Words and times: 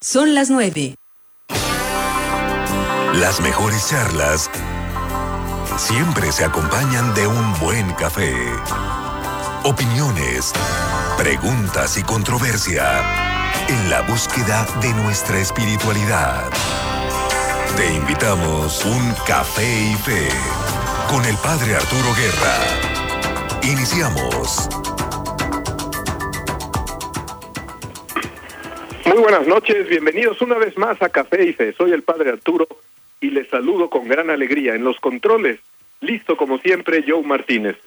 Son 0.00 0.32
las 0.32 0.48
9. 0.48 0.94
Las 3.14 3.40
mejores 3.40 3.88
charlas 3.88 4.48
siempre 5.76 6.30
se 6.30 6.44
acompañan 6.44 7.12
de 7.16 7.26
un 7.26 7.58
buen 7.58 7.92
café. 7.94 8.32
Opiniones, 9.64 10.52
preguntas 11.16 11.98
y 11.98 12.04
controversia 12.04 13.02
en 13.66 13.90
la 13.90 14.02
búsqueda 14.02 14.68
de 14.80 14.94
nuestra 14.94 15.40
espiritualidad. 15.40 16.44
Te 17.76 17.92
invitamos 17.92 18.84
un 18.84 19.14
café 19.26 19.90
y 19.90 19.94
fe 19.96 20.28
con 21.10 21.24
el 21.24 21.36
padre 21.38 21.74
Arturo 21.74 22.14
Guerra. 22.14 23.64
Iniciamos. 23.64 24.68
Muy 29.08 29.22
buenas 29.22 29.46
noches, 29.46 29.88
bienvenidos 29.88 30.42
una 30.42 30.58
vez 30.58 30.76
más 30.76 31.00
a 31.00 31.08
Café 31.08 31.42
y 31.42 31.54
Fe. 31.54 31.72
Soy 31.72 31.92
el 31.92 32.02
padre 32.02 32.28
Arturo 32.28 32.68
y 33.22 33.30
les 33.30 33.48
saludo 33.48 33.88
con 33.88 34.06
gran 34.06 34.28
alegría. 34.28 34.74
En 34.74 34.84
los 34.84 35.00
controles, 35.00 35.60
listo 36.02 36.36
como 36.36 36.58
siempre, 36.58 37.02
Joe 37.08 37.22
Martínez. 37.22 37.78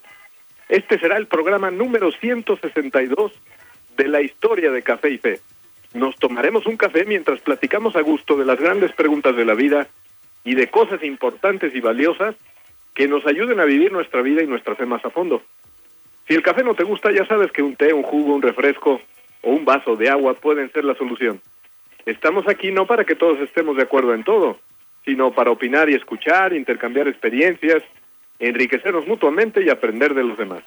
Este 0.68 0.98
será 0.98 1.18
el 1.18 1.28
programa 1.28 1.70
número 1.70 2.12
162 2.12 3.34
de 3.98 4.08
la 4.08 4.24
historia 4.24 4.72
de 4.72 4.82
Café 4.82 5.12
y 5.12 5.20
Fe. 5.20 5.40
Nos 5.94 6.16
tomaremos 6.16 6.66
un 6.66 6.76
café 6.76 7.06
mientras 7.06 7.40
platicamos 7.42 7.96
a 7.96 8.02
gusto 8.02 8.36
de 8.36 8.46
las 8.46 8.60
grandes 8.60 8.92
preguntas 8.94 9.36
de 9.36 9.46
la 9.46 9.54
vida 9.54 9.88
y 10.44 10.56
de 10.56 10.72
cosas 10.72 11.04
importantes 11.04 11.76
y 11.76 11.82
valiosas 11.82 12.36
que 12.96 13.08
nos 13.08 13.28
ayuden 13.28 13.60
a 13.60 13.66
vivir 13.66 13.92
nuestra 13.92 14.24
vida 14.24 14.42
y 14.42 14.48
nuestra 14.48 14.74
fe 14.74 14.88
más 14.88 15.06
a 15.06 15.12
fondo. 15.12 15.44
Si 16.28 16.34
el 16.34 16.42
café 16.42 16.64
no 16.64 16.74
te 16.74 16.84
gusta, 16.84 17.12
ya 17.12 17.28
sabes 17.28 17.52
que 17.52 17.62
un 17.62 17.76
té, 17.76 17.94
un 17.94 18.02
jugo, 18.02 18.34
un 18.34 18.42
refresco 18.42 19.00
o 19.42 19.52
un 19.52 19.66
vaso 19.66 19.96
de 19.96 20.10
agua 20.10 20.36
pueden 20.36 20.72
ser 20.72 20.86
la 20.86 20.96
solución. 20.96 21.42
Estamos 22.06 22.48
aquí 22.48 22.72
no 22.72 22.86
para 22.88 23.04
que 23.06 23.16
todos 23.16 23.40
estemos 23.40 23.78
de 23.78 23.84
acuerdo 23.84 24.14
en 24.14 24.24
todo, 24.24 24.60
sino 25.06 25.32
para 25.32 25.52
opinar 25.52 25.90
y 25.90 25.96
escuchar, 25.96 26.54
intercambiar 26.54 27.08
experiencias, 27.08 27.82
enriquecernos 28.40 29.08
mutuamente 29.08 29.64
y 29.64 29.70
aprender 29.70 30.14
de 30.14 30.24
los 30.24 30.38
demás. 30.38 30.64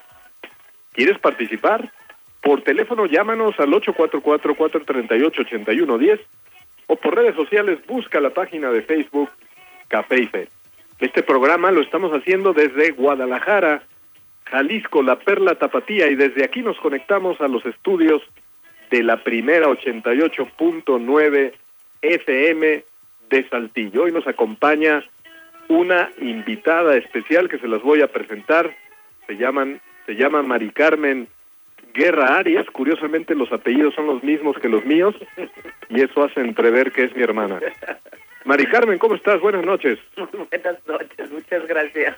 ¿Quieres 0.92 1.18
participar? 1.18 1.92
Por 2.40 2.62
teléfono 2.62 3.04
llámanos 3.06 3.54
al 3.58 3.70
844-438-8110 3.72 6.20
o 6.86 6.96
por 6.96 7.16
redes 7.16 7.34
sociales 7.34 7.78
busca 7.86 8.20
la 8.20 8.30
página 8.30 8.70
de 8.70 8.82
Facebook 8.82 9.30
Café 9.88 10.22
y 10.22 10.26
Fe. 10.26 10.48
Este 11.00 11.22
programa 11.22 11.72
lo 11.72 11.80
estamos 11.80 12.12
haciendo 12.12 12.52
desde 12.52 12.90
Guadalajara, 12.92 13.82
Jalisco, 14.44 15.02
la 15.02 15.18
Perla 15.18 15.56
Tapatía 15.56 16.06
y 16.08 16.14
desde 16.14 16.44
aquí 16.44 16.62
nos 16.62 16.78
conectamos 16.78 17.40
a 17.40 17.48
los 17.48 17.66
estudios 17.66 18.22
de 18.90 19.02
la 19.02 19.22
primera 19.22 19.66
88.9 19.68 21.52
FM 22.02 22.84
de 23.30 23.48
Saltillo. 23.48 24.04
Hoy 24.04 24.12
nos 24.12 24.26
acompaña 24.26 25.04
una 25.68 26.10
invitada 26.20 26.96
especial 26.96 27.48
que 27.48 27.58
se 27.58 27.68
las 27.68 27.82
voy 27.82 28.02
a 28.02 28.08
presentar. 28.08 28.74
Se 29.26 29.36
llaman 29.36 29.80
se 30.06 30.14
llama 30.14 30.42
Mari 30.42 30.70
Carmen 30.70 31.28
Guerra 31.94 32.36
Arias. 32.36 32.66
Curiosamente 32.70 33.34
los 33.34 33.50
apellidos 33.52 33.94
son 33.94 34.06
los 34.06 34.22
mismos 34.22 34.58
que 34.58 34.68
los 34.68 34.84
míos 34.84 35.14
y 35.88 36.02
eso 36.02 36.24
hace 36.24 36.40
entrever 36.40 36.92
que 36.92 37.04
es 37.04 37.16
mi 37.16 37.22
hermana. 37.22 37.60
Mari 38.44 38.66
Carmen, 38.66 38.98
¿cómo 38.98 39.14
estás? 39.14 39.40
Buenas 39.40 39.64
noches. 39.64 39.98
Buenas 40.16 40.86
noches, 40.86 41.32
muchas 41.32 41.66
gracias. 41.66 42.16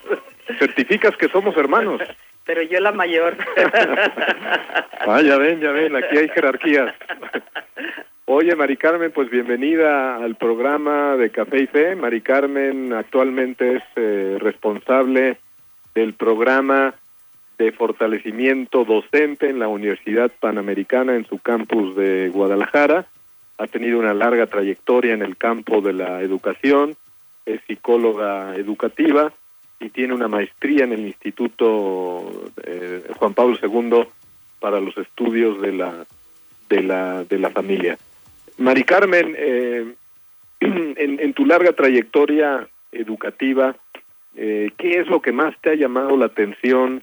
Certificas 0.58 1.16
que 1.16 1.28
somos 1.28 1.56
hermanos. 1.56 2.00
Pero 2.46 2.62
yo 2.62 2.78
la 2.80 2.92
mayor. 2.92 3.36
ah, 5.00 5.20
ya 5.20 5.36
ven, 5.36 5.60
ya 5.60 5.72
ven, 5.72 5.96
aquí 5.96 6.16
hay 6.16 6.28
jerarquías. 6.28 6.94
Oye, 8.24 8.54
Mari 8.54 8.76
Carmen, 8.76 9.10
pues 9.10 9.28
bienvenida 9.30 10.16
al 10.16 10.36
programa 10.36 11.16
de 11.16 11.30
Café 11.30 11.64
y 11.64 11.66
Fe. 11.66 11.96
Mari 11.96 12.20
Carmen 12.20 12.92
actualmente 12.92 13.76
es 13.76 13.82
eh, 13.96 14.38
responsable 14.40 15.38
del 15.94 16.14
programa 16.14 16.94
de 17.58 17.72
fortalecimiento 17.72 18.84
docente 18.84 19.50
en 19.50 19.58
la 19.58 19.66
Universidad 19.66 20.30
Panamericana 20.38 21.16
en 21.16 21.26
su 21.26 21.38
campus 21.38 21.96
de 21.96 22.28
Guadalajara. 22.28 23.06
Ha 23.58 23.66
tenido 23.66 23.98
una 23.98 24.14
larga 24.14 24.46
trayectoria 24.46 25.14
en 25.14 25.22
el 25.22 25.36
campo 25.36 25.80
de 25.80 25.94
la 25.94 26.20
educación, 26.20 26.96
es 27.44 27.60
psicóloga 27.66 28.54
educativa 28.54 29.32
y 29.80 29.90
tiene 29.90 30.14
una 30.14 30.28
maestría 30.28 30.84
en 30.84 30.92
el 30.92 31.06
Instituto 31.06 32.50
eh, 32.64 33.04
Juan 33.18 33.34
Pablo 33.34 33.56
II 33.62 34.06
para 34.60 34.80
los 34.80 34.96
estudios 34.96 35.60
de 35.60 35.72
la 35.72 36.06
de 36.68 36.82
la 36.82 37.24
de 37.24 37.38
la 37.38 37.50
familia. 37.50 37.98
Mari 38.58 38.84
Carmen, 38.84 39.34
eh, 39.36 39.94
en, 40.60 40.94
en, 40.96 41.34
tu 41.34 41.44
larga 41.44 41.72
trayectoria 41.72 42.68
educativa, 42.90 43.76
eh, 44.36 44.70
¿qué 44.76 45.00
es 45.00 45.06
lo 45.08 45.20
que 45.20 45.32
más 45.32 45.54
te 45.60 45.70
ha 45.70 45.74
llamado 45.74 46.16
la 46.16 46.26
atención 46.26 47.02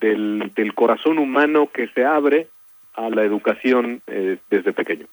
del, 0.00 0.50
del 0.54 0.74
corazón 0.74 1.18
humano 1.18 1.70
que 1.72 1.88
se 1.88 2.04
abre 2.04 2.48
a 2.94 3.08
la 3.10 3.22
educación 3.22 4.02
eh, 4.06 4.38
desde 4.50 4.72
pequeño? 4.72 5.06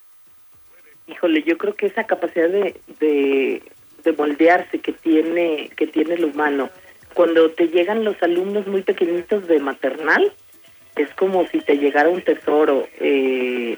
Híjole, 1.07 1.43
yo 1.43 1.57
creo 1.57 1.75
que 1.75 1.87
esa 1.87 2.03
capacidad 2.05 2.49
de, 2.49 2.75
de 2.99 3.63
de 4.03 4.13
moldearse 4.13 4.79
que 4.79 4.93
tiene 4.93 5.69
que 5.75 5.87
tiene 5.87 6.15
el 6.15 6.25
humano. 6.25 6.69
Cuando 7.13 7.49
te 7.51 7.67
llegan 7.67 8.03
los 8.03 8.21
alumnos 8.21 8.67
muy 8.67 8.81
pequeñitos 8.81 9.47
de 9.47 9.59
maternal, 9.59 10.31
es 10.95 11.09
como 11.15 11.47
si 11.47 11.59
te 11.59 11.77
llegara 11.77 12.09
un 12.09 12.21
tesoro. 12.21 12.87
Eh, 12.99 13.77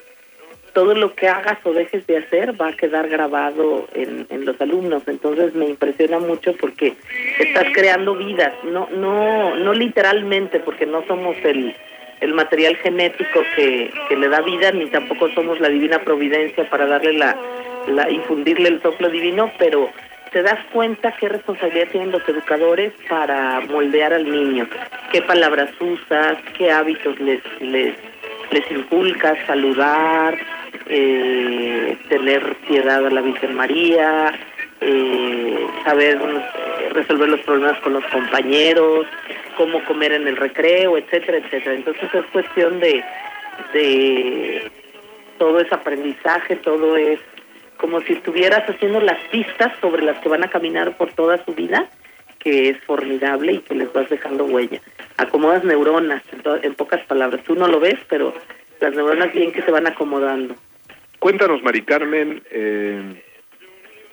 todo 0.73 0.95
lo 0.95 1.15
que 1.15 1.27
hagas 1.27 1.57
o 1.65 1.73
dejes 1.73 2.07
de 2.07 2.17
hacer 2.17 2.59
va 2.59 2.69
a 2.69 2.75
quedar 2.77 3.09
grabado 3.09 3.87
en, 3.93 4.25
en 4.29 4.45
los 4.45 4.59
alumnos. 4.61 5.03
Entonces 5.07 5.53
me 5.53 5.67
impresiona 5.67 6.19
mucho 6.19 6.55
porque 6.57 6.95
estás 7.39 7.67
creando 7.73 8.15
vidas, 8.15 8.53
no 8.63 8.89
no 8.91 9.55
no 9.55 9.73
literalmente, 9.73 10.59
porque 10.59 10.85
no 10.85 11.05
somos 11.07 11.35
el 11.43 11.75
el 12.21 12.33
material 12.35 12.75
genético 12.77 13.41
que, 13.55 13.91
que 14.07 14.15
le 14.15 14.29
da 14.29 14.41
vida, 14.41 14.71
ni 14.71 14.85
tampoco 14.85 15.29
somos 15.31 15.59
la 15.59 15.69
divina 15.69 16.03
providencia 16.03 16.69
para 16.69 16.85
darle 16.85 17.13
la, 17.13 17.35
la 17.87 18.09
infundirle 18.11 18.69
el 18.69 18.81
soplo 18.81 19.09
divino, 19.09 19.51
pero 19.57 19.89
te 20.31 20.41
das 20.41 20.59
cuenta 20.71 21.13
qué 21.19 21.29
responsabilidad 21.29 21.89
tienen 21.91 22.11
los 22.11 22.27
educadores 22.27 22.93
para 23.09 23.59
moldear 23.61 24.13
al 24.13 24.29
niño, 24.29 24.67
qué 25.11 25.21
palabras 25.21 25.69
usas, 25.79 26.37
qué 26.57 26.71
hábitos 26.71 27.19
les 27.19 27.41
les 27.59 27.95
les 28.51 28.71
inculcas, 28.71 29.37
saludar, 29.47 30.37
eh, 30.87 31.97
tener 32.09 32.55
piedad 32.67 33.05
a 33.05 33.09
la 33.09 33.21
Virgen 33.21 33.55
María, 33.55 34.33
eh, 34.81 35.67
saber 35.85 36.19
resolver 36.91 37.29
los 37.29 37.39
problemas 37.41 37.79
con 37.79 37.93
los 37.93 38.05
compañeros, 38.05 39.07
cómo 39.55 39.83
comer 39.85 40.13
en 40.13 40.27
el 40.27 40.35
recreo, 40.35 40.97
etcétera, 40.97 41.37
etcétera. 41.37 41.75
Entonces 41.75 42.09
es 42.13 42.25
cuestión 42.31 42.79
de 42.79 43.03
de 43.73 44.71
todo 45.37 45.59
ese 45.59 45.73
aprendizaje, 45.73 46.55
todo 46.57 46.97
es 46.97 47.19
como 47.81 47.99
si 48.01 48.13
estuvieras 48.13 48.69
haciendo 48.69 49.01
las 49.01 49.19
pistas 49.31 49.73
sobre 49.81 50.03
las 50.03 50.19
que 50.19 50.29
van 50.29 50.43
a 50.43 50.51
caminar 50.51 50.95
por 50.97 51.11
toda 51.13 51.43
su 51.43 51.55
vida, 51.55 51.89
que 52.37 52.69
es 52.69 52.77
formidable 52.83 53.53
y 53.53 53.57
que 53.57 53.73
les 53.73 53.91
vas 53.91 54.07
dejando 54.07 54.45
huella. 54.45 54.79
Acomodas 55.17 55.63
neuronas, 55.63 56.21
en, 56.61 56.75
pocas 56.75 57.03
palabras. 57.07 57.43
Tú 57.43 57.55
no 57.55 57.67
lo 57.67 57.79
ves, 57.79 57.97
pero 58.07 58.35
las 58.79 58.93
neuronas 58.93 59.33
bien 59.33 59.51
que 59.51 59.63
se 59.63 59.71
van 59.71 59.87
acomodando. 59.87 60.55
Cuéntanos, 61.17 61.63
Mari 61.63 61.81
Carmen, 61.81 62.43
eh, 62.51 63.01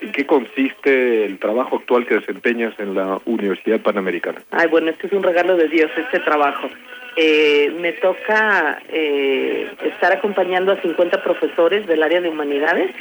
¿en 0.00 0.12
qué 0.12 0.26
consiste 0.26 1.26
el 1.26 1.38
trabajo 1.38 1.76
actual 1.76 2.06
que 2.06 2.16
desempeñas 2.16 2.72
en 2.78 2.94
la 2.94 3.20
Universidad 3.26 3.80
Panamericana? 3.80 4.40
Ay, 4.50 4.68
bueno, 4.68 4.88
este 4.90 5.08
es 5.08 5.12
un 5.12 5.22
regalo 5.22 5.56
de 5.56 5.68
Dios, 5.68 5.90
este 5.94 6.20
trabajo. 6.20 6.70
Eh, 7.16 7.70
me 7.80 7.92
toca 7.92 8.80
eh, 8.88 9.70
estar 9.82 10.12
acompañando 10.12 10.72
a 10.72 10.80
50 10.80 11.22
profesores 11.22 11.86
del 11.86 12.02
área 12.02 12.22
de 12.22 12.30
humanidades 12.30 12.92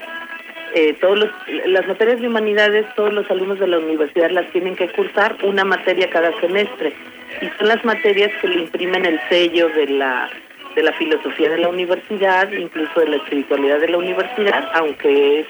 eh, 0.77 0.93
todos 1.01 1.17
los, 1.17 1.29
las 1.65 1.87
materias 1.87 2.21
de 2.21 2.27
humanidades, 2.27 2.85
todos 2.95 3.11
los 3.11 3.29
alumnos 3.31 3.57
de 3.59 3.65
la 3.65 3.79
universidad 3.79 4.29
las 4.29 4.47
tienen 4.51 4.75
que 4.75 4.87
cursar 4.89 5.35
una 5.43 5.65
materia 5.65 6.07
cada 6.07 6.31
semestre 6.39 6.93
y 7.41 7.47
son 7.57 7.67
las 7.67 7.83
materias 7.83 8.31
que 8.39 8.47
le 8.47 8.59
imprimen 8.59 9.03
el 9.03 9.19
sello 9.27 9.69
de 9.69 9.87
la 9.87 10.29
de 10.75 10.83
la 10.83 10.93
filosofía 10.93 11.49
de 11.49 11.57
la 11.57 11.69
universidad, 11.69 12.51
incluso 12.51 12.99
de 12.99 13.07
la 13.07 13.15
espiritualidad 13.15 13.79
de 13.79 13.89
la 13.89 13.97
universidad, 13.97 14.69
aunque 14.75 15.39
es 15.39 15.47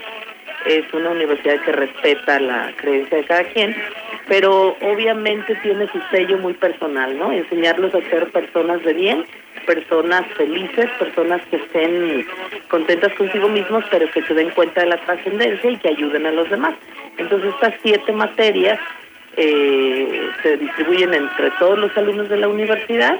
es 0.66 0.94
una 0.94 1.10
universidad 1.10 1.60
que 1.62 1.72
respeta 1.74 2.40
la 2.40 2.72
creencia 2.78 3.18
de 3.18 3.24
cada 3.26 3.44
quien, 3.46 3.76
pero 4.28 4.78
obviamente 4.82 5.56
tiene 5.56 5.88
su 5.92 6.00
sello 6.10 6.38
muy 6.38 6.54
personal, 6.54 7.18
¿no? 7.18 7.32
Enseñarlos 7.32 7.94
a 7.94 8.02
ser 8.10 8.32
personas 8.32 8.82
de 8.84 8.94
bien, 8.94 9.26
personas 9.68 10.26
felices, 10.36 10.90
personas 10.98 11.42
que 11.52 11.58
estén 11.58 12.26
contentas 12.70 13.14
consigo 13.14 13.50
mismos, 13.50 13.84
pero 13.92 14.10
que 14.10 14.24
se 14.24 14.34
den 14.34 14.50
cuenta 14.52 14.82
de 14.82 14.88
la 14.88 14.98
trascendencia 14.98 15.70
y 15.70 15.78
que 15.78 15.90
ayuden 15.90 16.26
a 16.26 16.32
los 16.32 16.50
demás. 16.50 16.74
Entonces 17.18 17.54
estas 17.54 17.76
siete 17.84 18.12
materias 18.14 18.80
eh, 19.36 20.30
se 20.42 20.58
distribuyen 20.58 21.14
entre 21.14 21.52
todos 21.60 21.78
los 21.78 21.96
alumnos 21.98 22.30
de 22.30 22.38
la 22.38 22.48
universidad 22.48 23.20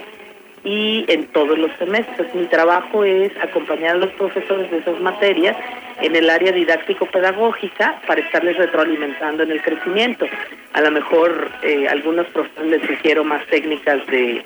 y 0.64 1.06
en 1.10 1.28
todos 1.28 1.58
los 1.60 1.72
semestres. 1.78 2.34
Mi 2.34 2.46
trabajo 2.46 3.04
es 3.04 3.32
acompañar 3.38 3.96
a 3.96 4.00
los 4.00 4.12
profesores 4.14 4.72
de 4.72 4.80
esas 4.80 5.00
materias 5.02 5.56
en 6.02 6.16
el 6.16 6.30
área 6.30 6.52
didáctico-pedagógica 6.52 8.02
para 8.06 8.22
estarles 8.22 8.58
retroalimentando 8.58 9.44
en 9.44 9.52
el 9.52 9.62
crecimiento. 9.62 10.26
A 10.74 10.82
lo 10.82 10.92
mejor 10.92 11.50
eh, 11.64 11.88
algunos 11.88 12.28
profesores 12.28 12.72
les 12.72 12.88
sugiero 12.88 13.24
más 13.24 13.46
técnicas 13.48 14.06
de, 14.08 14.44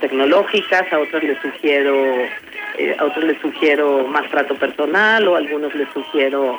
tecnológicas, 0.00 0.92
a 0.92 0.98
otros 0.98 1.22
les 1.22 1.38
sugiero 1.40 1.94
eh, 2.78 2.96
a 2.98 3.04
otros 3.04 3.24
les 3.24 3.40
sugiero 3.40 4.06
más 4.06 4.28
trato 4.30 4.54
personal 4.54 5.26
o 5.28 5.34
a 5.34 5.38
algunos 5.38 5.74
les 5.74 5.88
sugiero 5.92 6.58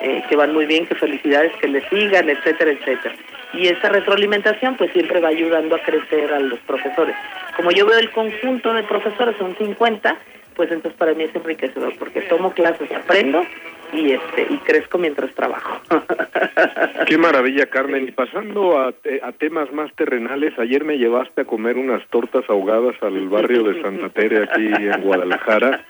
eh, 0.00 0.22
que 0.28 0.36
van 0.36 0.52
muy 0.52 0.66
bien, 0.66 0.86
que 0.86 0.94
felicidades, 0.94 1.52
que 1.60 1.68
les 1.68 1.84
sigan, 1.88 2.28
etcétera, 2.28 2.72
etcétera. 2.72 3.14
Y 3.54 3.68
esa 3.68 3.88
retroalimentación 3.88 4.76
pues 4.76 4.90
siempre 4.92 5.20
va 5.20 5.28
ayudando 5.28 5.76
a 5.76 5.78
crecer 5.78 6.32
a 6.32 6.40
los 6.40 6.58
profesores. 6.60 7.14
Como 7.56 7.70
yo 7.70 7.86
veo 7.86 7.98
el 7.98 8.10
conjunto 8.10 8.72
de 8.74 8.82
profesores, 8.82 9.36
son 9.38 9.54
50, 9.56 10.16
pues 10.54 10.70
entonces 10.70 10.98
para 10.98 11.14
mí 11.14 11.24
es 11.24 11.34
enriquecedor 11.34 11.94
porque 11.98 12.22
tomo 12.22 12.52
clases, 12.52 12.90
aprendo 12.92 13.44
y 13.92 14.12
este 14.12 14.46
y 14.48 14.56
crezco 14.58 14.98
mientras 14.98 15.32
trabajo. 15.34 15.80
Qué 17.06 17.18
maravilla, 17.18 17.66
Carmen. 17.66 18.08
Y 18.08 18.10
pasando 18.12 18.78
a, 18.80 18.92
temas 19.38 19.72
más 19.72 19.92
terrenales, 19.94 20.58
ayer 20.58 20.84
me 20.84 20.98
llevaste 20.98 21.42
a 21.42 21.44
comer 21.44 21.76
unas 21.76 22.06
tortas 22.08 22.44
ahogadas 22.48 22.94
al 23.02 23.28
barrio 23.28 23.64
de 23.64 23.82
Santa 23.82 24.08
Tere 24.08 24.44
aquí 24.44 24.66
en 24.66 25.00
Guadalajara. 25.02 25.84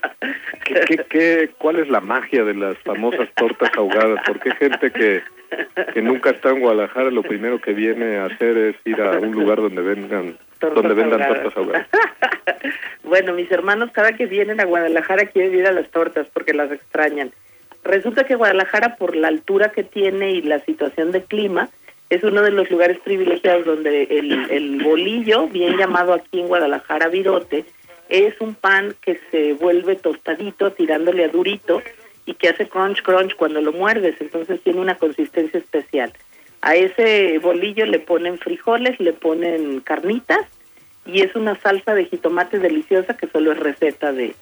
¿Qué, 0.65 1.05
qué, 1.09 1.49
cuál 1.57 1.77
es 1.77 1.89
la 1.89 2.01
magia 2.01 2.43
de 2.43 2.53
las 2.53 2.77
famosas 2.79 3.29
tortas 3.35 3.71
ahogadas? 3.77 4.21
Porque 4.27 4.51
gente 4.55 4.91
que, 4.91 5.21
que 5.93 6.01
nunca 6.01 6.31
está 6.31 6.49
en 6.49 6.59
Guadalajara 6.59 7.11
lo 7.11 7.23
primero 7.23 7.59
que 7.59 7.73
viene 7.73 8.17
a 8.17 8.25
hacer 8.25 8.57
es 8.57 8.75
ir 8.85 9.01
a 9.01 9.19
un 9.19 9.31
lugar 9.31 9.61
donde 9.61 9.81
vengan 9.81 10.37
donde 10.69 10.93
vendan 10.93 11.27
tortas 11.27 11.55
ahogadas. 11.55 11.87
bueno, 13.03 13.33
mis 13.33 13.51
hermanos 13.51 13.89
cada 13.91 14.13
que 14.13 14.25
vienen 14.25 14.59
a 14.59 14.65
Guadalajara 14.65 15.25
quieren 15.25 15.55
ir 15.55 15.67
a 15.67 15.71
las 15.71 15.89
tortas 15.89 16.27
porque 16.33 16.53
las 16.53 16.71
extrañan. 16.71 17.31
Resulta 17.83 18.23
que 18.25 18.35
Guadalajara, 18.35 18.95
por 18.95 19.15
la 19.15 19.27
altura 19.27 19.71
que 19.71 19.83
tiene 19.83 20.31
y 20.31 20.41
la 20.41 20.59
situación 20.59 21.11
de 21.11 21.23
clima, 21.23 21.69
es 22.09 22.23
uno 22.23 22.41
de 22.41 22.51
los 22.51 22.69
lugares 22.69 22.99
privilegiados 22.99 23.65
donde 23.65 24.03
el, 24.03 24.49
el 24.51 24.83
bolillo, 24.83 25.47
bien 25.47 25.77
llamado 25.77 26.13
aquí 26.13 26.39
en 26.39 26.47
Guadalajara 26.47 27.07
virote, 27.09 27.65
es 28.09 28.39
un 28.39 28.53
pan 28.53 28.95
que 29.01 29.19
se 29.31 29.53
vuelve 29.53 29.95
tostadito, 29.95 30.71
tirándole 30.71 31.25
a 31.25 31.29
durito, 31.29 31.81
y 32.25 32.35
que 32.35 32.49
hace 32.49 32.67
crunch 32.67 33.01
crunch 33.01 33.35
cuando 33.35 33.61
lo 33.61 33.73
muerdes, 33.73 34.15
entonces 34.19 34.61
tiene 34.61 34.79
una 34.79 34.95
consistencia 34.95 35.59
especial. 35.59 36.13
A 36.63 36.77
ese 36.77 37.39
bolillo 37.39 37.85
le 37.85 37.99
ponen 37.99 38.37
frijoles, 38.37 38.97
le 38.97 39.11
ponen 39.11 39.81
carnitas 39.81 40.39
y 41.05 41.19
es 41.21 41.35
una 41.35 41.59
salsa 41.59 41.93
de 41.93 42.05
jitomate 42.05 42.57
deliciosa 42.57 43.17
que 43.17 43.27
solo 43.27 43.51
es 43.51 43.59
receta 43.59 44.13
de, 44.13 44.33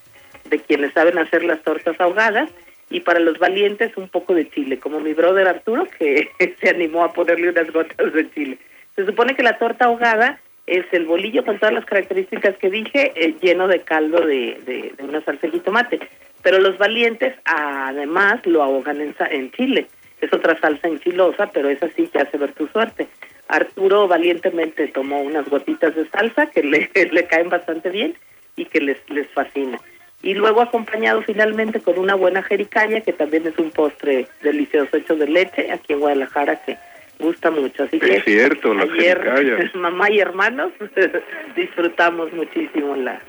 de 0.47 0.59
quienes 0.59 0.93
saben 0.93 1.17
hacer 1.17 1.43
las 1.43 1.63
tortas 1.63 1.99
ahogadas 1.99 2.47
y 2.91 2.99
para 2.99 3.19
los 3.19 3.39
valientes 3.39 3.97
un 3.97 4.07
poco 4.07 4.35
de 4.35 4.47
chile, 4.51 4.77
como 4.77 4.99
mi 4.99 5.13
brother 5.13 5.47
Arturo 5.47 5.87
que 5.97 6.29
se 6.61 6.69
animó 6.69 7.03
a 7.03 7.11
ponerle 7.11 7.49
unas 7.49 7.71
gotas 7.73 8.13
de 8.13 8.31
chile. 8.35 8.59
Se 8.95 9.03
supone 9.03 9.35
que 9.35 9.41
la 9.41 9.57
torta 9.57 9.85
ahogada 9.85 10.39
es 10.67 10.85
el 10.91 11.07
bolillo 11.07 11.43
con 11.43 11.57
todas 11.57 11.73
las 11.73 11.85
características 11.85 12.55
que 12.57 12.69
dije, 12.69 13.13
eh, 13.15 13.33
lleno 13.41 13.67
de 13.67 13.79
caldo 13.79 14.23
de, 14.23 14.61
de, 14.63 14.93
una 15.03 15.21
salsa 15.21 15.47
de 15.47 15.53
jitomate. 15.53 15.99
Pero 16.43 16.59
los 16.59 16.77
valientes 16.77 17.33
además 17.45 18.45
lo 18.45 18.61
ahogan 18.61 19.01
en, 19.01 19.15
en 19.31 19.51
chile. 19.53 19.87
Es 20.21 20.31
otra 20.31 20.59
salsa 20.59 20.87
enchilosa, 20.87 21.51
pero 21.51 21.69
es 21.69 21.81
así 21.83 22.07
que 22.07 22.19
hace 22.19 22.37
ver 22.37 22.53
tu 22.53 22.67
suerte. 22.67 23.07
Arturo 23.47 24.07
valientemente 24.07 24.87
tomó 24.87 25.21
unas 25.21 25.49
gotitas 25.49 25.95
de 25.95 26.07
salsa 26.09 26.45
que 26.47 26.63
le, 26.63 26.89
le 27.11 27.25
caen 27.25 27.49
bastante 27.49 27.89
bien 27.89 28.15
y 28.55 28.65
que 28.65 28.79
les, 28.79 28.97
les 29.09 29.27
fascina 29.29 29.79
y 30.23 30.33
luego 30.33 30.61
acompañado 30.61 31.21
finalmente 31.23 31.79
con 31.79 31.97
una 31.97 32.15
buena 32.15 32.43
jericaya, 32.43 33.01
que 33.01 33.13
también 33.13 33.47
es 33.47 33.57
un 33.57 33.71
postre 33.71 34.27
delicioso 34.41 34.97
hecho 34.97 35.15
de 35.15 35.27
leche, 35.27 35.71
aquí 35.71 35.93
en 35.93 35.99
Guadalajara, 35.99 36.61
que 36.63 36.77
gusta 37.19 37.49
mucho. 37.49 37.83
Así 37.83 37.99
es 38.01 38.23
cierto, 38.23 38.73
las 38.73 38.89
ayer, 38.89 39.71
mamá 39.73 40.11
y 40.11 40.19
hermanos 40.19 40.71
disfrutamos 41.55 42.31
muchísimo 42.33 42.95
la, 42.95 43.19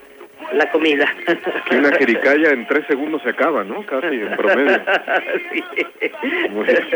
la 0.55 0.71
comida. 0.71 1.07
Que 1.69 1.77
una 1.77 1.93
jericaya 1.93 2.51
en 2.51 2.67
tres 2.67 2.87
segundos 2.87 3.23
se 3.23 3.31
acaba, 3.31 3.65
¿no? 3.65 3.85
Casi 3.87 4.07
en 4.07 4.37
promedio. 4.37 4.81
Sí. 5.53 5.63
Muy, 6.51 6.67
bien. 6.67 6.87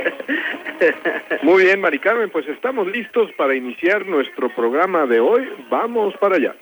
Muy 1.43 1.64
bien, 1.64 1.81
Mari 1.81 1.99
Carmen, 1.99 2.31
pues 2.31 2.47
estamos 2.49 2.87
listos 2.88 3.31
para 3.32 3.55
iniciar 3.55 4.06
nuestro 4.06 4.49
programa 4.50 5.06
de 5.06 5.20
hoy. 5.20 5.49
Vamos 5.70 6.14
para 6.19 6.37
allá. 6.37 6.55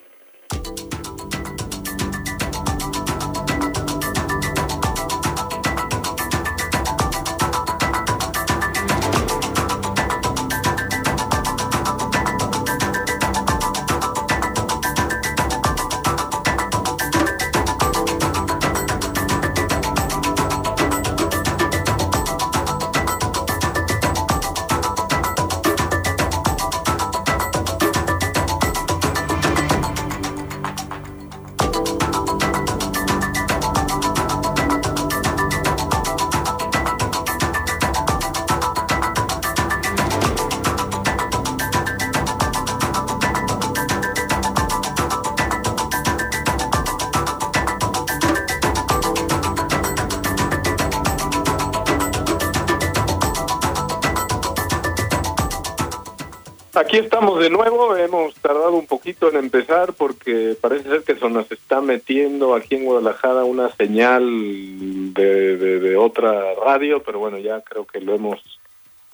Estamos 57.14 57.38
de 57.38 57.48
nuevo, 57.48 57.94
hemos 57.94 58.34
tardado 58.34 58.72
un 58.72 58.88
poquito 58.88 59.28
en 59.28 59.36
empezar 59.36 59.92
porque 59.92 60.56
parece 60.60 60.88
ser 60.88 61.04
que 61.04 61.14
se 61.14 61.30
nos 61.30 61.48
está 61.52 61.80
metiendo 61.80 62.56
aquí 62.56 62.74
en 62.74 62.86
Guadalajara 62.86 63.44
una 63.44 63.70
señal 63.76 65.14
de, 65.14 65.56
de, 65.56 65.96
otra 65.96 66.54
radio, 66.54 67.04
pero 67.04 67.20
bueno, 67.20 67.38
ya 67.38 67.60
creo 67.60 67.86
que 67.86 68.00
lo 68.00 68.16
hemos 68.16 68.42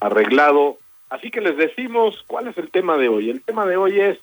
arreglado. 0.01 0.79
Así 1.11 1.31
que 1.31 1.43
les 1.43 1.59
decimos 1.59 2.25
cuál 2.27 2.49
es 2.49 2.57
el 2.57 2.71
tema 2.71 2.97
de 2.97 3.11
hoy. 3.11 3.29
El 3.29 3.43
tema 3.43 3.67
de 3.67 3.77
hoy 3.77 4.01
es, 4.01 4.19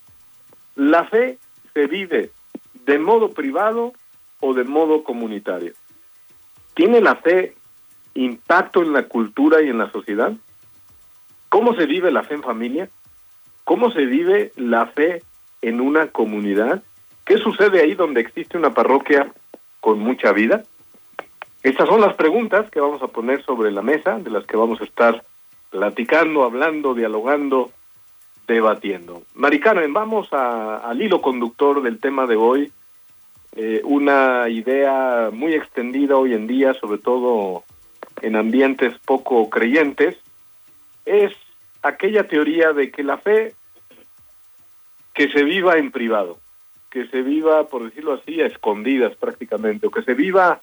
¿la 0.75 1.05
fe 1.05 1.37
se 1.75 1.85
vive 1.85 2.31
de 2.83 2.97
modo 2.97 3.29
privado 3.29 3.93
o 4.39 4.55
de 4.55 4.63
modo 4.63 5.03
comunitario? 5.03 5.73
¿Tiene 6.73 6.99
la 6.99 7.17
fe 7.17 7.53
impacto 8.15 8.81
en 8.81 8.93
la 8.93 9.03
cultura 9.03 9.61
y 9.61 9.69
en 9.69 9.77
la 9.77 9.91
sociedad? 9.91 10.33
¿Cómo 11.49 11.75
se 11.75 11.85
vive 11.85 12.09
la 12.09 12.23
fe 12.23 12.33
en 12.33 12.41
familia? 12.41 12.89
¿Cómo 13.67 13.91
se 13.91 14.05
vive 14.05 14.53
la 14.55 14.85
fe 14.85 15.23
en 15.61 15.81
una 15.81 16.07
comunidad? 16.07 16.83
¿Qué 17.25 17.37
sucede 17.37 17.81
ahí 17.81 17.95
donde 17.95 18.21
existe 18.21 18.57
una 18.57 18.73
parroquia 18.73 19.33
con 19.81 19.99
mucha 19.99 20.31
vida? 20.31 20.63
Estas 21.63 21.89
son 21.89 21.99
las 21.99 22.13
preguntas 22.13 22.71
que 22.71 22.79
vamos 22.79 23.03
a 23.03 23.09
poner 23.09 23.43
sobre 23.43 23.69
la 23.71 23.81
mesa, 23.81 24.19
de 24.19 24.29
las 24.29 24.45
que 24.45 24.55
vamos 24.55 24.79
a 24.79 24.85
estar 24.85 25.21
platicando, 25.69 26.45
hablando, 26.45 26.93
dialogando, 26.93 27.71
debatiendo. 28.47 29.23
Mari 29.35 29.59
vamos 29.89 30.29
al 30.31 31.01
hilo 31.01 31.21
conductor 31.21 31.81
del 31.81 31.99
tema 31.99 32.25
de 32.25 32.37
hoy, 32.37 32.71
eh, 33.57 33.81
una 33.83 34.47
idea 34.47 35.29
muy 35.33 35.55
extendida 35.55 36.15
hoy 36.15 36.33
en 36.35 36.47
día, 36.47 36.73
sobre 36.75 36.99
todo 36.99 37.65
en 38.21 38.37
ambientes 38.37 38.97
poco 39.05 39.49
creyentes, 39.49 40.15
es 41.05 41.33
aquella 41.87 42.27
teoría 42.27 42.73
de 42.73 42.91
que 42.91 43.03
la 43.03 43.17
fe 43.17 43.53
que 45.13 45.29
se 45.29 45.43
viva 45.43 45.77
en 45.77 45.91
privado, 45.91 46.37
que 46.89 47.07
se 47.07 47.21
viva, 47.21 47.67
por 47.67 47.83
decirlo 47.83 48.13
así, 48.13 48.41
a 48.41 48.47
escondidas 48.47 49.15
prácticamente, 49.15 49.87
o 49.87 49.91
que 49.91 50.03
se 50.03 50.13
viva 50.13 50.61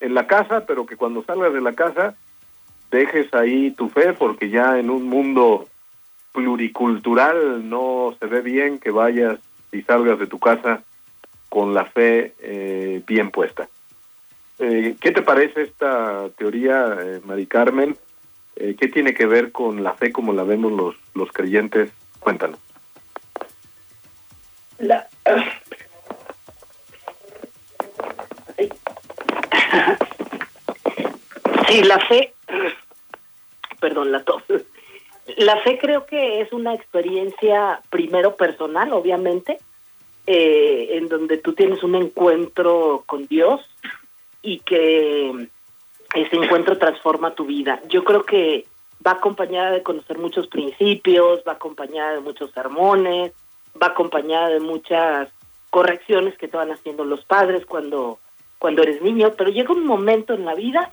en 0.00 0.14
la 0.14 0.26
casa, 0.26 0.66
pero 0.66 0.86
que 0.86 0.96
cuando 0.96 1.24
salgas 1.24 1.52
de 1.52 1.60
la 1.60 1.72
casa 1.72 2.14
dejes 2.90 3.32
ahí 3.34 3.70
tu 3.72 3.88
fe, 3.88 4.12
porque 4.12 4.50
ya 4.50 4.78
en 4.78 4.90
un 4.90 5.08
mundo 5.08 5.66
pluricultural 6.32 7.68
no 7.68 8.14
se 8.18 8.26
ve 8.26 8.42
bien 8.42 8.78
que 8.78 8.90
vayas 8.90 9.38
y 9.72 9.82
salgas 9.82 10.18
de 10.18 10.26
tu 10.26 10.38
casa 10.38 10.82
con 11.48 11.74
la 11.74 11.84
fe 11.84 12.34
eh, 12.40 13.02
bien 13.06 13.30
puesta. 13.30 13.68
Eh, 14.58 14.96
¿Qué 15.00 15.12
te 15.12 15.22
parece 15.22 15.62
esta 15.62 16.28
teoría, 16.36 16.96
eh, 17.00 17.20
Mari 17.24 17.46
Carmen? 17.46 17.96
Eh, 18.56 18.76
¿Qué 18.78 18.88
tiene 18.88 19.14
que 19.14 19.26
ver 19.26 19.52
con 19.52 19.82
la 19.82 19.94
fe 19.94 20.12
como 20.12 20.32
la 20.32 20.44
vemos 20.44 20.72
los, 20.72 20.96
los 21.14 21.32
creyentes? 21.32 21.90
Cuéntanos. 22.20 22.58
La... 24.78 25.08
Sí, 31.68 31.82
la 31.82 31.98
fe, 32.06 32.32
perdón, 33.80 34.12
la 34.12 34.22
tos. 34.22 34.42
La 35.36 35.60
fe 35.62 35.78
creo 35.78 36.06
que 36.06 36.40
es 36.40 36.52
una 36.52 36.74
experiencia 36.74 37.80
primero 37.90 38.36
personal, 38.36 38.92
obviamente, 38.92 39.58
eh, 40.26 40.90
en 40.92 41.08
donde 41.08 41.38
tú 41.38 41.54
tienes 41.54 41.82
un 41.82 41.96
encuentro 41.96 43.02
con 43.06 43.26
Dios 43.26 43.60
y 44.42 44.60
que 44.60 45.48
ese 46.14 46.36
encuentro 46.36 46.78
transforma 46.78 47.34
tu 47.34 47.44
vida. 47.44 47.80
Yo 47.88 48.04
creo 48.04 48.24
que 48.24 48.66
va 49.04 49.12
acompañada 49.12 49.72
de 49.72 49.82
conocer 49.82 50.18
muchos 50.18 50.46
principios, 50.46 51.42
va 51.46 51.52
acompañada 51.52 52.12
de 52.14 52.20
muchos 52.20 52.50
sermones, 52.52 53.32
va 53.80 53.88
acompañada 53.88 54.48
de 54.48 54.60
muchas 54.60 55.28
correcciones 55.70 56.38
que 56.38 56.48
te 56.48 56.56
van 56.56 56.70
haciendo 56.70 57.04
los 57.04 57.24
padres 57.24 57.66
cuando, 57.66 58.20
cuando 58.58 58.82
eres 58.82 59.02
niño, 59.02 59.32
pero 59.36 59.50
llega 59.50 59.72
un 59.72 59.84
momento 59.84 60.34
en 60.34 60.44
la 60.44 60.54
vida 60.54 60.92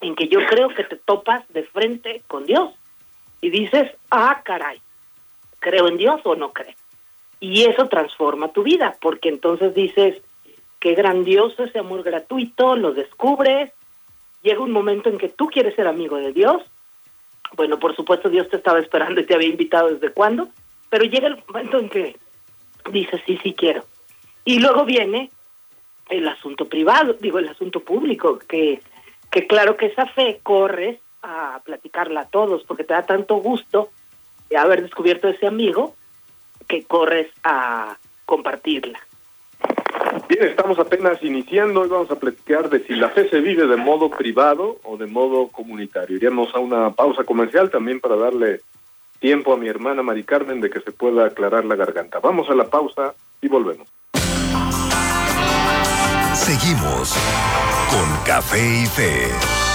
en 0.00 0.16
que 0.16 0.28
yo 0.28 0.40
creo 0.46 0.68
que 0.70 0.84
te 0.84 0.96
topas 0.96 1.46
de 1.52 1.62
frente 1.62 2.22
con 2.26 2.44
Dios 2.44 2.70
y 3.40 3.50
dices, 3.50 3.92
ah, 4.10 4.42
caray, 4.44 4.80
¿creo 5.60 5.88
en 5.88 5.96
Dios 5.96 6.20
o 6.24 6.34
no 6.34 6.52
creo? 6.52 6.74
Y 7.38 7.64
eso 7.64 7.88
transforma 7.88 8.48
tu 8.48 8.62
vida, 8.62 8.96
porque 9.00 9.28
entonces 9.28 9.74
dices, 9.74 10.20
qué 10.80 10.94
grandioso 10.94 11.64
ese 11.64 11.78
amor 11.78 12.02
gratuito, 12.02 12.76
lo 12.76 12.92
descubres, 12.92 13.72
llega 14.42 14.60
un 14.60 14.72
momento 14.72 15.08
en 15.08 15.18
que 15.18 15.28
tú 15.28 15.48
quieres 15.48 15.74
ser 15.74 15.86
amigo 15.86 16.16
de 16.16 16.32
Dios. 16.32 16.62
Bueno, 17.56 17.78
por 17.78 17.94
supuesto 17.96 18.28
Dios 18.28 18.48
te 18.48 18.56
estaba 18.56 18.78
esperando 18.78 19.20
y 19.20 19.26
te 19.26 19.34
había 19.34 19.48
invitado 19.48 19.88
desde 19.88 20.12
cuándo, 20.12 20.48
pero 20.88 21.04
llega 21.04 21.28
el 21.28 21.42
momento 21.46 21.78
en 21.78 21.88
que 21.88 22.16
dices, 22.90 23.20
sí, 23.26 23.38
sí 23.42 23.54
quiero. 23.54 23.84
Y 24.44 24.58
luego 24.60 24.84
viene 24.84 25.30
el 26.08 26.26
asunto 26.28 26.68
privado, 26.68 27.14
digo, 27.14 27.38
el 27.38 27.48
asunto 27.48 27.80
público, 27.80 28.38
que, 28.38 28.80
que 29.30 29.46
claro 29.46 29.76
que 29.76 29.86
esa 29.86 30.06
fe 30.06 30.40
corres 30.42 30.98
a 31.22 31.60
platicarla 31.64 32.22
a 32.22 32.28
todos, 32.28 32.64
porque 32.64 32.84
te 32.84 32.94
da 32.94 33.04
tanto 33.04 33.36
gusto 33.36 33.90
haber 34.56 34.82
descubierto 34.82 35.28
ese 35.28 35.46
amigo 35.46 35.94
que 36.66 36.84
corres 36.84 37.30
a 37.44 37.96
compartirla. 38.24 39.00
Bien, 40.28 40.44
estamos 40.44 40.78
apenas 40.78 41.22
iniciando 41.22 41.84
y 41.84 41.88
vamos 41.88 42.10
a 42.10 42.16
platicar 42.16 42.68
de 42.68 42.84
si 42.84 42.94
la 42.94 43.10
fe 43.10 43.28
se 43.28 43.40
vive 43.40 43.66
de 43.66 43.76
modo 43.76 44.10
privado 44.10 44.78
o 44.84 44.96
de 44.96 45.06
modo 45.06 45.48
comunitario. 45.48 46.16
Iríamos 46.16 46.54
a 46.54 46.58
una 46.58 46.90
pausa 46.90 47.24
comercial 47.24 47.70
también 47.70 48.00
para 48.00 48.16
darle 48.16 48.60
tiempo 49.20 49.52
a 49.52 49.56
mi 49.56 49.68
hermana 49.68 50.02
Mari 50.02 50.24
Carmen 50.24 50.60
de 50.60 50.70
que 50.70 50.80
se 50.80 50.92
pueda 50.92 51.26
aclarar 51.26 51.64
la 51.64 51.76
garganta. 51.76 52.18
Vamos 52.18 52.48
a 52.50 52.54
la 52.54 52.64
pausa 52.64 53.14
y 53.40 53.48
volvemos. 53.48 53.86
Seguimos 56.34 57.16
con 57.90 58.24
Café 58.24 58.82
y 58.82 58.86
Fe. 58.86 59.69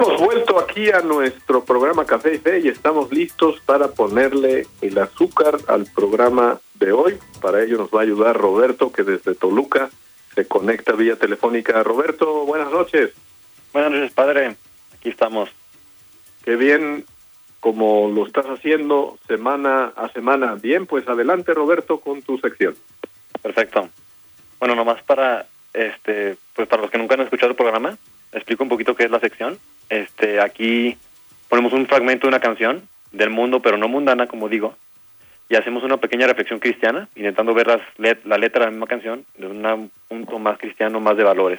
Hemos 0.00 0.18
vuelto 0.18 0.58
aquí 0.58 0.90
a 0.90 1.00
nuestro 1.00 1.62
programa 1.62 2.06
Café 2.06 2.34
y 2.34 2.38
Fe 2.38 2.60
y 2.60 2.68
estamos 2.68 3.12
listos 3.12 3.60
para 3.66 3.88
ponerle 3.88 4.66
el 4.80 4.96
azúcar 4.96 5.58
al 5.66 5.84
programa 5.84 6.58
de 6.74 6.92
hoy. 6.92 7.18
Para 7.42 7.62
ello 7.62 7.76
nos 7.76 7.90
va 7.90 8.00
a 8.00 8.04
ayudar 8.04 8.36
Roberto, 8.38 8.92
que 8.92 9.02
desde 9.02 9.34
Toluca 9.34 9.90
se 10.34 10.46
conecta 10.46 10.92
vía 10.92 11.16
telefónica. 11.16 11.82
Roberto, 11.82 12.46
buenas 12.46 12.70
noches. 12.70 13.10
Buenas 13.74 13.92
noches, 13.92 14.12
padre. 14.12 14.56
Aquí 14.94 15.10
estamos. 15.10 15.50
Qué 16.44 16.56
bien 16.56 17.04
como 17.60 18.08
lo 18.08 18.26
estás 18.26 18.46
haciendo 18.46 19.18
semana 19.28 19.92
a 19.96 20.08
semana. 20.12 20.54
Bien, 20.54 20.86
pues 20.86 21.06
adelante, 21.08 21.52
Roberto, 21.52 22.00
con 22.00 22.22
tu 22.22 22.38
sección. 22.38 22.74
Perfecto. 23.42 23.90
Bueno, 24.58 24.74
nomás 24.74 25.02
para 25.02 25.46
este, 25.74 26.38
pues 26.54 26.68
para 26.68 26.80
los 26.80 26.90
que 26.90 26.96
nunca 26.96 27.16
han 27.16 27.20
escuchado 27.20 27.50
el 27.50 27.56
programa, 27.56 27.98
explico 28.32 28.62
un 28.62 28.68
poquito 28.68 28.94
qué 28.94 29.04
es 29.04 29.10
la 29.10 29.20
sección. 29.20 29.58
Este, 29.88 30.40
aquí 30.40 30.96
ponemos 31.48 31.72
un 31.72 31.86
fragmento 31.86 32.26
de 32.26 32.28
una 32.28 32.40
canción 32.40 32.82
del 33.12 33.30
mundo, 33.30 33.60
pero 33.60 33.76
no 33.76 33.88
mundana, 33.88 34.26
como 34.26 34.48
digo, 34.48 34.76
y 35.48 35.56
hacemos 35.56 35.82
una 35.82 35.96
pequeña 35.96 36.28
reflexión 36.28 36.60
cristiana, 36.60 37.08
intentando 37.16 37.52
ver 37.54 37.80
la 37.98 38.38
letra 38.38 38.60
de 38.60 38.66
la 38.66 38.70
misma 38.70 38.86
canción 38.86 39.24
de 39.36 39.46
un 39.48 39.90
punto 40.06 40.38
más 40.38 40.58
cristiano, 40.58 41.00
más 41.00 41.16
de 41.16 41.24
valores. 41.24 41.58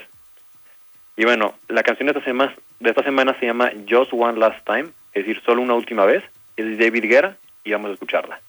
Y 1.16 1.24
bueno, 1.24 1.54
la 1.68 1.82
canción 1.82 2.06
de 2.06 2.12
esta 2.12 2.24
semana, 2.24 2.54
de 2.80 2.88
esta 2.88 3.02
semana 3.02 3.36
se 3.38 3.46
llama 3.46 3.70
Just 3.88 4.14
One 4.14 4.38
Last 4.38 4.64
Time, 4.64 4.88
es 5.12 5.26
decir, 5.26 5.42
solo 5.44 5.60
una 5.60 5.74
última 5.74 6.06
vez. 6.06 6.24
Es 6.56 6.64
de 6.64 6.76
David 6.76 7.04
Guerra 7.04 7.36
y 7.64 7.72
vamos 7.72 7.90
a 7.90 7.94
escucharla. 7.94 8.40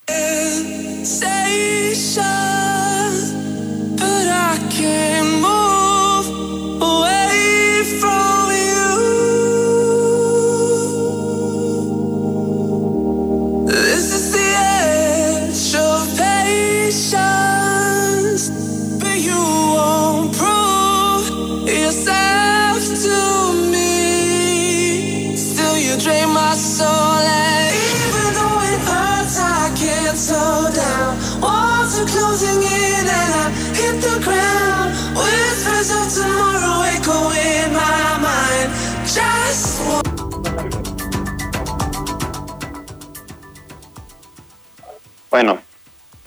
Bueno, 45.34 45.60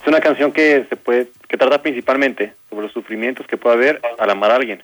es 0.00 0.08
una 0.08 0.20
canción 0.20 0.50
que 0.50 0.84
se 0.88 0.96
puede, 0.96 1.28
que 1.46 1.56
trata 1.56 1.80
principalmente 1.80 2.54
sobre 2.68 2.86
los 2.86 2.92
sufrimientos 2.92 3.46
que 3.46 3.56
puede 3.56 3.76
haber 3.76 4.00
al 4.18 4.30
amar 4.30 4.50
a 4.50 4.56
alguien. 4.56 4.82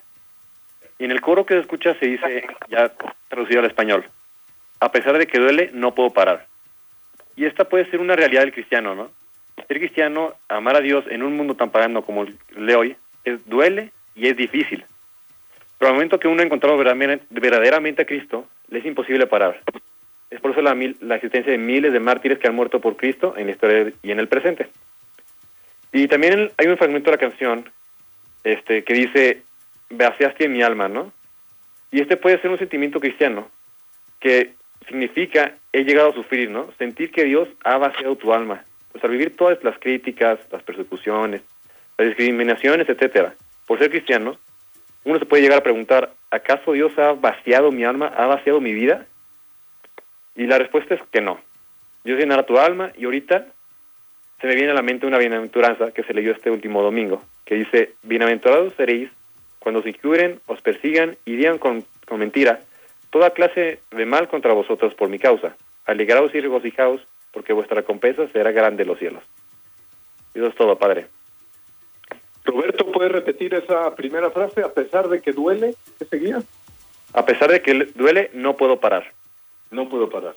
Y 1.01 1.07
en 1.07 1.11
el 1.11 1.21
coro 1.21 1.45
que 1.45 1.55
se 1.55 1.61
escucha 1.61 1.99
se 1.99 2.07
dice, 2.07 2.47
ya 2.69 2.93
traducido 3.27 3.59
al 3.59 3.67
español, 3.67 4.05
a 4.79 4.93
pesar 4.93 5.19
de 5.19 5.27
que 5.27 5.41
duele, 5.41 5.71
no 5.75 5.97
puedo 5.97 6.11
parar. 6.11 6.47
Y 7.35 7.47
esta 7.47 7.69
puede 7.69 7.91
ser 7.91 7.99
una 7.99 8.15
realidad 8.15 8.43
del 8.43 8.53
cristiano, 8.53 8.95
¿no? 8.95 9.11
Ser 9.67 9.79
cristiano, 9.81 10.35
amar 10.49 10.77
a 10.77 10.81
Dios 10.83 11.05
en 11.11 11.25
un 11.25 11.37
mundo 11.37 11.57
tan 11.57 11.71
pagano 11.71 12.05
como 12.05 12.23
el 12.23 12.39
de 12.55 12.77
hoy, 12.77 12.97
es, 13.25 13.45
duele 13.49 13.91
y 14.15 14.29
es 14.29 14.37
difícil. 14.37 14.85
Pero 15.79 15.89
al 15.89 15.95
momento 15.95 16.21
que 16.21 16.29
uno 16.29 16.43
ha 16.43 16.47
encontrado 16.47 16.77
verdaderamente 16.77 18.03
a 18.03 18.07
Cristo, 18.07 18.47
le 18.69 18.79
es 18.79 18.87
imposible 18.87 19.27
parar. 19.27 19.61
Es 20.33 20.41
por 20.41 20.53
eso 20.53 20.63
la, 20.63 20.73
existencia 21.15 21.53
de 21.53 21.59
miles 21.59 21.93
de 21.93 22.01
mártires 22.01 22.39
que 22.39 22.49
han 22.49 22.55
muerto 22.55 22.81
por 22.81 22.97
Cristo 22.97 23.35
en 23.37 23.47
la 23.47 23.53
historia 23.53 23.93
y 24.03 24.13
en 24.13 24.19
el 24.19 24.29
presente. 24.29 24.69
Y 25.93 26.09
también 26.09 26.51
hay 26.57 26.69
un 26.69 26.79
fragmento 26.79 27.11
de 27.11 27.17
la 27.17 27.21
canción 27.21 27.69
este, 28.43 28.83
que 28.83 28.95
dice, 28.95 29.43
vaciaste 29.91 30.49
mi 30.49 30.63
alma, 30.63 30.89
¿no? 30.89 31.13
Y 31.91 32.01
este 32.01 32.17
puede 32.17 32.41
ser 32.41 32.51
un 32.51 32.59
sentimiento 32.59 32.99
cristiano, 32.99 33.51
que 34.21 34.55
significa, 34.89 35.55
he 35.71 35.85
llegado 35.85 36.09
a 36.09 36.15
sufrir, 36.15 36.49
¿no? 36.49 36.73
Sentir 36.79 37.13
que 37.13 37.25
Dios 37.25 37.49
ha 37.63 37.77
vaciado 37.77 38.17
tu 38.17 38.33
alma. 38.33 38.65
Pues 38.91 39.05
al 39.05 39.11
vivir 39.11 39.37
todas 39.37 39.63
las 39.63 39.79
críticas, 39.79 40.39
las 40.51 40.63
persecuciones, 40.63 41.43
las 41.99 42.09
discriminaciones, 42.09 42.89
etcétera, 42.89 43.35
por 43.67 43.79
ser 43.79 43.91
cristiano, 43.91 44.39
uno 45.05 45.19
se 45.19 45.27
puede 45.27 45.43
llegar 45.43 45.59
a 45.59 45.63
preguntar, 45.63 46.15
¿acaso 46.31 46.73
Dios 46.73 46.99
ha 46.99 47.13
vaciado 47.13 47.71
mi 47.71 47.85
alma, 47.85 48.07
ha 48.07 48.25
vaciado 48.25 48.63
mi 48.63 48.73
vida? 48.73 49.07
Y 50.35 50.47
la 50.47 50.59
respuesta 50.59 50.95
es 50.95 51.01
que 51.11 51.21
no. 51.21 51.41
Dios 52.05 52.19
llenará 52.19 52.45
tu 52.45 52.59
alma 52.59 52.93
y 52.97 53.05
ahorita 53.05 53.47
se 54.41 54.47
me 54.47 54.55
viene 54.55 54.73
a 54.73 54.75
la 54.75 54.83
mente 54.83 55.07
una 55.07 55.19
bienaventuranza 55.19 55.93
que 55.93 56.03
se 56.03 56.15
leyó 56.15 56.33
este 56.33 56.51
último 56.51 56.83
domingo, 56.83 57.23
que 57.45 57.55
dice, 57.55 57.95
bienaventurados 58.03 58.73
seréis 58.77 59.11
cuando 59.61 59.83
se 59.83 59.91
incluyen, 59.91 60.41
os 60.47 60.61
persigan 60.61 61.17
y 61.25 61.37
digan 61.37 61.59
con, 61.59 61.85
con 62.09 62.19
mentira 62.19 62.61
toda 63.11 63.31
clase 63.31 63.81
de 63.91 64.07
mal 64.07 64.29
contra 64.29 64.53
vosotros 64.53 64.95
por 64.95 65.09
mi 65.09 65.19
causa. 65.19 65.55
Alegraos 65.85 66.35
y 66.35 66.41
regocijaos, 66.41 67.01
porque 67.31 67.53
vuestra 67.53 67.77
recompensa 67.77 68.27
será 68.29 68.51
grande 68.51 68.83
en 68.83 68.89
los 68.89 68.99
cielos. 68.99 69.23
Eso 70.35 70.47
es 70.47 70.55
todo, 70.55 70.77
Padre. 70.77 71.07
Roberto, 72.45 72.91
¿puedes 72.91 73.13
repetir 73.13 73.55
esa 73.55 73.95
primera 73.95 74.31
frase? 74.31 74.63
A 74.63 74.73
pesar 74.73 75.09
de 75.09 75.21
que 75.21 75.33
duele, 75.33 75.75
¿qué 75.99 76.05
seguía? 76.07 76.43
A 77.13 77.25
pesar 77.25 77.51
de 77.53 77.61
que 77.63 77.87
duele, 77.95 78.31
no 78.33 78.57
puedo 78.57 78.81
parar 78.81 79.13
no 79.73 79.89
puedo 79.89 80.09
parar. 80.09 80.37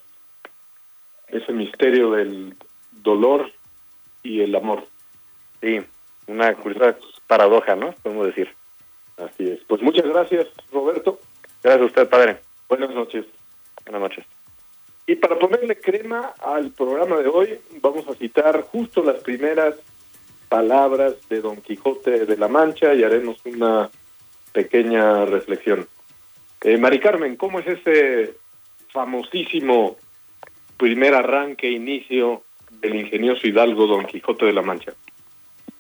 Ese 1.27 1.51
misterio 1.51 2.11
del 2.11 2.55
dolor 2.91 3.51
y 4.23 4.41
el 4.41 4.55
amor. 4.55 4.87
Sí, 5.61 5.79
una 6.27 6.53
curiosa 6.55 6.97
paradoja, 7.27 7.75
¿no? 7.75 7.93
Podemos 8.03 8.27
decir. 8.27 8.49
Así 9.17 9.49
es. 9.49 9.59
Pues 9.67 9.81
muchas 9.81 10.05
gracias, 10.05 10.47
Roberto. 10.71 11.19
Gracias 11.63 11.81
a 11.81 11.85
usted, 11.85 12.09
padre. 12.09 12.37
Buenas 12.67 12.91
noches. 12.91 13.25
Buenas 13.85 14.01
noches. 14.01 14.25
Y 15.07 15.15
para 15.15 15.37
ponerle 15.37 15.79
crema 15.79 16.33
al 16.39 16.71
programa 16.71 17.17
de 17.17 17.27
hoy, 17.27 17.59
vamos 17.81 18.07
a 18.07 18.15
citar 18.15 18.63
justo 18.63 19.03
las 19.03 19.21
primeras 19.23 19.75
palabras 20.49 21.15
de 21.29 21.41
Don 21.41 21.61
Quijote 21.61 22.25
de 22.25 22.37
la 22.37 22.47
Mancha 22.47 22.93
y 22.93 23.03
haremos 23.03 23.37
una 23.45 23.89
pequeña 24.51 25.25
reflexión. 25.25 25.87
Eh, 26.61 26.77
Mari 26.77 26.99
Carmen, 26.99 27.35
¿cómo 27.35 27.59
es 27.59 27.67
ese 27.67 28.35
famosísimo 28.95 29.97
primer 30.77 31.13
arranque, 31.13 31.69
inicio 31.69 32.43
del 32.81 32.95
ingenioso 32.95 33.45
hidalgo 33.45 33.87
Don 33.87 34.05
Quijote 34.05 34.45
de 34.45 34.53
la 34.53 34.61
Mancha? 34.61 34.93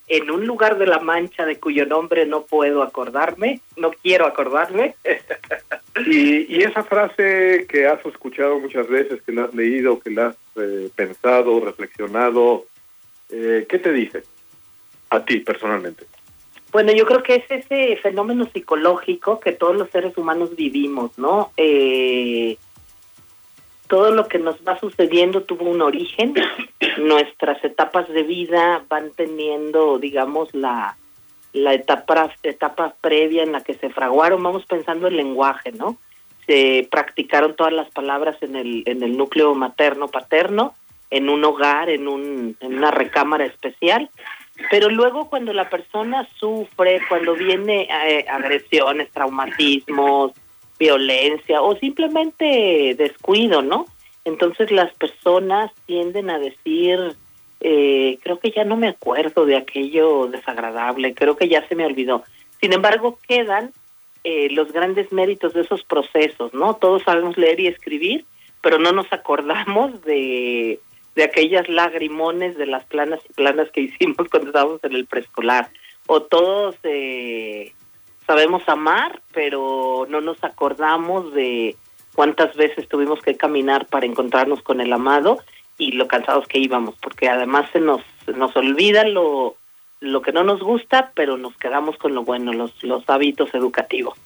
En 0.07 0.29
un 0.29 0.45
lugar 0.45 0.77
de 0.77 0.85
la 0.85 0.99
Mancha 0.99 1.45
de 1.45 1.59
cuyo 1.59 1.85
nombre 1.85 2.25
no 2.27 2.43
puedo 2.43 2.83
acordarme, 2.83 3.61
no 3.77 3.91
quiero 3.91 4.27
acordarme. 4.27 4.95
y, 6.05 6.55
y, 6.55 6.61
esa 6.61 6.83
frase 6.83 7.65
que 7.67 7.87
has 7.87 8.05
escuchado 8.05 8.59
muchas 8.59 8.87
veces, 8.87 9.21
que 9.23 9.31
la 9.31 9.45
has 9.45 9.55
leído, 9.55 9.99
que 9.99 10.11
la 10.11 10.27
has 10.27 10.37
eh, 10.57 10.89
pensado, 10.93 11.59
reflexionado, 11.61 12.65
eh, 13.29 13.65
¿qué 13.67 13.79
te 13.79 13.91
dice 13.91 14.23
a 15.09 15.23
ti 15.25 15.39
personalmente? 15.39 16.05
Bueno, 16.71 16.91
yo 16.91 17.05
creo 17.05 17.23
que 17.23 17.35
es 17.35 17.49
ese 17.49 17.95
fenómeno 18.03 18.49
psicológico 18.51 19.39
que 19.39 19.53
todos 19.53 19.77
los 19.77 19.89
seres 19.91 20.17
humanos 20.17 20.57
vivimos, 20.57 21.17
¿no? 21.17 21.53
Eh, 21.55 22.57
todo 23.87 24.11
lo 24.11 24.27
que 24.27 24.39
nos 24.39 24.55
va 24.67 24.79
sucediendo 24.79 25.43
tuvo 25.43 25.65
un 25.65 25.81
origen, 25.81 26.33
nuestras 26.97 27.63
etapas 27.63 28.07
de 28.09 28.23
vida 28.23 28.83
van 28.89 29.11
teniendo, 29.15 29.99
digamos, 29.99 30.53
la, 30.53 30.97
la 31.53 31.73
etapa, 31.73 32.31
etapa 32.43 32.95
previa 33.01 33.43
en 33.43 33.51
la 33.51 33.61
que 33.61 33.75
se 33.75 33.89
fraguaron, 33.89 34.43
vamos 34.43 34.65
pensando 34.65 35.07
el 35.07 35.17
lenguaje, 35.17 35.71
¿no? 35.71 35.97
Se 36.45 36.87
practicaron 36.91 37.55
todas 37.55 37.73
las 37.73 37.89
palabras 37.89 38.37
en 38.41 38.55
el, 38.55 38.83
en 38.85 39.01
el 39.01 39.17
núcleo 39.17 39.55
materno-paterno, 39.55 40.75
en 41.09 41.29
un 41.29 41.43
hogar, 41.43 41.89
en, 41.89 42.07
un, 42.07 42.55
en 42.59 42.77
una 42.77 42.91
recámara 42.91 43.45
especial, 43.45 44.09
pero 44.69 44.89
luego 44.89 45.29
cuando 45.29 45.53
la 45.53 45.69
persona 45.69 46.27
sufre, 46.37 47.01
cuando 47.09 47.35
viene 47.35 47.87
eh, 48.07 48.25
agresiones, 48.29 49.11
traumatismos, 49.11 50.31
violencia 50.77 51.61
o 51.61 51.75
simplemente 51.77 52.95
descuido, 52.97 53.61
¿no? 53.61 53.85
Entonces 54.25 54.71
las 54.71 54.93
personas 54.95 55.71
tienden 55.85 56.29
a 56.29 56.39
decir, 56.39 57.15
eh, 57.61 58.17
creo 58.23 58.39
que 58.39 58.51
ya 58.51 58.63
no 58.63 58.75
me 58.75 58.87
acuerdo 58.87 59.45
de 59.45 59.57
aquello 59.57 60.27
desagradable, 60.27 61.13
creo 61.13 61.37
que 61.37 61.47
ya 61.47 61.67
se 61.67 61.75
me 61.75 61.85
olvidó. 61.85 62.23
Sin 62.59 62.73
embargo, 62.73 63.19
quedan 63.27 63.71
eh, 64.23 64.49
los 64.49 64.71
grandes 64.71 65.11
méritos 65.11 65.53
de 65.53 65.61
esos 65.61 65.83
procesos, 65.83 66.53
¿no? 66.53 66.75
Todos 66.75 67.03
sabemos 67.03 67.37
leer 67.37 67.59
y 67.59 67.67
escribir, 67.67 68.25
pero 68.61 68.79
no 68.79 68.91
nos 68.91 69.11
acordamos 69.13 70.01
de, 70.03 70.79
de 71.13 71.23
aquellas 71.23 71.69
lagrimones 71.69 72.57
de 72.57 72.65
las 72.65 72.83
planas 72.85 73.19
y 73.29 73.33
planas 73.33 73.69
que 73.71 73.81
hicimos 73.81 74.27
cuando 74.31 74.49
estábamos 74.49 74.83
en 74.83 74.93
el 74.93 75.05
preescolar. 75.05 75.69
O 76.07 76.21
todos 76.21 76.75
eh, 76.83 77.24
sabemos 78.25 78.67
amar, 78.67 79.21
pero 79.33 80.05
no 80.09 80.21
nos 80.21 80.43
acordamos 80.43 81.33
de 81.33 81.75
cuántas 82.15 82.55
veces 82.55 82.87
tuvimos 82.87 83.21
que 83.21 83.35
caminar 83.35 83.85
para 83.87 84.05
encontrarnos 84.05 84.61
con 84.61 84.81
el 84.81 84.91
amado 84.93 85.39
y 85.77 85.91
lo 85.91 86.07
cansados 86.07 86.47
que 86.47 86.59
íbamos, 86.59 86.95
porque 87.01 87.27
además 87.27 87.69
se 87.71 87.81
nos, 87.81 88.01
nos 88.35 88.55
olvida 88.55 89.05
lo, 89.05 89.55
lo 89.99 90.21
que 90.21 90.31
no 90.31 90.43
nos 90.43 90.61
gusta, 90.61 91.11
pero 91.13 91.37
nos 91.37 91.55
quedamos 91.57 91.97
con 91.97 92.15
lo 92.15 92.23
bueno, 92.23 92.53
los, 92.53 92.83
los 92.83 93.07
hábitos 93.09 93.53
educativos. 93.53 94.17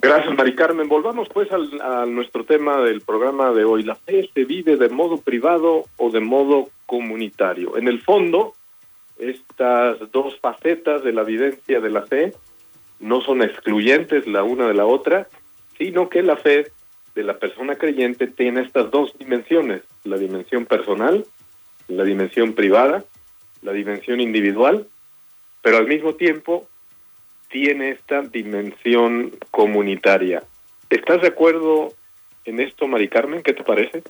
Gracias, 0.00 0.36
Mari 0.36 0.54
Carmen. 0.54 0.88
Volvamos 0.88 1.28
pues 1.28 1.50
al, 1.50 1.80
a 1.80 2.06
nuestro 2.06 2.44
tema 2.44 2.80
del 2.82 3.00
programa 3.00 3.50
de 3.50 3.64
hoy. 3.64 3.82
¿La 3.82 3.96
fe 3.96 4.30
se 4.32 4.44
vive 4.44 4.76
de 4.76 4.88
modo 4.88 5.20
privado 5.20 5.84
o 5.96 6.10
de 6.10 6.20
modo 6.20 6.68
comunitario? 6.86 7.76
En 7.76 7.88
el 7.88 8.00
fondo, 8.00 8.54
estas 9.18 9.98
dos 10.12 10.38
facetas 10.38 11.02
de 11.02 11.12
la 11.12 11.24
vivencia 11.24 11.80
de 11.80 11.90
la 11.90 12.02
fe 12.02 12.32
no 13.00 13.20
son 13.20 13.42
excluyentes 13.42 14.26
la 14.26 14.42
una 14.42 14.66
de 14.68 14.74
la 14.74 14.86
otra, 14.86 15.28
sino 15.76 16.08
que 16.08 16.22
la 16.22 16.36
fe 16.36 16.70
de 17.14 17.22
la 17.22 17.38
persona 17.38 17.76
creyente 17.76 18.26
tiene 18.26 18.62
estas 18.62 18.90
dos 18.90 19.16
dimensiones, 19.18 19.82
la 20.04 20.16
dimensión 20.16 20.66
personal, 20.66 21.24
la 21.88 22.04
dimensión 22.04 22.52
privada, 22.54 23.04
la 23.62 23.72
dimensión 23.72 24.20
individual, 24.20 24.86
pero 25.62 25.78
al 25.78 25.86
mismo 25.86 26.14
tiempo 26.14 26.66
tiene 27.48 27.90
esta 27.90 28.22
dimensión 28.22 29.32
comunitaria. 29.50 30.42
¿Estás 30.90 31.22
de 31.22 31.28
acuerdo 31.28 31.92
en 32.44 32.60
esto, 32.60 32.86
Mari 32.86 33.08
Carmen? 33.08 33.42
¿Qué 33.42 33.52
te 33.52 33.64
parece? 33.64 34.02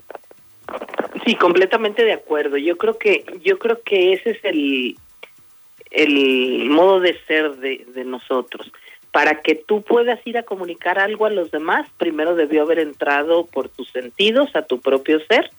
Sí, 1.24 1.35
completamente 1.37 2.05
de 2.05 2.12
acuerdo. 2.12 2.57
Yo 2.57 2.77
creo 2.77 2.98
que 2.98 3.24
yo 3.42 3.59
creo 3.59 3.81
que 3.83 4.12
ese 4.12 4.31
es 4.31 4.44
el 4.44 4.96
el 5.90 6.68
modo 6.70 7.01
de 7.01 7.18
ser 7.27 7.57
de, 7.57 8.05
nosotros. 8.05 8.70
Para 9.11 9.40
que 9.42 9.55
tú 9.55 9.83
puedas 9.83 10.20
ir 10.27 10.38
a 10.38 10.42
comunicar 10.42 10.98
algo 10.98 11.27
a 11.27 11.31
los 11.31 11.51
demás, 11.51 11.88
primero 11.96 12.35
debió 12.35 12.62
haber 12.62 12.79
entrado 12.79 13.46
por 13.46 13.68
tus 13.68 13.88
sentidos 13.90 14.55
a 14.55 14.62
tu 14.62 14.81
propio 14.81 15.18
ser, 15.27 15.51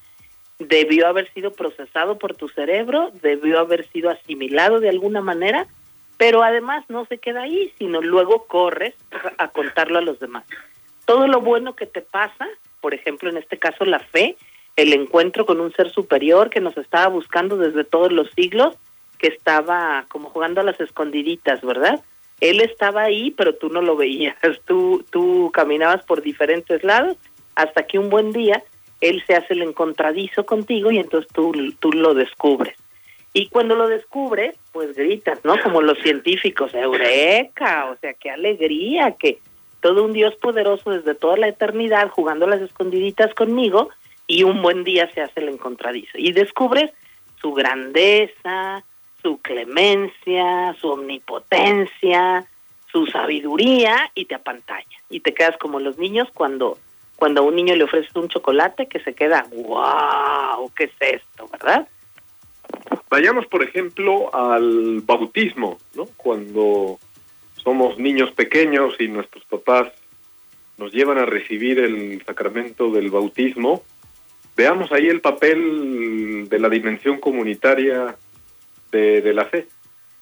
debió 0.59 1.07
haber 1.07 1.31
sido 1.33 1.51
procesado 1.51 2.17
por 2.17 2.35
tu 2.35 2.47
cerebro, 2.49 3.11
debió 3.21 3.59
haber 3.59 3.87
sido 3.89 4.09
asimilado 4.09 4.79
de 4.79 4.89
alguna 4.89 5.21
manera 5.21 5.67
pero 6.19 6.43
además 6.43 6.83
no 6.89 7.05
se 7.05 7.17
queda 7.17 7.43
ahí, 7.43 7.73
sino 7.77 8.01
luego 8.01 8.43
corres 8.43 8.93
a 9.37 9.47
contarlo 9.47 9.99
a 9.99 10.01
los 10.01 10.19
demás. 10.19 10.43
Todo 11.05 11.27
lo 11.27 11.39
bueno 11.39 11.77
que 11.77 11.85
te 11.85 12.01
pasa, 12.01 12.45
por 12.81 12.93
ejemplo, 12.93 13.29
en 13.29 13.37
este 13.37 13.57
caso 13.57 13.85
la 13.85 13.99
fe, 13.99 14.35
el 14.75 14.91
encuentro 14.91 15.45
con 15.45 15.61
un 15.61 15.71
ser 15.71 15.89
superior 15.91 16.49
que 16.49 16.59
nos 16.59 16.75
estaba 16.75 17.07
buscando 17.07 17.55
desde 17.55 17.85
todos 17.85 18.11
los 18.11 18.29
siglos, 18.31 18.75
que 19.19 19.27
estaba 19.27 20.05
como 20.07 20.29
jugando 20.29 20.61
a 20.61 20.63
las 20.63 20.79
escondiditas, 20.79 21.61
¿verdad? 21.61 22.03
Él 22.39 22.61
estaba 22.61 23.03
ahí, 23.03 23.31
pero 23.31 23.55
tú 23.55 23.69
no 23.69 23.81
lo 23.81 23.95
veías, 23.95 24.37
tú, 24.65 25.05
tú 25.11 25.51
caminabas 25.53 26.03
por 26.03 26.21
diferentes 26.21 26.83
lados, 26.83 27.17
hasta 27.55 27.83
que 27.83 27.99
un 27.99 28.09
buen 28.09 28.31
día 28.31 28.63
él 29.01 29.23
se 29.27 29.35
hace 29.35 29.53
el 29.53 29.61
encontradizo 29.61 30.45
contigo 30.45 30.91
y 30.91 30.97
entonces 30.97 31.31
tú, 31.31 31.53
tú 31.79 31.91
lo 31.91 32.13
descubres. 32.13 32.75
Y 33.33 33.47
cuando 33.47 33.75
lo 33.75 33.87
descubre, 33.87 34.55
pues 34.71 34.95
gritas, 34.95 35.39
¿no? 35.45 35.61
Como 35.61 35.81
los 35.81 35.99
científicos, 35.99 36.73
eureka, 36.73 37.89
o 37.91 37.97
sea, 37.97 38.13
qué 38.13 38.31
alegría, 38.31 39.15
que 39.19 39.39
todo 39.81 40.03
un 40.03 40.13
Dios 40.13 40.35
poderoso 40.35 40.91
desde 40.91 41.15
toda 41.15 41.37
la 41.37 41.47
eternidad 41.47 42.09
jugando 42.09 42.47
las 42.47 42.61
escondiditas 42.61 43.33
conmigo 43.35 43.89
y 44.27 44.43
un 44.43 44.61
buen 44.61 44.83
día 44.83 45.09
se 45.13 45.21
hace 45.21 45.41
el 45.41 45.49
encontradizo. 45.49 46.17
Y 46.17 46.31
descubres 46.31 46.91
su 47.39 47.53
grandeza, 47.53 48.83
su 49.21 49.39
clemencia, 49.39 50.75
su 50.79 50.89
omnipotencia, 50.89 52.45
su 52.91 53.05
sabiduría 53.07 54.11
y 54.15 54.25
te 54.25 54.35
apantalla. 54.35 54.85
Y 55.09 55.19
te 55.19 55.33
quedas 55.33 55.57
como 55.57 55.79
los 55.79 55.97
niños 55.97 56.27
cuando, 56.33 56.77
cuando 57.15 57.41
a 57.41 57.43
un 57.43 57.55
niño 57.55 57.75
le 57.75 57.83
ofreces 57.83 58.15
un 58.15 58.29
chocolate 58.29 58.87
que 58.87 58.99
se 58.99 59.13
queda, 59.13 59.45
wow, 59.51 60.71
¿qué 60.75 60.85
es 60.85 60.91
esto, 60.99 61.47
verdad? 61.51 61.87
Vayamos, 63.09 63.47
por 63.47 63.63
ejemplo, 63.63 64.33
al 64.33 65.01
bautismo, 65.01 65.77
¿no? 65.95 66.05
Cuando 66.15 66.99
somos 67.55 67.97
niños 67.97 68.31
pequeños 68.31 68.95
y 68.99 69.07
nuestros 69.07 69.43
papás 69.45 69.91
nos 70.77 70.93
llevan 70.93 71.17
a 71.17 71.25
recibir 71.25 71.79
el 71.79 72.23
sacramento 72.25 72.91
del 72.91 73.09
bautismo, 73.09 73.83
veamos 74.55 74.91
ahí 74.91 75.07
el 75.07 75.21
papel 75.21 76.47
de 76.47 76.59
la 76.59 76.69
dimensión 76.69 77.19
comunitaria 77.19 78.15
de, 78.91 79.33
la 79.33 79.45
fe. 79.45 79.67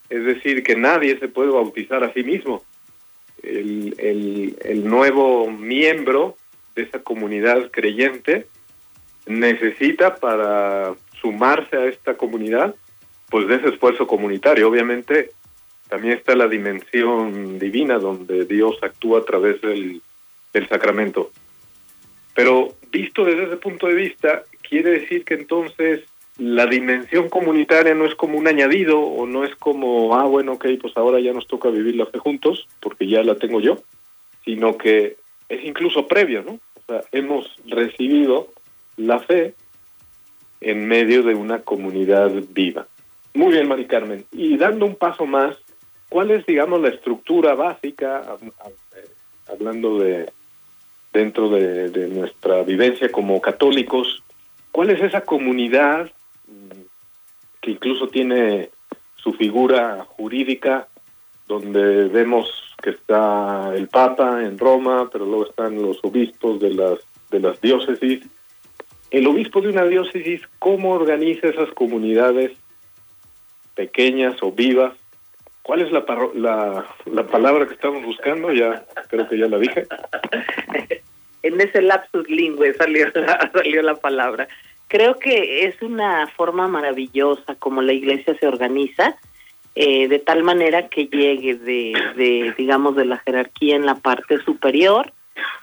Es 0.08 0.24
decir, 0.24 0.62
que 0.62 0.76
nadie 0.76 1.18
se 1.18 1.28
puede 1.28 1.50
bautizar 1.50 2.02
a 2.04 2.12
sí 2.12 2.22
mismo. 2.22 2.64
El, 3.42 3.94
el, 3.98 4.56
el 4.64 4.84
nuevo 4.88 5.50
miembro 5.50 6.36
de 6.74 6.82
esa 6.82 7.00
comunidad 7.02 7.70
creyente 7.70 8.46
necesita 9.26 10.16
para 10.16 10.94
sumarse 11.20 11.76
a 11.76 11.86
esta 11.86 12.16
comunidad, 12.16 12.74
pues 13.30 13.46
de 13.48 13.56
ese 13.56 13.68
esfuerzo 13.68 14.06
comunitario. 14.06 14.68
Obviamente 14.68 15.30
también 15.88 16.14
está 16.14 16.34
la 16.34 16.48
dimensión 16.48 17.58
divina 17.58 17.98
donde 17.98 18.44
Dios 18.44 18.76
actúa 18.82 19.20
a 19.20 19.24
través 19.24 19.60
del, 19.60 20.02
del 20.52 20.68
sacramento. 20.68 21.30
Pero 22.34 22.74
visto 22.90 23.24
desde 23.24 23.44
ese 23.44 23.56
punto 23.56 23.86
de 23.86 23.94
vista, 23.94 24.44
quiere 24.62 24.90
decir 25.00 25.24
que 25.24 25.34
entonces 25.34 26.04
la 26.38 26.66
dimensión 26.66 27.28
comunitaria 27.28 27.94
no 27.94 28.06
es 28.06 28.14
como 28.14 28.38
un 28.38 28.46
añadido 28.46 29.00
o 29.00 29.26
no 29.26 29.44
es 29.44 29.54
como, 29.56 30.14
ah, 30.14 30.24
bueno, 30.24 30.52
ok, 30.52 30.66
pues 30.80 30.96
ahora 30.96 31.18
ya 31.18 31.32
nos 31.32 31.48
toca 31.48 31.68
vivir 31.68 31.96
la 31.96 32.06
fe 32.06 32.18
juntos, 32.18 32.68
porque 32.80 33.08
ya 33.08 33.24
la 33.24 33.34
tengo 33.34 33.60
yo, 33.60 33.78
sino 34.44 34.78
que 34.78 35.16
es 35.48 35.64
incluso 35.64 36.06
previo, 36.06 36.44
¿no? 36.44 36.52
O 36.52 36.80
sea, 36.86 37.02
hemos 37.10 37.52
recibido 37.66 38.48
la 38.96 39.18
fe 39.18 39.54
en 40.60 40.86
medio 40.86 41.24
de 41.24 41.34
una 41.34 41.60
comunidad 41.62 42.30
viva. 42.50 42.86
Muy 43.34 43.52
bien, 43.52 43.66
Mari 43.66 43.86
Carmen. 43.86 44.24
Y 44.30 44.56
dando 44.56 44.86
un 44.86 44.94
paso 44.94 45.26
más, 45.26 45.56
¿cuál 46.08 46.30
es, 46.30 46.46
digamos, 46.46 46.80
la 46.80 46.88
estructura 46.88 47.54
básica, 47.54 48.22
eh, 48.96 49.08
hablando 49.52 49.98
de 49.98 50.30
dentro 51.12 51.48
de, 51.48 51.90
de 51.90 52.08
nuestra 52.08 52.62
vivencia 52.62 53.10
como 53.10 53.40
católicos, 53.40 54.22
cuál 54.70 54.90
es 54.90 55.00
esa 55.00 55.22
comunidad 55.22 56.12
que 57.60 57.70
incluso 57.70 58.08
tiene 58.08 58.70
su 59.16 59.32
figura 59.32 60.04
jurídica, 60.04 60.88
donde 61.46 62.04
vemos 62.08 62.50
que 62.82 62.90
está 62.90 63.72
el 63.74 63.88
Papa 63.88 64.42
en 64.44 64.58
Roma, 64.58 65.08
pero 65.10 65.24
luego 65.24 65.46
están 65.46 65.80
los 65.80 65.98
obispos 66.02 66.60
de 66.60 66.70
las, 66.70 66.98
de 67.30 67.40
las 67.40 67.60
diócesis. 67.60 68.24
El 69.10 69.26
obispo 69.26 69.60
de 69.60 69.70
una 69.70 69.84
diócesis, 69.84 70.42
¿cómo 70.58 70.92
organiza 70.92 71.48
esas 71.48 71.70
comunidades 71.70 72.52
pequeñas 73.74 74.36
o 74.42 74.52
vivas? 74.52 74.94
¿Cuál 75.62 75.82
es 75.82 75.92
la, 75.92 76.04
la, 76.34 76.86
la 77.06 77.26
palabra 77.26 77.66
que 77.66 77.74
estamos 77.74 78.04
buscando? 78.04 78.52
Ya 78.52 78.86
creo 79.08 79.28
que 79.28 79.38
ya 79.38 79.46
la 79.46 79.58
dije. 79.58 79.86
en 81.42 81.60
ese 81.60 81.82
lapsus 81.82 82.28
lingüe 82.28 82.74
salió 82.74 83.10
salió 83.52 83.82
la 83.82 83.94
palabra. 83.94 84.48
Creo 84.88 85.18
que 85.18 85.66
es 85.66 85.80
una 85.82 86.26
forma 86.28 86.66
maravillosa 86.66 87.54
como 87.56 87.82
la 87.82 87.92
iglesia 87.92 88.36
se 88.38 88.46
organiza 88.46 89.16
eh, 89.74 90.08
de 90.08 90.18
tal 90.18 90.42
manera 90.42 90.88
que 90.88 91.06
llegue 91.06 91.54
de, 91.54 91.92
de, 92.16 92.54
digamos, 92.56 92.96
de 92.96 93.04
la 93.04 93.18
jerarquía 93.18 93.76
en 93.76 93.86
la 93.86 93.94
parte 93.96 94.42
superior 94.42 95.12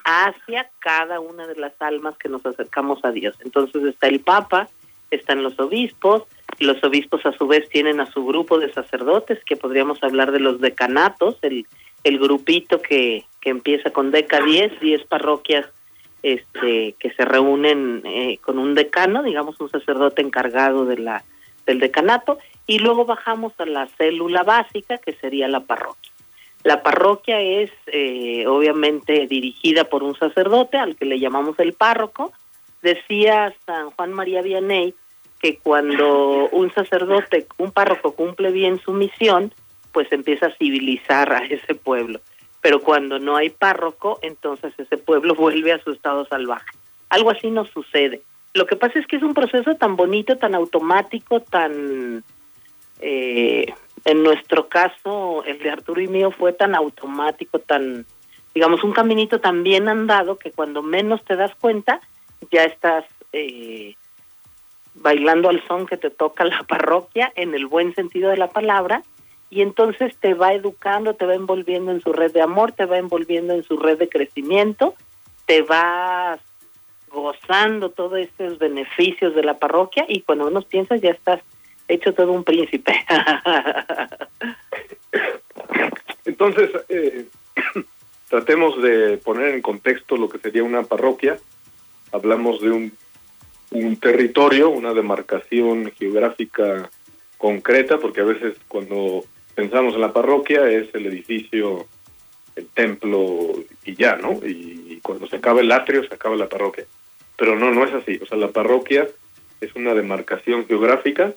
hacia 0.03 0.69
cada 0.79 1.19
una 1.19 1.47
de 1.47 1.55
las 1.55 1.73
almas 1.81 2.17
que 2.17 2.29
nos 2.29 2.45
acercamos 2.45 3.03
a 3.03 3.11
Dios. 3.11 3.35
Entonces 3.43 3.83
está 3.83 4.07
el 4.07 4.19
Papa, 4.19 4.69
están 5.11 5.43
los 5.43 5.59
obispos, 5.59 6.23
los 6.59 6.81
obispos 6.83 7.25
a 7.25 7.33
su 7.33 7.47
vez 7.47 7.67
tienen 7.69 7.99
a 7.99 8.11
su 8.11 8.25
grupo 8.25 8.59
de 8.59 8.71
sacerdotes, 8.71 9.43
que 9.43 9.57
podríamos 9.57 10.01
hablar 10.03 10.31
de 10.31 10.39
los 10.39 10.61
decanatos, 10.61 11.37
el, 11.41 11.65
el 12.03 12.19
grupito 12.19 12.81
que, 12.81 13.25
que 13.41 13.49
empieza 13.49 13.89
con 13.89 14.11
deca 14.11 14.39
10, 14.39 14.79
10 14.79 15.03
parroquias 15.05 15.65
este, 16.25 16.95
que 16.97 17.11
se 17.11 17.23
reúnen 17.23 18.01
eh, 18.03 18.39
con 18.41 18.57
un 18.57 18.73
decano, 18.73 19.21
digamos 19.21 19.59
un 19.59 19.69
sacerdote 19.69 20.23
encargado 20.23 20.85
de 20.85 20.97
la, 20.97 21.23
del 21.67 21.79
decanato, 21.79 22.39
y 22.65 22.79
luego 22.79 23.05
bajamos 23.05 23.53
a 23.59 23.65
la 23.67 23.85
célula 23.95 24.41
básica 24.41 24.97
que 24.97 25.13
sería 25.13 25.47
la 25.47 25.59
parroquia. 25.59 26.11
La 26.63 26.81
parroquia 26.81 27.39
es 27.39 27.69
eh, 27.85 28.47
obviamente 28.47 29.27
dirigida 29.27 29.83
por 29.83 30.01
un 30.01 30.15
sacerdote 30.15 30.77
al 30.77 30.95
que 30.95 31.05
le 31.05 31.19
llamamos 31.19 31.59
el 31.59 31.73
párroco. 31.73 32.33
Decía 32.81 33.53
San 33.67 33.91
Juan 33.91 34.11
María 34.11 34.41
Vianney 34.41 34.95
que 35.39 35.59
cuando 35.59 36.49
un 36.49 36.73
sacerdote, 36.73 37.45
un 37.59 37.71
párroco 37.71 38.15
cumple 38.15 38.49
bien 38.49 38.79
su 38.79 38.93
misión, 38.93 39.53
pues 39.91 40.11
empieza 40.11 40.47
a 40.47 40.55
civilizar 40.55 41.31
a 41.31 41.45
ese 41.45 41.75
pueblo. 41.75 42.19
Pero 42.65 42.81
cuando 42.81 43.19
no 43.19 43.35
hay 43.35 43.51
párroco, 43.51 44.17
entonces 44.23 44.73
ese 44.79 44.97
pueblo 44.97 45.35
vuelve 45.35 45.71
a 45.71 45.83
su 45.83 45.91
estado 45.91 46.25
salvaje. 46.25 46.71
Algo 47.09 47.29
así 47.29 47.51
nos 47.51 47.69
sucede. 47.69 48.23
Lo 48.55 48.65
que 48.65 48.75
pasa 48.75 48.97
es 48.97 49.05
que 49.05 49.17
es 49.17 49.21
un 49.21 49.35
proceso 49.35 49.75
tan 49.75 49.95
bonito, 49.95 50.37
tan 50.37 50.55
automático, 50.55 51.41
tan 51.41 52.23
eh, 53.01 53.71
en 54.03 54.23
nuestro 54.23 54.67
caso, 54.67 55.43
el 55.45 55.59
de 55.59 55.69
Arturo 55.69 56.01
y 56.01 56.07
mío 56.07 56.31
fue 56.31 56.53
tan 56.53 56.73
automático, 56.73 57.59
tan, 57.59 58.07
digamos, 58.55 58.83
un 58.83 58.93
caminito 58.93 59.39
tan 59.39 59.61
bien 59.61 59.87
andado 59.87 60.39
que 60.39 60.49
cuando 60.49 60.81
menos 60.81 61.23
te 61.23 61.35
das 61.35 61.53
cuenta, 61.53 62.01
ya 62.49 62.63
estás 62.63 63.05
eh, 63.31 63.93
bailando 64.95 65.49
al 65.49 65.63
son 65.67 65.85
que 65.85 65.97
te 65.97 66.09
toca 66.09 66.45
la 66.45 66.63
parroquia, 66.67 67.31
en 67.35 67.53
el 67.53 67.67
buen 67.67 67.93
sentido 67.93 68.31
de 68.31 68.37
la 68.37 68.49
palabra, 68.49 69.03
y 69.49 69.61
entonces 69.61 70.15
te 70.17 70.33
va 70.33 70.53
educando, 70.53 71.15
te 71.15 71.25
va 71.25 71.35
envolviendo 71.35 71.91
en 71.91 72.01
su 72.01 72.13
red 72.13 72.31
de 72.31 72.41
amor, 72.41 72.71
te 72.71 72.85
va 72.85 72.97
envolviendo 72.97 73.53
en 73.53 73.63
su 73.63 73.77
red 73.77 73.97
de 73.97 74.09
crecimiento, 74.09 74.95
te 75.45 75.61
vas 75.61 76.39
gozando 77.09 77.91
todos 77.91 78.19
estos 78.19 78.59
beneficios 78.59 79.35
de 79.35 79.43
la 79.43 79.57
parroquia 79.57 80.05
y 80.07 80.21
cuando 80.21 80.47
uno 80.47 80.61
piensa 80.61 80.95
ya 80.97 81.11
estás 81.11 81.41
hecho 81.87 82.13
todo 82.13 82.31
un 82.31 82.43
príncipe. 82.43 82.93
Entonces, 86.25 86.71
eh, 86.89 87.25
tratemos 88.29 88.81
de 88.81 89.17
poner 89.17 89.55
en 89.55 89.61
contexto 89.61 90.17
lo 90.17 90.27
que 90.27 90.39
sería 90.39 90.63
una 90.63 90.83
parroquia. 90.83 91.37
Hablamos 92.11 92.61
de 92.61 92.91
un 93.71 93.97
territorio, 93.97 94.69
una 94.69 94.93
demarcación 94.93 95.91
geográfica 95.97 96.89
concreta, 97.37 97.99
porque 97.99 98.21
a 98.21 98.25
veces 98.25 98.57
cuando 98.67 99.23
pensamos 99.55 99.95
en 99.95 100.01
la 100.01 100.13
parroquia 100.13 100.69
es 100.69 100.93
el 100.93 101.07
edificio, 101.07 101.87
el 102.55 102.67
templo 102.67 103.53
y 103.83 103.95
ya, 103.95 104.17
¿no? 104.17 104.33
Y, 104.45 104.99
cuando 105.01 105.27
se 105.27 105.35
acaba 105.35 105.61
el 105.61 105.71
atrio 105.71 106.03
se 106.07 106.15
acaba 106.15 106.35
la 106.35 106.49
parroquia. 106.49 106.85
Pero 107.37 107.55
no, 107.55 107.71
no 107.71 107.83
es 107.85 107.93
así. 107.93 108.19
O 108.23 108.25
sea, 108.25 108.37
la 108.37 108.47
parroquia 108.47 109.07
es 109.61 109.75
una 109.75 109.93
demarcación 109.93 110.65
geográfica 110.65 111.33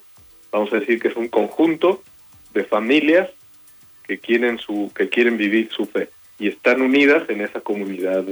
vamos 0.51 0.73
a 0.73 0.81
decir 0.81 1.01
que 1.01 1.09
es 1.09 1.17
un 1.17 1.29
conjunto 1.29 2.03
de 2.55 2.65
familias 2.65 3.29
que 4.07 4.19
quieren 4.19 4.59
su 4.59 4.91
que 4.95 5.09
quieren 5.09 5.37
vivir 5.37 5.71
su 5.71 5.87
fe 5.87 6.09
y 6.39 6.49
están 6.49 6.81
unidas 6.81 7.29
en 7.29 7.41
esa 7.41 7.61
comunidad 7.61 8.25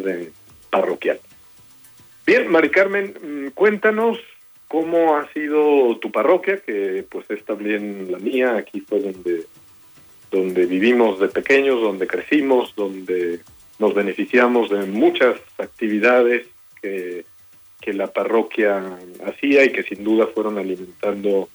parroquial. 0.70 1.20
Bien, 2.26 2.48
Mari 2.48 2.70
Carmen, 2.70 3.14
mm, 3.20 3.48
cuéntanos 3.48 4.18
cómo 4.68 5.16
ha 5.16 5.30
sido 5.32 5.98
tu 5.98 6.10
parroquia, 6.10 6.58
que 6.58 7.04
pues 7.08 7.28
es 7.30 7.44
también 7.44 8.10
la 8.10 8.18
mía, 8.18 8.56
aquí 8.56 8.80
fue 8.80 9.00
donde 9.00 9.46
donde 10.30 10.66
vivimos 10.66 11.20
de 11.20 11.28
pequeños, 11.28 11.80
donde 11.80 12.06
crecimos, 12.06 12.74
donde 12.76 13.40
nos 13.78 13.94
beneficiamos 13.94 14.70
de 14.70 14.86
muchas 14.86 15.36
actividades 15.58 16.46
que, 16.80 17.24
que 17.80 17.92
la 17.92 18.08
parroquia 18.08 18.98
hacía 19.26 19.64
y 19.64 19.70
que 19.70 19.82
sin 19.82 20.02
duda 20.04 20.26
fueron 20.28 20.58
alimentando 20.58 21.48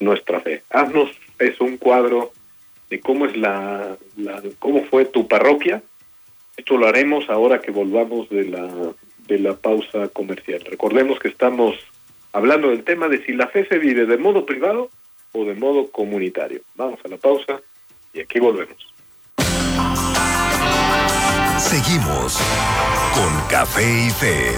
nuestra 0.00 0.40
fe. 0.40 0.62
Haznos 0.70 1.10
eso, 1.38 1.64
un 1.64 1.78
cuadro 1.78 2.32
de 2.90 3.00
cómo 3.00 3.26
es 3.26 3.36
la, 3.36 3.96
cómo 4.58 4.84
fue 4.84 5.04
tu 5.04 5.26
parroquia. 5.26 5.82
Esto 6.56 6.76
lo 6.76 6.86
haremos 6.86 7.28
ahora 7.28 7.60
que 7.60 7.70
volvamos 7.70 8.28
de 8.28 8.44
la 8.44 8.94
de 9.26 9.38
la 9.38 9.56
pausa 9.56 10.08
comercial. 10.08 10.60
Recordemos 10.64 11.18
que 11.18 11.28
estamos 11.28 11.76
hablando 12.32 12.70
del 12.70 12.84
tema 12.84 13.08
de 13.08 13.24
si 13.24 13.32
la 13.32 13.48
fe 13.48 13.66
se 13.66 13.78
vive 13.78 14.06
de 14.06 14.18
modo 14.18 14.44
privado 14.44 14.90
o 15.32 15.44
de 15.44 15.54
modo 15.54 15.90
comunitario. 15.90 16.60
Vamos 16.74 17.00
a 17.04 17.08
la 17.08 17.16
pausa 17.16 17.60
y 18.14 18.20
aquí 18.20 18.38
volvemos. 18.38 18.76
Seguimos 21.58 22.38
con 23.14 23.48
Café 23.50 23.82
y 23.82 24.10
Fe. 24.10 24.52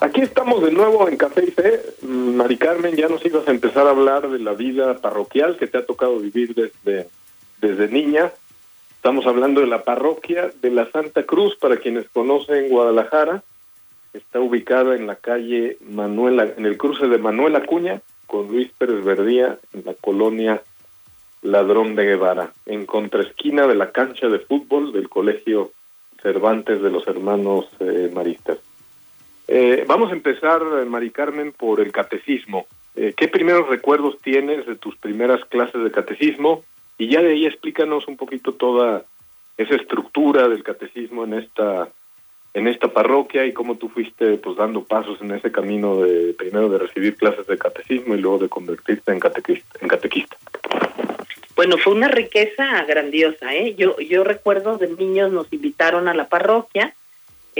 Aquí 0.00 0.20
estamos 0.20 0.62
de 0.62 0.70
nuevo 0.70 1.08
en 1.08 1.16
Café 1.16 1.44
y 1.46 1.50
Fe. 1.50 1.80
Mari 2.02 2.58
Carmen, 2.58 2.94
ya 2.94 3.08
nos 3.08 3.24
ibas 3.24 3.48
a 3.48 3.50
empezar 3.50 3.86
a 3.86 3.90
hablar 3.90 4.28
de 4.28 4.38
la 4.38 4.52
vida 4.52 4.98
parroquial 4.98 5.56
que 5.56 5.66
te 5.66 5.78
ha 5.78 5.86
tocado 5.86 6.18
vivir 6.18 6.54
desde, 6.54 7.08
desde 7.60 7.88
niña. 7.88 8.30
Estamos 8.96 9.26
hablando 9.26 9.60
de 9.60 9.66
la 9.66 9.84
parroquia 9.84 10.50
de 10.60 10.70
la 10.70 10.90
Santa 10.90 11.24
Cruz, 11.24 11.56
para 11.56 11.78
quienes 11.78 12.08
conocen 12.10 12.68
Guadalajara. 12.68 13.42
Está 14.12 14.40
ubicada 14.40 14.96
en 14.96 15.06
la 15.06 15.16
calle 15.16 15.78
Manuela, 15.80 16.48
en 16.56 16.66
el 16.66 16.76
cruce 16.76 17.06
de 17.06 17.18
Manuel 17.18 17.56
Acuña 17.56 18.02
con 18.28 18.46
Luis 18.46 18.70
Pérez 18.78 19.02
Verdía, 19.02 19.58
en 19.72 19.82
la 19.84 19.94
colonia 19.94 20.62
Ladrón 21.42 21.96
de 21.96 22.04
Guevara, 22.04 22.52
en 22.66 22.86
contraesquina 22.86 23.66
de 23.66 23.74
la 23.74 23.90
cancha 23.90 24.28
de 24.28 24.38
fútbol 24.38 24.92
del 24.92 25.08
Colegio 25.08 25.72
Cervantes 26.22 26.80
de 26.80 26.90
los 26.90 27.06
Hermanos 27.08 27.66
eh, 27.80 28.10
Maristas. 28.14 28.58
Eh, 29.48 29.84
vamos 29.88 30.10
a 30.10 30.14
empezar, 30.14 30.60
eh, 30.60 30.84
Mari 30.84 31.10
Carmen, 31.10 31.52
por 31.52 31.80
el 31.80 31.90
catecismo. 31.90 32.66
Eh, 32.94 33.14
¿Qué 33.16 33.28
primeros 33.28 33.66
recuerdos 33.68 34.18
tienes 34.20 34.66
de 34.66 34.76
tus 34.76 34.94
primeras 34.96 35.42
clases 35.46 35.82
de 35.82 35.90
catecismo? 35.90 36.64
Y 36.98 37.08
ya 37.08 37.22
de 37.22 37.30
ahí 37.30 37.46
explícanos 37.46 38.06
un 38.08 38.18
poquito 38.18 38.52
toda 38.52 39.04
esa 39.56 39.74
estructura 39.74 40.48
del 40.48 40.62
catecismo 40.62 41.24
en 41.24 41.34
esta 41.34 41.88
en 42.58 42.68
esta 42.68 42.88
parroquia 42.88 43.46
y 43.46 43.52
cómo 43.52 43.76
tú 43.76 43.88
fuiste 43.88 44.36
pues 44.38 44.56
dando 44.56 44.84
pasos 44.84 45.20
en 45.20 45.30
ese 45.32 45.50
camino 45.50 46.02
de 46.02 46.34
primero 46.34 46.68
de 46.68 46.78
recibir 46.78 47.16
clases 47.16 47.46
de 47.46 47.58
catecismo 47.58 48.14
y 48.14 48.20
luego 48.20 48.38
de 48.38 48.48
convertirte 48.48 49.12
en 49.12 49.20
catequista. 49.20 49.78
En 49.80 49.88
catequista. 49.88 50.36
Bueno, 51.56 51.76
fue 51.78 51.94
una 51.94 52.08
riqueza 52.08 52.84
grandiosa, 52.84 53.54
¿eh? 53.54 53.74
Yo 53.76 53.98
yo 53.98 54.24
recuerdo 54.24 54.78
de 54.78 54.88
niños 54.88 55.32
nos 55.32 55.52
invitaron 55.52 56.08
a 56.08 56.14
la 56.14 56.28
parroquia 56.28 56.94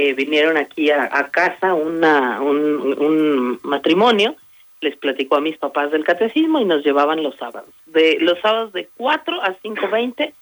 eh, 0.00 0.14
vinieron 0.14 0.56
aquí 0.56 0.92
a, 0.92 1.08
casa 1.32 1.74
una, 1.74 2.40
un, 2.40 3.58
matrimonio, 3.64 4.37
les 4.80 4.96
platicó 4.96 5.34
a 5.34 5.40
mis 5.40 5.58
papás 5.58 5.90
del 5.90 6.04
catecismo 6.04 6.61
y 6.61 6.64
nos 6.64 6.84
llevaban 6.84 7.20
los 7.20 7.34
sábados. 7.34 7.70
De 7.84 8.16
los 8.20 8.38
sábados 8.38 8.72
de 8.72 8.88
4 8.96 9.42
a 9.42 9.56
5.20, 9.56 10.32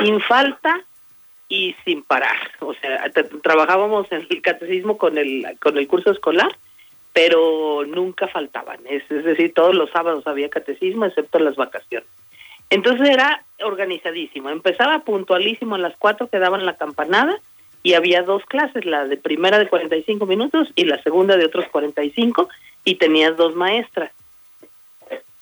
sin 0.00 0.20
falta 0.20 0.84
y 1.50 1.74
sin 1.84 2.02
parar. 2.02 2.38
O 2.60 2.72
sea, 2.74 3.10
trabajábamos 3.42 4.10
en 4.10 4.26
el 4.30 4.40
catecismo 4.40 4.96
con 4.96 5.18
el, 5.18 5.44
con 5.60 5.76
el 5.76 5.86
curso 5.86 6.12
escolar, 6.12 6.56
pero 7.12 7.84
nunca 7.86 8.28
faltaban. 8.28 8.78
Es, 8.88 9.02
es 9.10 9.24
decir, 9.24 9.52
todos 9.52 9.74
los 9.74 9.90
sábados 9.90 10.26
había 10.26 10.48
catecismo, 10.48 11.04
excepto 11.04 11.40
las 11.40 11.56
vacaciones. 11.56 12.08
Entonces 12.70 13.10
era 13.10 13.44
organizadísimo. 13.62 14.48
Empezaba 14.48 15.00
puntualísimo 15.00 15.74
a 15.74 15.78
las 15.78 15.96
4 15.98 16.28
que 16.28 16.38
daban 16.38 16.64
la 16.64 16.76
campanada 16.76 17.40
y 17.82 17.94
había 17.94 18.22
dos 18.22 18.44
clases, 18.46 18.84
la 18.86 19.06
de 19.06 19.16
primera 19.16 19.58
de 19.58 19.68
45 19.68 20.24
minutos 20.26 20.68
y 20.76 20.84
la 20.84 21.02
segunda 21.02 21.36
de 21.36 21.46
otros 21.46 21.66
45 21.72 22.48
y 22.84 22.94
tenías 22.94 23.36
dos 23.36 23.56
maestras. 23.56 24.12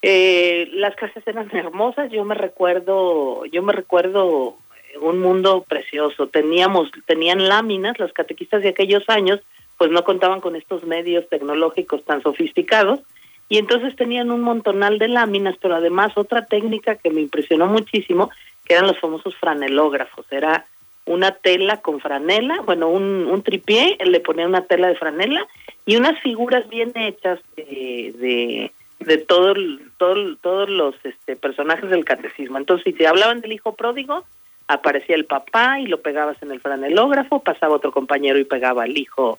Eh, 0.00 0.68
las 0.72 0.94
clases 0.96 1.26
eran 1.26 1.54
hermosas, 1.54 2.10
yo 2.10 2.24
me 2.24 2.34
recuerdo, 2.34 3.44
yo 3.46 3.62
me 3.62 3.72
recuerdo 3.72 4.56
un 5.00 5.18
mundo 5.20 5.64
precioso. 5.68 6.28
Teníamos, 6.28 6.90
tenían 7.06 7.48
láminas, 7.48 7.98
los 7.98 8.12
catequistas 8.12 8.62
de 8.62 8.70
aquellos 8.70 9.08
años, 9.08 9.40
pues 9.76 9.90
no 9.90 10.04
contaban 10.04 10.40
con 10.40 10.56
estos 10.56 10.84
medios 10.84 11.28
tecnológicos 11.28 12.04
tan 12.04 12.22
sofisticados, 12.22 13.00
y 13.48 13.58
entonces 13.58 13.96
tenían 13.96 14.30
un 14.30 14.42
montonal 14.42 14.98
de 14.98 15.08
láminas, 15.08 15.56
pero 15.60 15.76
además 15.76 16.12
otra 16.16 16.46
técnica 16.46 16.96
que 16.96 17.10
me 17.10 17.22
impresionó 17.22 17.66
muchísimo, 17.66 18.30
que 18.64 18.74
eran 18.74 18.86
los 18.86 18.98
famosos 18.98 19.34
franelógrafos. 19.36 20.26
Era 20.30 20.66
una 21.06 21.30
tela 21.30 21.80
con 21.80 22.00
franela, 22.00 22.60
bueno, 22.60 22.88
un, 22.88 23.26
un 23.26 23.42
tripié, 23.42 23.96
le 24.04 24.20
ponía 24.20 24.46
una 24.46 24.66
tela 24.66 24.88
de 24.88 24.96
franela 24.96 25.46
y 25.86 25.96
unas 25.96 26.20
figuras 26.20 26.68
bien 26.68 26.92
hechas 26.94 27.40
de, 27.56 28.12
de, 28.18 28.72
de 29.00 29.16
todo, 29.16 29.54
todo, 29.96 30.36
todos 30.36 30.68
los 30.68 30.94
este, 31.04 31.34
personajes 31.34 31.88
del 31.88 32.04
catecismo. 32.04 32.58
Entonces, 32.58 32.84
si 32.84 32.92
te 32.92 33.06
hablaban 33.06 33.40
del 33.40 33.52
hijo 33.52 33.74
pródigo, 33.74 34.24
aparecía 34.68 35.16
el 35.16 35.24
papá 35.24 35.80
y 35.80 35.86
lo 35.86 36.00
pegabas 36.00 36.40
en 36.42 36.52
el 36.52 36.60
franelógrafo, 36.60 37.42
pasaba 37.42 37.74
otro 37.74 37.90
compañero 37.90 38.38
y 38.38 38.44
pegaba 38.44 38.84
al 38.84 38.96
hijo 38.96 39.38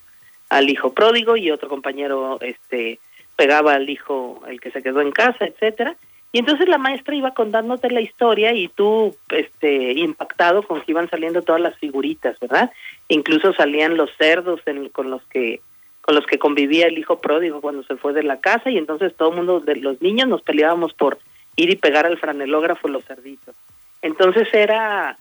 al 0.50 0.68
hijo 0.68 0.94
pródigo 0.94 1.38
y 1.38 1.52
otro 1.52 1.70
compañero 1.70 2.39
este 2.42 3.00
pegaba 3.36 3.76
al 3.76 3.89
hijo 3.89 4.42
el 4.48 4.60
que 4.60 4.72
se 4.72 4.82
quedó 4.84 5.00
en 5.00 5.12
casa, 5.12 5.46
etcétera. 5.46 5.96
Y 6.32 6.39
entonces 6.39 6.68
la 6.68 6.78
maestra 6.78 7.15
iba 7.15 7.34
contándote 7.34 7.89
la 7.89 8.02
historia 8.02 8.54
y 8.54 8.68
tú, 8.68 9.15
este, 9.30 9.94
impactado 9.94 10.62
con 10.62 10.82
que 10.82 10.92
iban 10.92 11.10
saliendo 11.10 11.42
todas 11.42 11.62
las 11.62 11.76
figuritas, 11.78 12.39
¿verdad? 12.39 12.72
Incluso 13.08 13.54
salían 13.54 13.98
los 13.98 14.12
cerdos 14.18 14.62
con 14.92 15.10
los 15.10 15.24
que 15.26 15.62
con 16.02 16.15
los 16.15 16.26
que 16.26 16.39
convivía 16.39 16.88
el 16.88 16.98
hijo 16.98 17.20
pródigo 17.22 17.62
cuando 17.62 17.84
se 17.84 17.96
fue 17.96 18.13
de 18.13 18.24
la 18.24 18.39
casa 18.39 18.72
y 18.72 18.78
entonces 18.78 19.15
todo 19.15 19.30
el 19.30 19.36
mundo 19.36 19.60
de 19.60 19.76
los 19.76 20.02
niños 20.02 20.28
nos 20.28 20.42
peleábamos 20.42 20.94
por 20.94 21.20
ir 21.56 21.70
y 21.70 21.76
pegar 21.76 22.08
al 22.08 22.18
franelógrafo 22.18 22.88
los 22.88 23.06
cerditos. 23.06 23.56
Entonces 24.02 24.48
era 24.54 25.18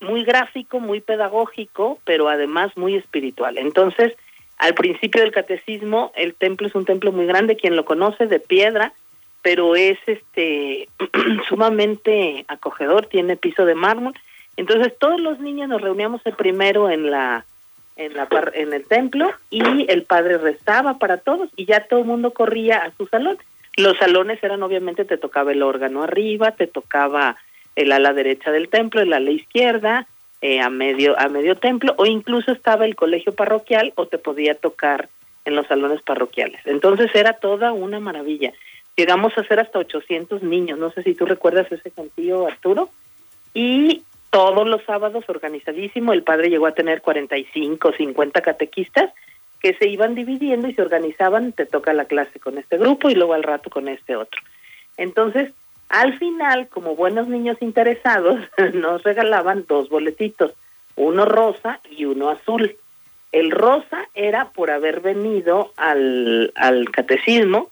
muy 0.00 0.24
gráfico, 0.24 0.80
muy 0.80 1.00
pedagógico, 1.00 1.98
pero 2.04 2.28
además 2.28 2.76
muy 2.76 2.96
espiritual. 2.96 3.58
Entonces, 3.58 4.14
al 4.58 4.74
principio 4.74 5.22
del 5.22 5.32
catecismo, 5.32 6.12
el 6.16 6.34
templo 6.34 6.66
es 6.66 6.74
un 6.74 6.84
templo 6.84 7.12
muy 7.12 7.26
grande, 7.26 7.56
quien 7.56 7.76
lo 7.76 7.84
conoce, 7.84 8.26
de 8.26 8.40
piedra, 8.40 8.92
pero 9.42 9.76
es 9.76 9.98
este 10.06 10.88
sumamente 11.48 12.44
acogedor, 12.48 13.06
tiene 13.06 13.36
piso 13.36 13.64
de 13.64 13.74
mármol. 13.74 14.14
Entonces 14.56 14.92
todos 14.98 15.20
los 15.20 15.40
niños 15.40 15.68
nos 15.68 15.80
reuníamos 15.80 16.20
el 16.24 16.34
primero 16.34 16.90
en 16.90 17.10
la 17.10 17.44
en 17.96 18.14
la 18.14 18.28
en 18.54 18.72
el 18.72 18.84
templo 18.86 19.32
y 19.50 19.62
el 19.90 20.04
padre 20.04 20.38
rezaba 20.38 20.98
para 20.98 21.18
todos 21.18 21.50
y 21.56 21.66
ya 21.66 21.86
todo 21.86 22.00
el 22.00 22.06
mundo 22.06 22.32
corría 22.32 22.78
a 22.78 22.92
su 22.96 23.06
salón. 23.06 23.38
Los 23.76 23.96
salones 23.98 24.42
eran 24.42 24.62
obviamente 24.62 25.04
te 25.04 25.16
tocaba 25.16 25.52
el 25.52 25.62
órgano 25.62 26.02
arriba, 26.02 26.52
te 26.52 26.66
tocaba 26.66 27.36
el 27.76 27.92
ala 27.92 28.12
derecha 28.12 28.50
del 28.50 28.68
templo, 28.68 29.00
el 29.00 29.12
ala 29.12 29.30
izquierda, 29.30 30.06
eh, 30.42 30.60
a 30.60 30.70
medio 30.70 31.18
a 31.18 31.28
medio 31.28 31.56
templo 31.56 31.94
o 31.98 32.06
incluso 32.06 32.50
estaba 32.52 32.86
el 32.86 32.96
colegio 32.96 33.34
parroquial 33.34 33.92
o 33.96 34.06
te 34.06 34.16
podía 34.16 34.54
tocar 34.54 35.10
en 35.44 35.54
los 35.54 35.66
salones 35.66 36.02
parroquiales. 36.02 36.60
Entonces 36.64 37.10
era 37.14 37.34
toda 37.34 37.72
una 37.72 38.00
maravilla. 38.00 38.52
Llegamos 38.96 39.36
a 39.36 39.44
ser 39.44 39.60
hasta 39.60 39.78
800 39.78 40.42
niños, 40.42 40.78
no 40.78 40.90
sé 40.90 41.02
si 41.02 41.14
tú 41.14 41.26
recuerdas 41.26 41.70
ese 41.70 41.90
contigo 41.90 42.46
Arturo, 42.46 42.90
y 43.54 44.02
todos 44.30 44.66
los 44.66 44.82
sábados 44.84 45.24
organizadísimo, 45.28 46.12
el 46.12 46.22
padre 46.22 46.50
llegó 46.50 46.66
a 46.66 46.74
tener 46.74 47.02
45, 47.02 47.92
50 47.92 48.40
catequistas 48.40 49.12
que 49.60 49.74
se 49.74 49.88
iban 49.88 50.14
dividiendo 50.14 50.68
y 50.68 50.74
se 50.74 50.82
organizaban, 50.82 51.52
te 51.52 51.66
toca 51.66 51.92
la 51.92 52.06
clase 52.06 52.40
con 52.40 52.56
este 52.56 52.78
grupo 52.78 53.10
y 53.10 53.14
luego 53.14 53.34
al 53.34 53.42
rato 53.42 53.68
con 53.68 53.88
este 53.88 54.16
otro. 54.16 54.40
Entonces, 54.96 55.52
al 55.90 56.16
final, 56.20 56.68
como 56.68 56.94
buenos 56.94 57.26
niños 57.26 57.58
interesados, 57.60 58.38
nos 58.74 59.02
regalaban 59.02 59.64
dos 59.68 59.88
boletitos, 59.88 60.52
uno 60.94 61.24
rosa 61.24 61.80
y 61.90 62.04
uno 62.04 62.30
azul. 62.30 62.76
El 63.32 63.50
rosa 63.50 64.08
era 64.14 64.50
por 64.50 64.70
haber 64.70 65.00
venido 65.00 65.72
al, 65.76 66.52
al 66.54 66.90
catecismo 66.90 67.70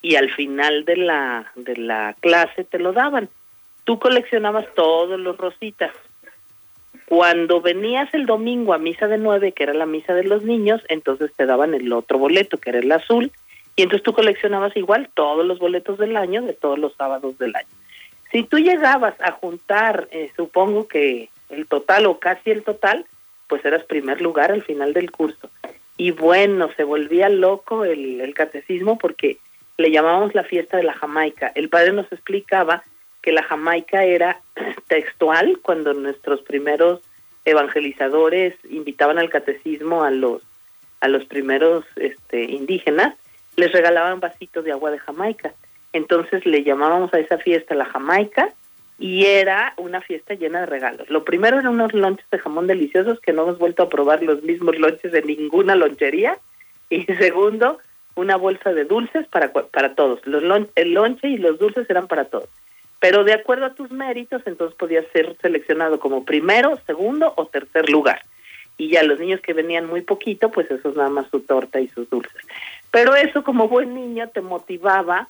y 0.00 0.16
al 0.16 0.30
final 0.30 0.86
de 0.86 0.96
la, 0.96 1.52
de 1.54 1.76
la 1.76 2.16
clase 2.20 2.64
te 2.64 2.78
lo 2.78 2.94
daban. 2.94 3.28
Tú 3.84 3.98
coleccionabas 3.98 4.66
todos 4.74 5.20
los 5.20 5.36
rositas. 5.36 5.92
Cuando 7.06 7.60
venías 7.60 8.12
el 8.14 8.24
domingo 8.24 8.72
a 8.72 8.78
misa 8.78 9.06
de 9.06 9.18
nueve, 9.18 9.52
que 9.52 9.64
era 9.64 9.74
la 9.74 9.84
misa 9.84 10.14
de 10.14 10.24
los 10.24 10.42
niños, 10.44 10.80
entonces 10.88 11.30
te 11.36 11.44
daban 11.44 11.74
el 11.74 11.92
otro 11.92 12.18
boleto, 12.18 12.56
que 12.56 12.70
era 12.70 12.78
el 12.78 12.90
azul, 12.90 13.30
y 13.76 13.82
entonces 13.82 14.04
tú 14.04 14.12
coleccionabas 14.12 14.76
igual 14.76 15.10
todos 15.14 15.44
los 15.44 15.58
boletos 15.58 15.98
del 15.98 16.16
año, 16.16 16.42
de 16.42 16.52
todos 16.52 16.78
los 16.78 16.94
sábados 16.94 17.36
del 17.38 17.56
año. 17.56 17.68
Si 18.30 18.42
tú 18.42 18.58
llegabas 18.58 19.14
a 19.20 19.32
juntar, 19.32 20.08
eh, 20.10 20.30
supongo 20.36 20.88
que 20.88 21.28
el 21.50 21.66
total 21.66 22.06
o 22.06 22.18
casi 22.18 22.50
el 22.50 22.62
total, 22.62 23.06
pues 23.48 23.64
eras 23.64 23.84
primer 23.84 24.20
lugar 24.20 24.50
al 24.50 24.62
final 24.62 24.92
del 24.92 25.10
curso. 25.10 25.50
Y 25.96 26.10
bueno, 26.10 26.70
se 26.76 26.84
volvía 26.84 27.28
loco 27.28 27.84
el, 27.84 28.32
catecismo 28.34 28.98
porque 28.98 29.38
le 29.76 29.90
llamábamos 29.90 30.34
la 30.34 30.42
fiesta 30.42 30.76
de 30.76 30.82
la 30.82 30.94
Jamaica. 30.94 31.52
El 31.54 31.68
padre 31.68 31.92
nos 31.92 32.10
explicaba 32.10 32.82
que 33.22 33.32
la 33.32 33.42
Jamaica 33.42 34.04
era 34.04 34.40
textual 34.88 35.58
cuando 35.62 35.94
nuestros 35.94 36.42
primeros 36.42 37.00
evangelizadores 37.44 38.54
invitaban 38.68 39.18
al 39.18 39.30
catecismo 39.30 40.02
a 40.02 40.10
los 40.10 40.42
a 41.00 41.08
los 41.08 41.26
primeros 41.26 41.84
este, 41.96 42.44
indígenas, 42.44 43.14
les 43.56 43.72
regalaban 43.72 44.20
vasitos 44.20 44.64
de 44.64 44.72
agua 44.72 44.90
de 44.90 44.98
Jamaica. 44.98 45.52
Entonces 45.92 46.44
le 46.44 46.64
llamábamos 46.64 47.12
a 47.14 47.20
esa 47.20 47.38
fiesta 47.38 47.74
la 47.74 47.84
Jamaica 47.84 48.52
y 48.98 49.26
era 49.26 49.74
una 49.76 50.00
fiesta 50.00 50.34
llena 50.34 50.60
de 50.60 50.66
regalos. 50.66 51.08
Lo 51.10 51.24
primero 51.24 51.58
eran 51.58 51.72
unos 51.72 51.92
lonches 51.94 52.28
de 52.30 52.38
jamón 52.38 52.66
deliciosos 52.66 53.20
que 53.20 53.32
no 53.32 53.42
hemos 53.42 53.58
vuelto 53.58 53.82
a 53.82 53.88
probar 53.88 54.22
los 54.22 54.42
mismos 54.42 54.78
lonches 54.78 55.12
de 55.12 55.22
ninguna 55.22 55.74
lonchería. 55.74 56.38
Y 56.90 57.04
segundo, 57.18 57.78
una 58.14 58.36
bolsa 58.36 58.72
de 58.72 58.84
dulces 58.84 59.26
para, 59.28 59.52
para 59.52 59.94
todos. 59.94 60.24
Los 60.26 60.42
el 60.74 60.94
lonche 60.94 61.28
y 61.28 61.38
los 61.38 61.58
dulces 61.58 61.88
eran 61.90 62.06
para 62.06 62.26
todos. 62.26 62.48
Pero 63.00 63.24
de 63.24 63.34
acuerdo 63.34 63.66
a 63.66 63.74
tus 63.74 63.90
méritos, 63.90 64.42
entonces 64.46 64.76
podías 64.76 65.04
ser 65.12 65.36
seleccionado 65.42 66.00
como 66.00 66.24
primero, 66.24 66.78
segundo 66.86 67.34
o 67.36 67.46
tercer 67.46 67.90
lugar. 67.90 68.22
Y 68.76 68.88
ya 68.88 69.02
los 69.02 69.20
niños 69.20 69.40
que 69.40 69.52
venían 69.52 69.86
muy 69.86 70.00
poquito, 70.00 70.50
pues 70.50 70.70
eso 70.70 70.88
es 70.88 70.96
nada 70.96 71.10
más 71.10 71.26
su 71.30 71.40
torta 71.40 71.80
y 71.80 71.88
sus 71.88 72.08
dulces. 72.08 72.40
Pero 72.94 73.16
eso 73.16 73.42
como 73.42 73.66
buen 73.66 73.92
niño 73.92 74.28
te 74.28 74.40
motivaba, 74.40 75.28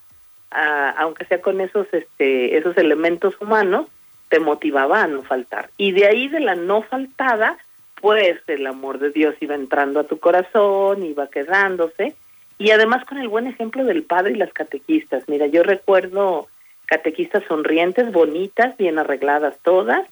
a, 0.50 0.90
aunque 0.98 1.24
sea 1.24 1.40
con 1.40 1.62
esos, 1.62 1.86
este, 1.92 2.58
esos 2.58 2.76
elementos 2.76 3.40
humanos, 3.40 3.86
te 4.28 4.38
motivaba 4.38 5.02
a 5.02 5.06
no 5.06 5.22
faltar. 5.22 5.70
Y 5.78 5.92
de 5.92 6.06
ahí 6.06 6.28
de 6.28 6.40
la 6.40 6.56
no 6.56 6.82
faltada, 6.82 7.56
pues 8.02 8.38
el 8.48 8.66
amor 8.66 8.98
de 8.98 9.12
Dios 9.12 9.34
iba 9.40 9.54
entrando 9.54 9.98
a 9.98 10.04
tu 10.04 10.18
corazón, 10.18 11.04
iba 11.04 11.28
quedándose, 11.28 12.14
y 12.58 12.70
además 12.70 13.06
con 13.06 13.16
el 13.16 13.28
buen 13.28 13.46
ejemplo 13.46 13.82
del 13.84 14.02
padre 14.02 14.32
y 14.32 14.36
las 14.36 14.52
catequistas. 14.52 15.26
Mira, 15.26 15.46
yo 15.46 15.62
recuerdo 15.62 16.48
catequistas 16.84 17.44
sonrientes, 17.48 18.12
bonitas, 18.12 18.76
bien 18.76 18.98
arregladas 18.98 19.56
todas 19.62 20.06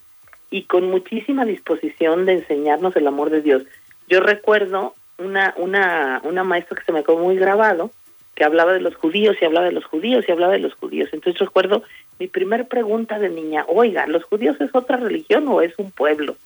y 0.48 0.62
con 0.62 0.88
muchísima 0.88 1.44
disposición 1.44 2.24
de 2.24 2.32
enseñarnos 2.32 2.96
el 2.96 3.06
amor 3.06 3.28
de 3.28 3.42
Dios. 3.42 3.64
Yo 4.08 4.20
recuerdo 4.20 4.94
una 5.22 5.54
una 5.56 6.20
una 6.24 6.44
maestra 6.44 6.78
que 6.78 6.84
se 6.84 6.92
me 6.92 7.02
quedó 7.02 7.18
muy 7.18 7.36
grabado 7.36 7.90
que 8.34 8.44
hablaba 8.44 8.72
de 8.72 8.80
los 8.80 8.94
judíos 8.96 9.36
y 9.40 9.44
hablaba 9.44 9.66
de 9.66 9.72
los 9.72 9.84
judíos 9.84 10.24
y 10.26 10.32
hablaba 10.32 10.54
de 10.54 10.58
los 10.58 10.74
judíos. 10.74 11.10
Entonces 11.12 11.38
recuerdo 11.38 11.82
mi 12.18 12.28
primer 12.28 12.66
pregunta 12.66 13.18
de 13.18 13.28
niña, 13.28 13.64
oiga, 13.68 14.06
¿los 14.06 14.24
judíos 14.24 14.58
es 14.60 14.74
otra 14.74 14.96
religión 14.96 15.46
o 15.48 15.60
es 15.60 15.74
un 15.78 15.90
pueblo? 15.90 16.36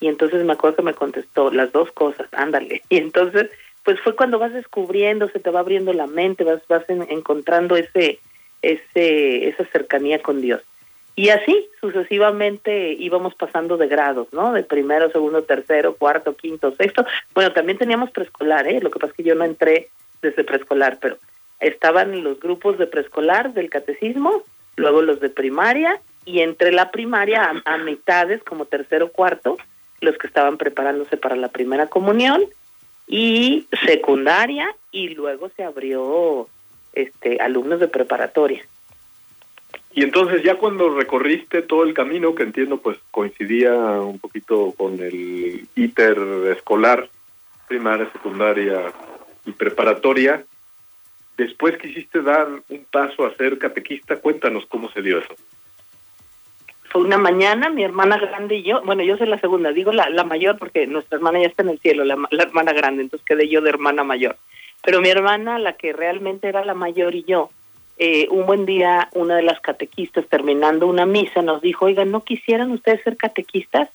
Y 0.00 0.08
entonces 0.08 0.44
me 0.44 0.54
acuerdo 0.54 0.76
que 0.76 0.82
me 0.82 0.94
contestó 0.94 1.50
las 1.50 1.72
dos 1.72 1.92
cosas, 1.92 2.28
ándale. 2.32 2.82
Y 2.88 2.96
entonces 2.96 3.50
pues 3.84 4.00
fue 4.00 4.16
cuando 4.16 4.40
vas 4.40 4.52
descubriendo, 4.52 5.28
se 5.28 5.38
te 5.38 5.50
va 5.50 5.60
abriendo 5.60 5.92
la 5.92 6.08
mente, 6.08 6.42
vas, 6.42 6.60
vas 6.68 6.84
encontrando 6.88 7.76
ese, 7.76 8.18
ese, 8.60 9.48
esa 9.48 9.64
cercanía 9.66 10.20
con 10.20 10.40
Dios. 10.40 10.60
Y 11.16 11.30
así 11.30 11.68
sucesivamente 11.80 12.92
íbamos 12.92 13.34
pasando 13.34 13.78
de 13.78 13.88
grados, 13.88 14.28
¿no? 14.32 14.52
De 14.52 14.62
primero, 14.62 15.10
segundo, 15.10 15.42
tercero, 15.44 15.96
cuarto, 15.96 16.36
quinto, 16.36 16.74
sexto. 16.76 17.06
Bueno, 17.34 17.52
también 17.52 17.78
teníamos 17.78 18.10
preescolar, 18.10 18.68
¿eh? 18.68 18.80
Lo 18.82 18.90
que 18.90 18.98
pasa 18.98 19.12
es 19.12 19.16
que 19.16 19.22
yo 19.22 19.34
no 19.34 19.44
entré 19.44 19.88
desde 20.20 20.44
preescolar, 20.44 20.98
pero 21.00 21.16
estaban 21.58 22.22
los 22.22 22.38
grupos 22.38 22.76
de 22.76 22.86
preescolar 22.86 23.54
del 23.54 23.70
catecismo, 23.70 24.42
luego 24.76 25.00
los 25.00 25.20
de 25.20 25.30
primaria, 25.30 25.98
y 26.26 26.40
entre 26.40 26.70
la 26.70 26.90
primaria 26.90 27.50
a, 27.64 27.74
a 27.74 27.78
mitades, 27.78 28.42
como 28.42 28.66
tercero, 28.66 29.10
cuarto, 29.10 29.56
los 30.02 30.18
que 30.18 30.26
estaban 30.26 30.58
preparándose 30.58 31.16
para 31.16 31.36
la 31.36 31.48
primera 31.48 31.86
comunión, 31.86 32.42
y 33.06 33.68
secundaria 33.86 34.74
y 34.90 35.10
luego 35.10 35.48
se 35.56 35.62
abrió 35.64 36.48
este 36.92 37.40
alumnos 37.40 37.80
de 37.80 37.88
preparatoria. 37.88 38.64
Y 39.96 40.02
entonces 40.02 40.42
ya 40.42 40.56
cuando 40.56 40.94
recorriste 40.94 41.62
todo 41.62 41.82
el 41.82 41.94
camino, 41.94 42.34
que 42.34 42.42
entiendo 42.42 42.76
pues 42.76 42.98
coincidía 43.10 43.72
un 43.72 44.18
poquito 44.18 44.74
con 44.76 45.00
el 45.00 45.66
ITER 45.74 46.18
escolar, 46.54 47.08
primaria, 47.66 48.06
secundaria 48.12 48.92
y 49.46 49.52
preparatoria, 49.52 50.44
después 51.38 51.78
quisiste 51.78 52.20
dar 52.20 52.46
un 52.68 52.84
paso 52.90 53.24
a 53.24 53.34
ser 53.36 53.56
catequista. 53.56 54.16
Cuéntanos 54.16 54.66
cómo 54.66 54.90
se 54.90 55.00
dio 55.00 55.18
eso. 55.18 55.34
Fue 56.90 57.00
una 57.00 57.16
mañana, 57.16 57.70
mi 57.70 57.82
hermana 57.82 58.18
grande 58.18 58.56
y 58.56 58.64
yo, 58.64 58.82
bueno, 58.82 59.02
yo 59.02 59.16
soy 59.16 59.28
la 59.28 59.40
segunda, 59.40 59.72
digo 59.72 59.92
la, 59.92 60.10
la 60.10 60.24
mayor 60.24 60.58
porque 60.58 60.86
nuestra 60.86 61.16
hermana 61.16 61.40
ya 61.40 61.46
está 61.46 61.62
en 61.62 61.70
el 61.70 61.78
cielo, 61.78 62.04
la 62.04 62.42
hermana 62.42 62.74
grande, 62.74 63.00
entonces 63.00 63.24
quedé 63.26 63.48
yo 63.48 63.62
de 63.62 63.70
hermana 63.70 64.04
mayor. 64.04 64.36
Pero 64.84 65.00
mi 65.00 65.08
hermana, 65.08 65.58
la 65.58 65.72
que 65.72 65.94
realmente 65.94 66.48
era 66.48 66.66
la 66.66 66.74
mayor 66.74 67.14
y 67.14 67.24
yo, 67.24 67.50
eh, 67.98 68.28
un 68.30 68.46
buen 68.46 68.66
día 68.66 69.08
una 69.14 69.36
de 69.36 69.42
las 69.42 69.60
catequistas 69.60 70.26
terminando 70.28 70.86
una 70.86 71.06
misa 71.06 71.42
nos 71.42 71.62
dijo, 71.62 71.86
oigan, 71.86 72.10
¿no 72.10 72.24
quisieran 72.24 72.70
ustedes 72.70 73.02
ser 73.02 73.16
catequistas? 73.16 73.88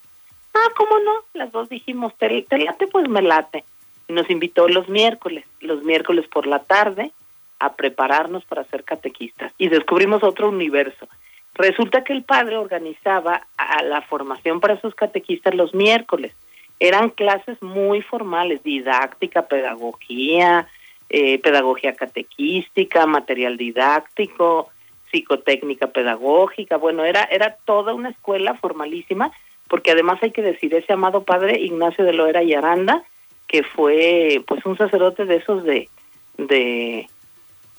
Ah, 0.54 0.68
¿cómo 0.76 1.00
no? 1.00 1.12
Las 1.34 1.52
dos 1.52 1.70
dijimos, 1.70 2.14
¿te, 2.18 2.42
te 2.44 2.58
late? 2.58 2.88
Pues 2.88 3.08
me 3.08 3.22
late. 3.22 3.64
Y 4.08 4.14
nos 4.14 4.30
invitó 4.30 4.68
los 4.68 4.90
miércoles, 4.90 5.46
los 5.60 5.84
miércoles 5.84 6.28
por 6.28 6.48
la 6.48 6.60
tarde, 6.60 7.12
a 7.60 7.74
prepararnos 7.74 8.44
para 8.46 8.64
ser 8.66 8.84
catequistas. 8.84 9.54
Y 9.58 9.70
descubrimos 9.70 10.24
otro 10.24 10.50
universo. 10.50 11.08
Resulta 11.54 12.04
que 12.04 12.14
el 12.14 12.24
padre 12.24 12.58
organizaba 12.58 13.48
a 13.58 13.84
la 13.84 14.02
formación 14.02 14.60
para 14.60 14.82
sus 14.82 14.96
catequistas 14.96 15.54
los 15.54 15.76
miércoles. 15.76 16.34
Eran 16.80 17.12
clases 17.12 17.62
muy 17.62 18.02
formales, 18.02 18.64
didáctica, 18.64 19.44
pedagogía, 19.44 20.68
eh, 21.14 21.40
pedagogía 21.40 21.94
catequística, 21.94 23.06
material 23.06 23.58
didáctico, 23.58 24.70
psicotécnica 25.12 25.88
pedagógica, 25.88 26.78
bueno, 26.78 27.04
era, 27.04 27.26
era 27.26 27.58
toda 27.66 27.94
una 27.94 28.12
escuela 28.12 28.56
formalísima, 28.56 29.30
porque 29.68 29.92
además 29.92 30.24
hay 30.24 30.32
que 30.32 30.42
decir, 30.42 30.74
ese 30.74 30.94
amado 30.94 31.24
padre 31.24 31.60
Ignacio 31.60 32.06
de 32.06 32.14
Loera 32.14 32.44
y 32.44 32.54
Aranda, 32.54 33.04
que 33.48 33.64
fue 33.64 34.42
pues 34.48 34.66
un 34.66 34.78
sacerdote 34.78 35.26
de 35.26 35.36
esos 35.36 35.66
de, 35.66 35.90
de 36.38 37.10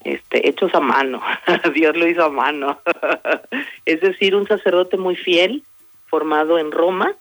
este, 0.03 0.47
hechos 0.47 0.75
a 0.75 0.79
mano, 0.79 1.19
Dios 1.73 1.97
lo 1.97 2.07
hizo 2.07 2.25
a 2.25 2.29
mano, 2.29 2.81
es 3.85 3.99
decir, 4.01 4.35
un 4.35 4.47
sacerdote 4.47 4.97
muy 4.97 5.15
fiel, 5.15 5.63
formado 6.05 6.59
en 6.59 6.71
Roma, 6.71 7.15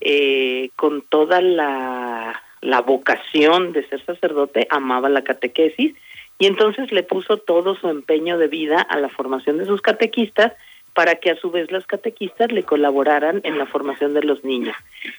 eh, 0.00 0.70
con 0.76 1.02
toda 1.02 1.42
la 1.42 2.42
la 2.60 2.80
vocación 2.80 3.72
de 3.72 3.86
ser 3.88 4.04
sacerdote, 4.04 4.66
amaba 4.70 5.08
la 5.08 5.24
catequesis 5.24 5.94
y 6.38 6.46
entonces 6.46 6.92
le 6.92 7.02
puso 7.02 7.38
todo 7.38 7.74
su 7.74 7.88
empeño 7.88 8.38
de 8.38 8.48
vida 8.48 8.80
a 8.80 8.98
la 8.98 9.08
formación 9.08 9.58
de 9.58 9.66
sus 9.66 9.82
catequistas 9.82 10.52
para 10.94 11.16
que 11.16 11.30
a 11.30 11.36
su 11.36 11.50
vez 11.50 11.70
las 11.70 11.86
catequistas 11.86 12.50
le 12.50 12.64
colaboraran 12.64 13.40
en 13.44 13.58
la 13.58 13.66
formación 13.66 14.12
de 14.14 14.22
los 14.22 14.44
niños. 14.44 14.76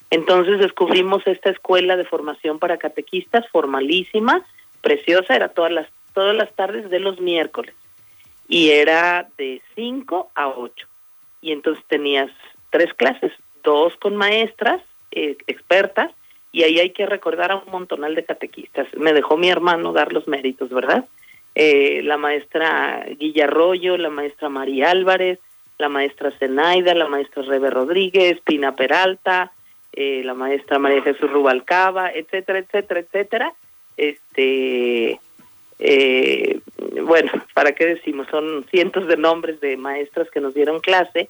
Entonces 0.10 0.60
descubrimos 0.60 1.26
esta 1.26 1.50
escuela 1.50 1.96
de 1.96 2.06
formación 2.06 2.60
para 2.60 2.78
catequistas 2.78 3.48
formalísima, 3.50 4.46
preciosa, 4.82 5.36
era 5.36 5.50
todas 5.50 5.72
las 5.72 5.88
todas 6.14 6.36
las 6.36 6.54
tardes 6.54 6.90
de 6.90 7.00
los 7.00 7.20
miércoles 7.20 7.74
y 8.48 8.70
era 8.70 9.30
de 9.38 9.62
5 9.76 10.32
a 10.36 10.50
8. 10.50 10.88
Y 11.42 11.52
entonces 11.52 11.84
tenías 11.88 12.30
tres 12.70 12.94
clases, 12.94 13.32
dos 13.64 13.96
con 13.98 14.16
maestras 14.16 14.82
eh, 15.12 15.38
expertas 15.48 16.12
y 16.52 16.64
ahí 16.64 16.80
hay 16.80 16.90
que 16.92 17.06
recordar 17.06 17.52
a 17.52 17.58
un 17.58 17.72
montonal 17.72 18.16
de 18.16 18.26
catequistas. 18.26 18.88
Me 18.96 19.14
dejó 19.14 19.38
mi 19.38 19.50
hermano 19.50 19.94
dar 19.94 20.12
los 20.12 20.28
méritos, 20.28 20.70
¿verdad? 20.70 21.06
Eh, 21.56 22.02
la 22.04 22.18
maestra 22.18 23.06
Guillarroyo, 23.18 23.98
la 23.98 24.10
maestra 24.10 24.50
María 24.50 24.92
Álvarez, 24.92 25.40
la 25.78 25.90
maestra 25.90 26.32
Zenaida, 26.32 26.94
la 26.94 27.08
maestra 27.08 27.44
Rebe 27.44 27.70
Rodríguez, 27.70 28.40
Pina 28.42 28.76
Peralta, 28.76 29.52
eh, 29.94 30.22
la 30.24 30.34
maestra 30.34 30.80
María 30.80 31.02
Jesús 31.02 31.32
Rubalcaba, 31.32 32.12
etcétera, 32.12 32.60
etcétera, 32.60 33.00
etcétera. 33.00 33.54
Este, 33.98 35.20
eh, 35.80 36.60
bueno, 37.04 37.32
¿para 37.54 37.74
qué 37.74 37.86
decimos? 37.86 38.28
Son 38.30 38.66
cientos 38.70 39.08
de 39.08 39.18
nombres 39.18 39.60
de 39.62 39.78
maestras 39.78 40.30
que 40.30 40.42
nos 40.42 40.54
dieron 40.54 40.80
clase 40.80 41.30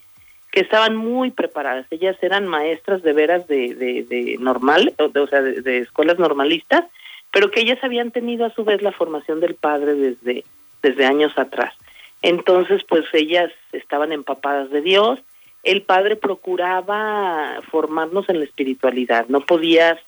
que 0.52 0.60
estaban 0.60 0.96
muy 0.96 1.32
preparadas. 1.32 1.86
Ellas 1.92 2.18
eran 2.22 2.46
maestras 2.46 3.02
de 3.02 3.14
veras 3.14 3.48
de, 3.48 3.74
de, 3.74 4.38
normal, 4.40 4.94
o, 4.98 5.28
sea, 5.28 5.42
de, 5.42 5.80
escuelas 5.80 6.20
normalistas, 6.20 6.84
pero 7.32 7.50
que 7.50 7.62
ellas 7.62 7.80
habían 7.82 8.12
tenido 8.12 8.46
a 8.46 8.54
su 8.54 8.66
vez 8.66 8.82
la 8.82 8.92
formación 8.92 9.40
del 9.40 9.56
padre 9.56 9.96
desde, 9.96 10.44
desde 10.82 11.06
años 11.06 11.32
atrás. 11.38 11.74
Entonces, 12.22 12.84
pues 12.84 13.06
ellas 13.14 13.52
estaban 13.72 14.12
empapadas 14.12 14.70
de 14.70 14.82
Dios. 14.82 15.20
El 15.64 15.84
padre 15.84 16.18
procuraba 16.18 17.62
formarnos 17.72 18.28
en 18.28 18.40
la 18.40 18.46
espiritualidad. 18.46 19.28
No 19.30 19.42
podías, 19.42 20.00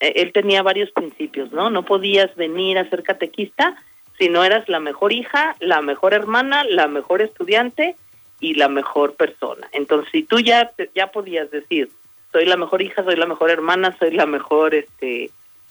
él 0.00 0.32
tenía 0.32 0.62
varios 0.62 0.90
principios, 0.90 1.52
¿no? 1.52 1.70
No 1.70 1.84
podías 1.84 2.34
venir 2.36 2.76
a 2.76 2.88
ser 2.90 3.02
catequista 3.02 3.76
si 4.18 4.28
no 4.28 4.44
eras 4.44 4.68
la 4.68 4.80
mejor 4.80 5.14
hija, 5.14 5.56
la 5.60 5.80
mejor 5.80 6.12
hermana, 6.12 6.64
la 6.64 6.86
mejor 6.86 7.22
estudiante 7.22 7.96
y 8.40 8.54
la 8.54 8.68
mejor 8.68 9.14
persona. 9.14 9.68
Entonces, 9.72 10.10
si 10.10 10.22
tú 10.22 10.40
ya 10.40 10.72
ya 10.94 11.08
podías 11.08 11.50
decir, 11.50 11.90
soy 12.32 12.46
la 12.46 12.56
mejor 12.56 12.82
hija, 12.82 13.04
soy 13.04 13.16
la 13.16 13.26
mejor 13.26 13.50
hermana, 13.50 13.96
soy 13.98 14.12
la 14.12 14.26
mejor 14.26 14.74
este 14.74 15.30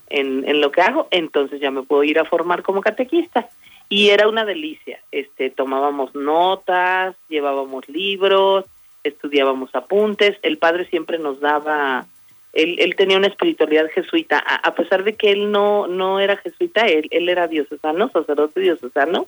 en, 0.10 0.48
en 0.48 0.62
lo 0.62 0.72
que 0.72 0.82
hago, 0.82 1.08
entonces 1.12 1.60
ya 1.60 1.72
me 1.72 1.84
puedo 1.84 2.04
ir 2.04 2.20
a 2.20 2.26
formar 2.26 2.64
como 2.64 2.82
catequista. 2.82 3.50
Y 3.92 4.10
era 4.10 4.28
una 4.28 4.46
delicia. 4.46 5.00
Este 5.12 5.50
tomábamos 5.50 6.14
notas, 6.14 7.16
llevábamos 7.28 7.90
libros, 7.90 8.66
estudiábamos 9.04 9.74
apuntes, 9.74 10.38
el 10.44 10.58
padre 10.58 10.86
siempre 10.90 11.18
nos 11.18 11.40
daba 11.40 12.06
él, 12.54 12.78
él 12.80 12.96
tenía 12.96 13.18
una 13.18 13.28
espiritualidad 13.28 13.90
jesuita, 13.94 14.40
a, 14.40 14.74
pesar 14.74 15.04
de 15.04 15.16
que 15.16 15.32
él 15.32 15.52
no 15.52 15.88
no 15.88 16.20
era 16.20 16.38
jesuita, 16.38 16.88
él, 16.88 17.08
él 17.12 17.30
era 17.30 17.48
diocesano, 17.48 18.10
sacerdote 18.10 18.60
diocesano, 18.60 19.28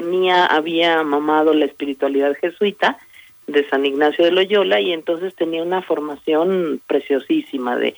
tenía, 0.00 0.44
había 0.46 1.02
mamado 1.02 1.54
la 1.54 1.64
espiritualidad 1.64 2.36
jesuita 2.40 2.98
de 3.46 3.66
San 3.68 3.86
Ignacio 3.86 4.24
de 4.24 4.32
Loyola 4.32 4.80
y 4.80 4.92
entonces 4.92 5.34
tenía 5.34 5.62
una 5.62 5.80
formación 5.80 6.80
preciosísima 6.86 7.76
de 7.76 7.94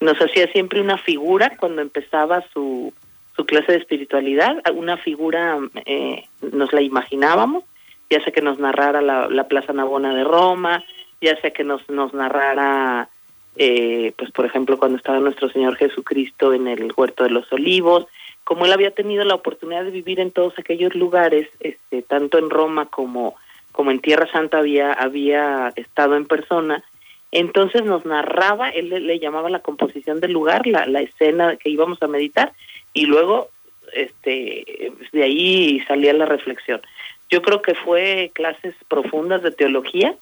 nos 0.00 0.18
hacía 0.20 0.50
siempre 0.52 0.80
una 0.80 0.98
figura 0.98 1.52
cuando 1.58 1.82
empezaba 1.82 2.44
su 2.52 2.92
su 3.36 3.44
clase 3.44 3.72
de 3.72 3.78
espiritualidad, 3.78 4.62
una 4.74 4.96
figura 4.96 5.58
eh, 5.84 6.24
nos 6.40 6.72
la 6.72 6.80
imaginábamos, 6.80 7.64
ya 8.08 8.22
sea 8.24 8.32
que 8.32 8.40
nos 8.40 8.58
narrara 8.58 9.02
la, 9.02 9.28
la 9.28 9.46
Plaza 9.46 9.74
Navona 9.74 10.14
de 10.14 10.24
Roma, 10.24 10.82
ya 11.20 11.38
sea 11.42 11.50
que 11.50 11.62
nos 11.62 11.86
nos 11.90 12.14
narrara 12.14 13.10
eh, 13.56 14.12
pues 14.16 14.30
por 14.32 14.46
ejemplo 14.46 14.78
cuando 14.78 14.96
estaba 14.96 15.20
nuestro 15.20 15.50
Señor 15.50 15.76
Jesucristo 15.76 16.54
en 16.54 16.66
el 16.66 16.92
huerto 16.96 17.24
de 17.24 17.30
los 17.30 17.52
olivos, 17.52 18.06
como 18.46 18.64
él 18.64 18.72
había 18.72 18.92
tenido 18.92 19.24
la 19.24 19.34
oportunidad 19.34 19.82
de 19.82 19.90
vivir 19.90 20.20
en 20.20 20.30
todos 20.30 20.56
aquellos 20.56 20.94
lugares, 20.94 21.48
este, 21.58 22.02
tanto 22.02 22.38
en 22.38 22.48
Roma 22.48 22.86
como, 22.86 23.34
como 23.72 23.90
en 23.90 23.98
Tierra 23.98 24.30
Santa 24.30 24.58
había, 24.58 24.92
había 24.92 25.72
estado 25.74 26.14
en 26.14 26.26
persona, 26.26 26.84
entonces 27.32 27.82
nos 27.82 28.06
narraba, 28.06 28.68
él 28.68 28.90
le, 28.90 29.18
llamaba 29.18 29.50
la 29.50 29.58
composición 29.62 30.20
del 30.20 30.30
lugar, 30.30 30.64
la, 30.68 30.86
la 30.86 31.00
escena 31.00 31.56
que 31.56 31.70
íbamos 31.70 32.00
a 32.04 32.06
meditar, 32.06 32.52
y 32.94 33.06
luego 33.06 33.48
este 33.92 34.92
de 35.10 35.22
ahí 35.24 35.80
salía 35.88 36.12
la 36.12 36.26
reflexión. 36.26 36.80
Yo 37.28 37.42
creo 37.42 37.62
que 37.62 37.74
fue 37.74 38.30
clases 38.32 38.76
profundas 38.86 39.42
de 39.42 39.50
teología, 39.50 40.14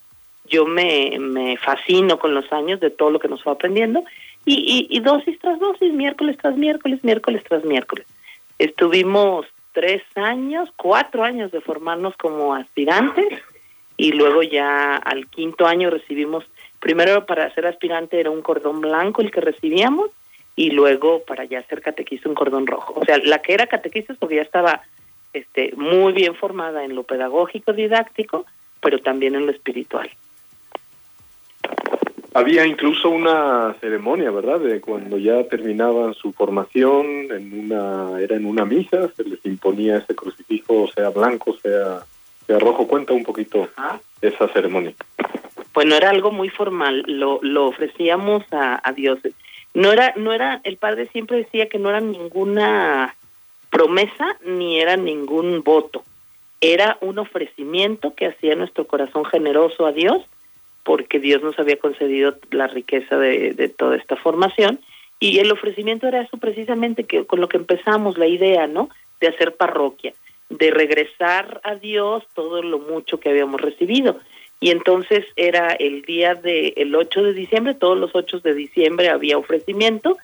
yo 0.46 0.64
me, 0.64 1.18
me 1.20 1.58
fascino 1.58 2.18
con 2.18 2.32
los 2.32 2.50
años 2.54 2.80
de 2.80 2.88
todo 2.88 3.10
lo 3.10 3.18
que 3.18 3.28
nos 3.28 3.42
fue 3.42 3.52
aprendiendo, 3.52 4.02
y, 4.46 4.88
y, 4.90 4.96
y 4.96 5.00
dosis 5.00 5.38
tras 5.40 5.60
dosis, 5.60 5.92
miércoles 5.92 6.38
tras 6.40 6.56
miércoles, 6.56 7.04
miércoles 7.04 7.42
tras 7.46 7.62
miércoles. 7.66 8.06
Estuvimos 8.58 9.46
tres 9.72 10.02
años, 10.14 10.70
cuatro 10.76 11.24
años 11.24 11.50
de 11.50 11.60
formarnos 11.60 12.16
como 12.16 12.54
aspirantes 12.54 13.42
y 13.96 14.12
luego 14.12 14.42
ya 14.42 14.96
al 14.96 15.26
quinto 15.28 15.66
año 15.66 15.90
recibimos, 15.90 16.44
primero 16.80 17.26
para 17.26 17.52
ser 17.54 17.66
aspirante 17.66 18.18
era 18.18 18.30
un 18.30 18.42
cordón 18.42 18.80
blanco 18.80 19.22
el 19.22 19.30
que 19.30 19.40
recibíamos 19.40 20.10
y 20.56 20.70
luego 20.70 21.24
para 21.24 21.44
ya 21.44 21.62
ser 21.64 21.82
catequista 21.82 22.28
un 22.28 22.34
cordón 22.34 22.66
rojo. 22.66 22.94
O 22.96 23.04
sea, 23.04 23.18
la 23.18 23.40
que 23.40 23.54
era 23.54 23.66
catequista 23.66 24.12
es 24.12 24.18
porque 24.18 24.36
ya 24.36 24.42
estaba 24.42 24.82
este, 25.32 25.72
muy 25.76 26.12
bien 26.12 26.34
formada 26.36 26.84
en 26.84 26.94
lo 26.94 27.02
pedagógico, 27.02 27.72
didáctico, 27.72 28.46
pero 28.80 29.00
también 29.00 29.34
en 29.34 29.46
lo 29.46 29.52
espiritual. 29.52 30.08
Había 32.36 32.66
incluso 32.66 33.10
una 33.10 33.76
ceremonia, 33.80 34.32
¿verdad? 34.32 34.58
De 34.58 34.80
cuando 34.80 35.18
ya 35.18 35.44
terminaban 35.44 36.14
su 36.14 36.32
formación, 36.32 37.06
en 37.30 37.70
una 37.70 38.20
era 38.20 38.34
en 38.34 38.44
una 38.44 38.64
misa, 38.64 39.08
se 39.16 39.22
les 39.22 39.38
imponía 39.46 39.98
ese 39.98 40.16
crucifijo, 40.16 40.88
sea 40.96 41.10
blanco, 41.10 41.56
sea, 41.62 42.00
sea 42.44 42.58
rojo. 42.58 42.88
Cuenta 42.88 43.12
un 43.12 43.22
poquito 43.22 43.68
esa 44.20 44.48
ceremonia. 44.48 44.94
Bueno, 45.72 45.94
era 45.94 46.10
algo 46.10 46.32
muy 46.32 46.48
formal, 46.48 47.04
lo, 47.06 47.38
lo 47.40 47.66
ofrecíamos 47.66 48.42
a, 48.52 48.80
a 48.82 48.92
Dios. 48.92 49.20
No 49.72 49.92
era, 49.92 50.12
no 50.16 50.32
era, 50.32 50.60
el 50.64 50.76
padre 50.76 51.06
siempre 51.12 51.36
decía 51.36 51.68
que 51.68 51.78
no 51.78 51.88
era 51.88 52.00
ninguna 52.00 53.14
promesa 53.70 54.36
ni 54.44 54.80
era 54.80 54.96
ningún 54.96 55.62
voto. 55.62 56.02
Era 56.60 56.98
un 57.00 57.20
ofrecimiento 57.20 58.14
que 58.14 58.26
hacía 58.26 58.56
nuestro 58.56 58.88
corazón 58.88 59.24
generoso 59.24 59.86
a 59.86 59.92
Dios 59.92 60.24
porque 60.84 61.18
Dios 61.18 61.42
nos 61.42 61.58
había 61.58 61.78
concedido 61.78 62.36
la 62.50 62.66
riqueza 62.68 63.18
de, 63.18 63.72
toda 63.76 63.96
esta 63.96 64.16
formación 64.16 64.78
y 65.18 65.38
el 65.38 65.50
ofrecimiento 65.50 66.06
era 66.06 66.20
eso 66.20 66.36
precisamente 66.36 67.04
que 67.04 67.24
con 67.24 67.40
lo 67.40 67.48
que 67.48 67.56
empezamos 67.56 68.18
la 68.18 68.26
idea, 68.26 68.66
¿no? 68.66 68.90
De 69.20 69.28
hacer 69.28 69.56
parroquia. 69.56 70.12
de 70.50 70.70
regresar 70.70 71.60
a 71.64 71.74
Dios 71.74 72.22
todo 72.34 72.62
lo 72.62 72.78
mucho 72.78 73.18
que 73.18 73.30
habíamos 73.30 73.60
recibido. 73.60 74.20
Y 74.60 74.70
entonces 74.70 75.24
era 75.36 75.72
el 75.72 76.02
día 76.02 76.34
del 76.34 76.74
el 76.76 76.94
8 76.94 77.22
de 77.22 77.32
diciembre, 77.32 77.74
todos 77.74 77.98
los 77.98 78.10
8 78.14 78.40
de 78.40 78.54
diciembre 78.54 79.08
había 79.08 79.38
ofrecimiento 79.38 80.16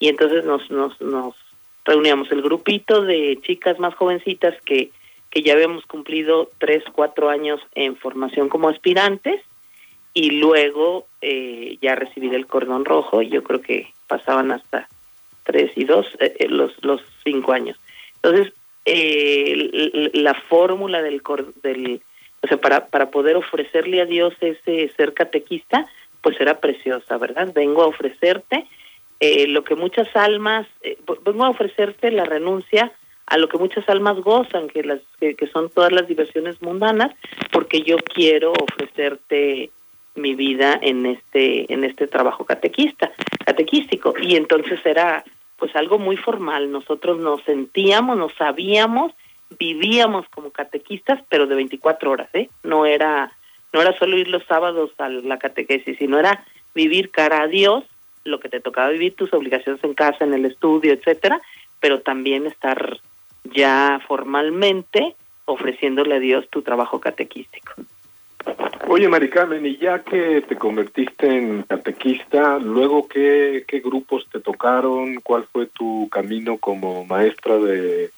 y 0.00 0.08
entonces 0.08 0.44
nos, 0.44 0.68
nos, 0.70 1.00
nos 1.00 1.36
reuníamos 1.84 2.30
el 2.32 2.42
grupito 2.42 3.02
de 3.02 3.38
chicas 3.42 3.78
más 3.78 3.94
jovencitas 3.94 4.60
que, 4.62 4.90
que 5.30 5.42
ya 5.42 5.54
habíamos 5.54 5.86
cumplido 5.86 6.50
3, 6.58 6.84
4 6.92 7.30
años 7.30 7.60
en 7.74 7.96
formación 7.96 8.48
como 8.48 8.68
aspirantes 8.68 9.40
y 10.14 10.30
luego 10.32 11.06
eh, 11.20 11.78
ya 11.80 11.94
recibir 11.94 12.34
el 12.34 12.46
cordón 12.46 12.84
rojo 12.84 13.22
yo 13.22 13.42
creo 13.42 13.60
que 13.60 13.92
pasaban 14.06 14.52
hasta 14.52 14.88
3 15.44 15.72
y 15.76 15.84
2 15.84 16.06
eh, 16.20 16.36
eh, 16.38 16.48
los, 16.48 16.72
los 16.82 17.00
5 17.24 17.52
años. 17.52 17.78
Entonces, 18.16 18.52
eh, 18.84 20.10
la 20.14 20.34
fórmula 20.34 21.02
del, 21.02 21.22
del 21.62 22.00
o 22.42 22.46
sea, 22.46 22.56
para, 22.58 22.86
para 22.86 23.10
poder 23.10 23.36
ofrecerle 23.36 24.00
a 24.00 24.06
Dios 24.06 24.34
ese 24.40 24.90
ser 24.96 25.12
catequista, 25.12 25.86
pues 26.22 26.40
era 26.40 26.60
preciosa, 26.60 27.16
¿verdad? 27.16 27.52
Vengo 27.54 27.82
a 27.82 27.86
ofrecerte 27.86 28.66
eh, 29.20 29.46
lo 29.48 29.64
que 29.64 29.74
muchas 29.74 30.14
almas, 30.14 30.66
vengo 31.24 31.44
a 31.44 31.50
ofrecerte 31.50 32.10
la 32.10 32.24
renuncia 32.24 32.92
a 33.26 33.36
lo 33.36 33.48
que 33.48 33.58
muchas 33.58 33.86
almas 33.88 34.18
gozan, 34.20 34.68
que, 34.68 34.82
las, 34.82 35.00
que 35.18 35.46
son 35.52 35.68
todas 35.68 35.92
las 35.92 36.08
diversiones 36.08 36.62
mundanas, 36.62 37.14
porque 37.52 37.82
yo 37.82 37.96
quiero 37.98 38.52
ofrecerte 38.52 39.70
mi 40.18 40.34
vida 40.34 40.78
en 40.80 41.06
este 41.06 41.72
en 41.72 41.84
este 41.84 42.06
trabajo 42.06 42.44
catequista 42.44 43.12
catequístico 43.44 44.14
y 44.20 44.36
entonces 44.36 44.84
era 44.84 45.24
pues 45.58 45.74
algo 45.74 45.98
muy 45.98 46.16
formal. 46.16 46.70
Nosotros 46.70 47.18
nos 47.18 47.42
sentíamos, 47.42 48.16
nos 48.16 48.32
sabíamos, 48.34 49.12
vivíamos 49.58 50.28
como 50.28 50.50
catequistas, 50.50 51.20
pero 51.28 51.46
de 51.46 51.56
24 51.56 52.10
horas, 52.10 52.28
¿eh? 52.32 52.48
No 52.62 52.86
era 52.86 53.32
no 53.72 53.82
era 53.82 53.96
solo 53.98 54.16
ir 54.16 54.28
los 54.28 54.44
sábados 54.44 54.92
a 54.98 55.08
la 55.08 55.38
catequesis, 55.38 55.98
sino 55.98 56.18
era 56.18 56.44
vivir 56.74 57.10
cara 57.10 57.42
a 57.42 57.48
Dios, 57.48 57.84
lo 58.24 58.40
que 58.40 58.48
te 58.48 58.60
tocaba 58.60 58.88
vivir, 58.88 59.14
tus 59.14 59.32
obligaciones 59.34 59.82
en 59.84 59.94
casa, 59.94 60.24
en 60.24 60.32
el 60.32 60.44
estudio, 60.44 60.92
etcétera, 60.92 61.40
pero 61.80 62.00
también 62.00 62.46
estar 62.46 62.98
ya 63.44 64.00
formalmente 64.06 65.14
ofreciéndole 65.44 66.16
a 66.16 66.20
Dios 66.20 66.48
tu 66.50 66.62
trabajo 66.62 67.00
catequístico. 67.00 67.72
Oye, 68.90 69.06
Maricarmen, 69.06 69.66
y 69.66 69.76
ya 69.76 70.02
que 70.02 70.42
te 70.48 70.56
convertiste 70.56 71.26
en 71.26 71.62
catequista, 71.64 72.58
luego 72.58 73.06
qué, 73.06 73.64
qué 73.68 73.80
grupos 73.80 74.26
te 74.32 74.40
tocaron, 74.40 75.16
cuál 75.16 75.46
fue 75.52 75.66
tu 75.66 76.08
camino 76.10 76.56
como 76.56 77.04
maestra 77.04 77.58
de, 77.58 78.10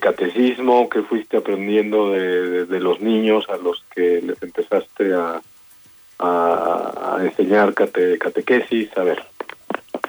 catecismo, 0.00 0.88
qué 0.88 1.02
fuiste 1.02 1.36
aprendiendo 1.36 2.12
de, 2.12 2.80
los 2.80 3.00
niños 3.00 3.46
a 3.48 3.56
los 3.56 3.84
que 3.94 4.22
les 4.22 4.40
empezaste 4.42 5.12
a, 5.12 5.42
a, 6.18 7.16
a 7.16 7.24
enseñar 7.24 7.74
cate, 7.74 8.18
catequesis, 8.18 8.96
a 8.96 9.02
ver. 9.02 9.22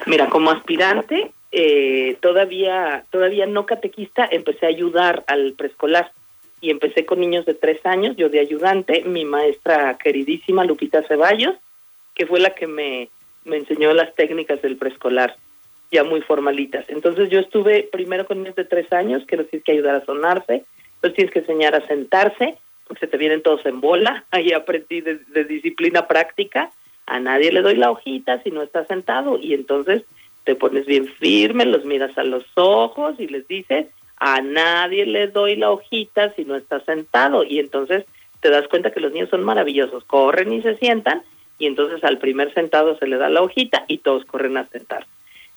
Mira, 0.05 0.29
como 0.29 0.51
aspirante, 0.51 1.31
eh, 1.51 2.17
todavía, 2.21 3.05
todavía 3.09 3.45
no 3.45 3.65
catequista, 3.65 4.27
empecé 4.29 4.67
a 4.67 4.69
ayudar 4.69 5.23
al 5.27 5.53
preescolar 5.53 6.11
y 6.61 6.71
empecé 6.71 7.05
con 7.05 7.19
niños 7.19 7.45
de 7.45 7.53
tres 7.53 7.85
años, 7.85 8.15
yo 8.17 8.29
de 8.29 8.39
ayudante, 8.39 9.03
mi 9.03 9.25
maestra 9.25 9.97
queridísima 9.97 10.65
Lupita 10.65 11.03
Ceballos, 11.03 11.55
que 12.15 12.25
fue 12.25 12.39
la 12.39 12.55
que 12.55 12.67
me, 12.67 13.09
me 13.45 13.57
enseñó 13.57 13.93
las 13.93 14.13
técnicas 14.15 14.61
del 14.61 14.77
preescolar, 14.77 15.35
ya 15.91 16.03
muy 16.03 16.21
formalitas. 16.21 16.85
Entonces 16.89 17.29
yo 17.29 17.39
estuve 17.39 17.87
primero 17.91 18.25
con 18.25 18.39
niños 18.39 18.55
de 18.55 18.65
tres 18.65 18.91
años, 18.91 19.25
que 19.27 19.37
los 19.37 19.47
tienes 19.49 19.65
que 19.65 19.71
ayudar 19.73 19.95
a 19.95 20.05
sonarse, 20.05 20.65
los 21.01 21.13
tienes 21.13 21.31
que 21.31 21.39
enseñar 21.39 21.75
a 21.75 21.85
sentarse, 21.87 22.57
porque 22.87 23.01
se 23.01 23.07
te 23.07 23.17
vienen 23.17 23.43
todos 23.43 23.65
en 23.65 23.79
bola, 23.79 24.25
ahí 24.31 24.51
aprendí 24.51 25.01
de, 25.01 25.19
de 25.27 25.43
disciplina 25.43 26.07
práctica, 26.07 26.71
a 27.05 27.19
nadie 27.19 27.51
le 27.51 27.61
doy 27.61 27.75
la 27.75 27.91
hojita 27.91 28.41
si 28.43 28.51
no 28.51 28.63
está 28.63 28.85
sentado, 28.85 29.37
y 29.37 29.53
entonces 29.53 30.03
te 30.43 30.55
pones 30.55 30.85
bien 30.85 31.07
firme, 31.07 31.65
los 31.65 31.85
miras 31.85 32.17
a 32.17 32.23
los 32.23 32.45
ojos 32.55 33.15
y 33.19 33.27
les 33.27 33.47
dices, 33.47 33.87
a 34.19 34.41
nadie 34.41 35.05
le 35.05 35.27
doy 35.27 35.55
la 35.55 35.71
hojita 35.71 36.33
si 36.35 36.45
no 36.45 36.55
está 36.55 36.79
sentado 36.81 37.43
y 37.43 37.59
entonces 37.59 38.05
te 38.39 38.49
das 38.49 38.67
cuenta 38.67 38.91
que 38.91 38.99
los 38.99 39.11
niños 39.11 39.29
son 39.29 39.43
maravillosos, 39.43 40.03
corren 40.05 40.53
y 40.53 40.61
se 40.61 40.75
sientan 40.77 41.23
y 41.59 41.65
entonces 41.65 42.03
al 42.03 42.17
primer 42.17 42.53
sentado 42.53 42.97
se 42.97 43.07
le 43.07 43.17
da 43.17 43.29
la 43.29 43.41
hojita 43.41 43.85
y 43.87 43.99
todos 43.99 44.25
corren 44.25 44.57
a 44.57 44.67
sentar. 44.67 45.05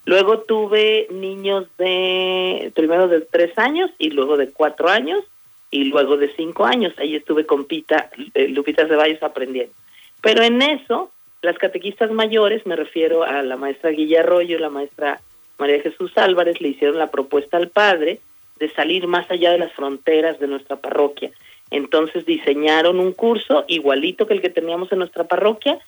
Luego 0.06 0.40
tuve 0.40 1.06
niños 1.10 1.66
de 1.78 2.72
primero 2.74 3.08
de 3.08 3.20
tres 3.20 3.56
años 3.58 3.90
y 3.98 4.10
luego 4.10 4.36
de 4.36 4.50
cuatro 4.50 4.88
años 4.88 5.24
y 5.70 5.84
luego 5.84 6.16
de 6.16 6.34
cinco 6.34 6.64
años. 6.64 6.94
Ahí 6.98 7.16
estuve 7.16 7.44
con 7.44 7.66
Pita, 7.66 8.10
eh, 8.34 8.48
Lupita 8.48 8.88
Ceballos 8.88 9.22
aprendiendo. 9.22 9.72
Pero 10.22 10.42
en 10.42 10.62
eso, 10.62 11.10
las 11.42 11.58
catequistas 11.58 12.10
mayores, 12.10 12.66
me 12.66 12.76
refiero 12.76 13.24
a 13.24 13.42
la 13.42 13.56
maestra 13.56 13.90
Guilla 13.90 14.20
Arroyo 14.20 14.58
la 14.58 14.70
maestra 14.70 15.20
María 15.58 15.82
Jesús 15.82 16.16
Álvarez, 16.16 16.60
le 16.60 16.68
hicieron 16.68 16.98
la 16.98 17.10
propuesta 17.10 17.58
al 17.58 17.68
padre 17.68 18.20
de 18.60 18.70
salir 18.70 19.08
más 19.08 19.28
allá 19.30 19.50
de 19.50 19.58
las 19.58 19.72
fronteras 19.72 20.38
de 20.38 20.46
nuestra 20.46 20.76
parroquia. 20.76 21.32
Entonces 21.70 22.26
diseñaron 22.26 23.00
un 23.00 23.12
curso 23.12 23.64
igualito 23.66 24.26
que 24.26 24.34
el 24.34 24.42
que 24.42 24.50
teníamos 24.50 24.92
en 24.92 24.98
nuestra 24.98 25.24
parroquia, 25.24 25.78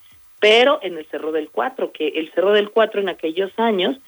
pero 0.40 0.80
en 0.82 0.96
el 0.96 1.06
Cerro 1.06 1.32
del 1.32 1.50
Cuatro, 1.50 1.92
que 1.92 2.08
el 2.08 2.32
Cerro 2.32 2.52
del 2.52 2.70
Cuatro 2.70 3.00
en 3.00 3.08
aquellos 3.08 3.52
años 3.58 3.98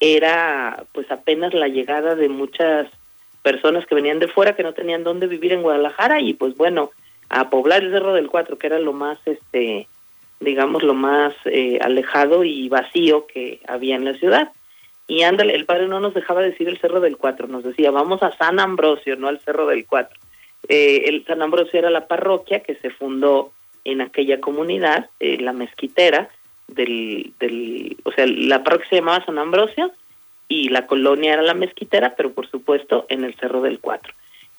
era 0.00 0.84
pues 0.92 1.10
apenas 1.10 1.54
la 1.54 1.68
llegada 1.68 2.14
de 2.16 2.28
muchas 2.28 2.88
personas 3.42 3.86
que 3.86 3.94
venían 3.94 4.18
de 4.18 4.28
fuera 4.28 4.56
que 4.56 4.62
no 4.62 4.72
tenían 4.72 5.04
dónde 5.04 5.26
vivir 5.26 5.52
en 5.52 5.62
Guadalajara 5.62 6.20
y 6.20 6.32
pues 6.32 6.56
bueno, 6.56 6.90
a 7.28 7.50
poblar 7.50 7.82
el 7.82 7.92
Cerro 7.92 8.14
del 8.14 8.30
Cuatro, 8.30 8.58
que 8.58 8.66
era 8.68 8.78
lo 8.78 8.92
más 8.92 9.18
este 9.26 9.86
digamos 10.40 10.82
lo 10.82 10.94
más 10.94 11.34
eh, 11.44 11.78
alejado 11.80 12.44
y 12.44 12.68
vacío 12.68 13.26
que 13.26 13.60
había 13.66 13.96
en 13.96 14.04
la 14.04 14.14
ciudad. 14.14 14.50
Y 15.06 15.22
ándale, 15.22 15.54
el 15.54 15.66
padre 15.66 15.86
no 15.86 16.00
nos 16.00 16.14
dejaba 16.14 16.40
decir 16.40 16.68
el 16.68 16.78
Cerro 16.78 17.00
del 17.00 17.16
Cuatro, 17.16 17.46
nos 17.46 17.62
decía, 17.62 17.90
vamos 17.90 18.22
a 18.22 18.36
San 18.36 18.58
Ambrosio, 18.58 19.16
no 19.16 19.28
al 19.28 19.40
Cerro 19.40 19.66
del 19.66 19.86
Cuatro. 19.86 20.18
Eh, 20.68 21.04
el 21.06 21.24
San 21.26 21.42
Ambrosio 21.42 21.78
era 21.78 21.90
la 21.90 22.06
parroquia 22.06 22.60
que 22.60 22.74
se 22.76 22.90
fundó 22.90 23.52
en 23.84 24.00
aquella 24.00 24.40
comunidad, 24.40 25.10
eh, 25.20 25.38
la 25.38 25.52
mezquitera, 25.52 26.30
del, 26.68 27.32
del, 27.38 27.98
o 28.04 28.12
sea, 28.12 28.26
la 28.26 28.64
parroquia 28.64 28.88
se 28.88 28.96
llamaba 28.96 29.24
San 29.26 29.38
Ambrosio 29.38 29.92
y 30.48 30.70
la 30.70 30.86
colonia 30.86 31.34
era 31.34 31.42
la 31.42 31.52
mezquitera, 31.52 32.14
pero 32.16 32.32
por 32.32 32.48
supuesto 32.50 33.04
en 33.10 33.24
el 33.24 33.34
Cerro 33.34 33.60
del 33.60 33.80
Cuatro. 33.80 34.14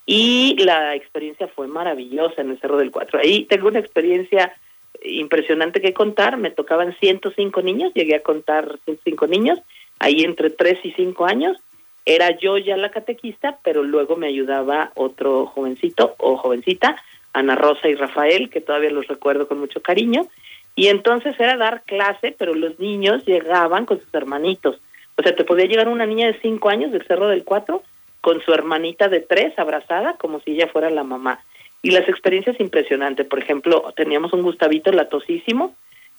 Y 0.05 0.55
la 0.59 0.95
experiencia 0.95 1.47
fue 1.47 1.67
maravillosa 1.67 2.41
en 2.41 2.51
el 2.51 2.59
Cerro 2.59 2.77
del 2.77 2.91
Cuatro. 2.91 3.19
Ahí 3.19 3.45
tengo 3.45 3.67
una 3.67 3.79
experiencia 3.79 4.55
impresionante 5.03 5.81
que 5.81 5.93
contar, 5.93 6.37
me 6.37 6.51
tocaban 6.51 6.95
105 6.99 7.61
niños, 7.61 7.91
llegué 7.93 8.15
a 8.15 8.23
contar 8.23 8.79
105 8.85 9.27
niños, 9.27 9.59
ahí 10.05 10.23
entre 10.23 10.51
3 10.51 10.79
y 10.83 10.91
5 10.91 11.25
años, 11.25 11.57
era 12.05 12.37
yo 12.37 12.59
ya 12.59 12.77
la 12.77 12.91
catequista, 12.91 13.57
pero 13.63 13.83
luego 13.83 14.15
me 14.15 14.27
ayudaba 14.27 14.91
otro 14.93 15.47
jovencito 15.47 16.13
o 16.19 16.37
jovencita, 16.37 16.95
Ana 17.33 17.55
Rosa 17.55 17.89
y 17.89 17.95
Rafael, 17.95 18.51
que 18.51 18.61
todavía 18.61 18.91
los 18.91 19.07
recuerdo 19.07 19.47
con 19.47 19.59
mucho 19.59 19.81
cariño, 19.81 20.27
y 20.75 20.87
entonces 20.87 21.35
era 21.39 21.57
dar 21.57 21.81
clase, 21.83 22.35
pero 22.37 22.53
los 22.53 22.79
niños 22.79 23.25
llegaban 23.25 23.87
con 23.87 23.99
sus 23.99 24.13
hermanitos. 24.13 24.79
O 25.17 25.23
sea, 25.23 25.35
te 25.35 25.43
podía 25.43 25.65
llegar 25.65 25.87
una 25.87 26.05
niña 26.05 26.27
de 26.27 26.39
5 26.39 26.69
años 26.69 26.91
del 26.91 27.07
Cerro 27.07 27.27
del 27.27 27.43
Cuatro 27.43 27.81
con 28.21 28.41
su 28.41 28.53
hermanita 28.53 29.07
de 29.07 29.21
3 29.21 29.57
abrazada, 29.57 30.17
como 30.17 30.39
si 30.41 30.51
ella 30.51 30.67
fuera 30.67 30.91
la 30.91 31.03
mamá. 31.03 31.39
Y 31.81 31.91
las 31.91 32.07
experiencias 32.07 32.59
impresionantes. 32.59 33.25
Por 33.25 33.39
ejemplo, 33.39 33.91
teníamos 33.95 34.33
un 34.33 34.43
Gustavito 34.43 34.91
latosísimo, 34.91 35.73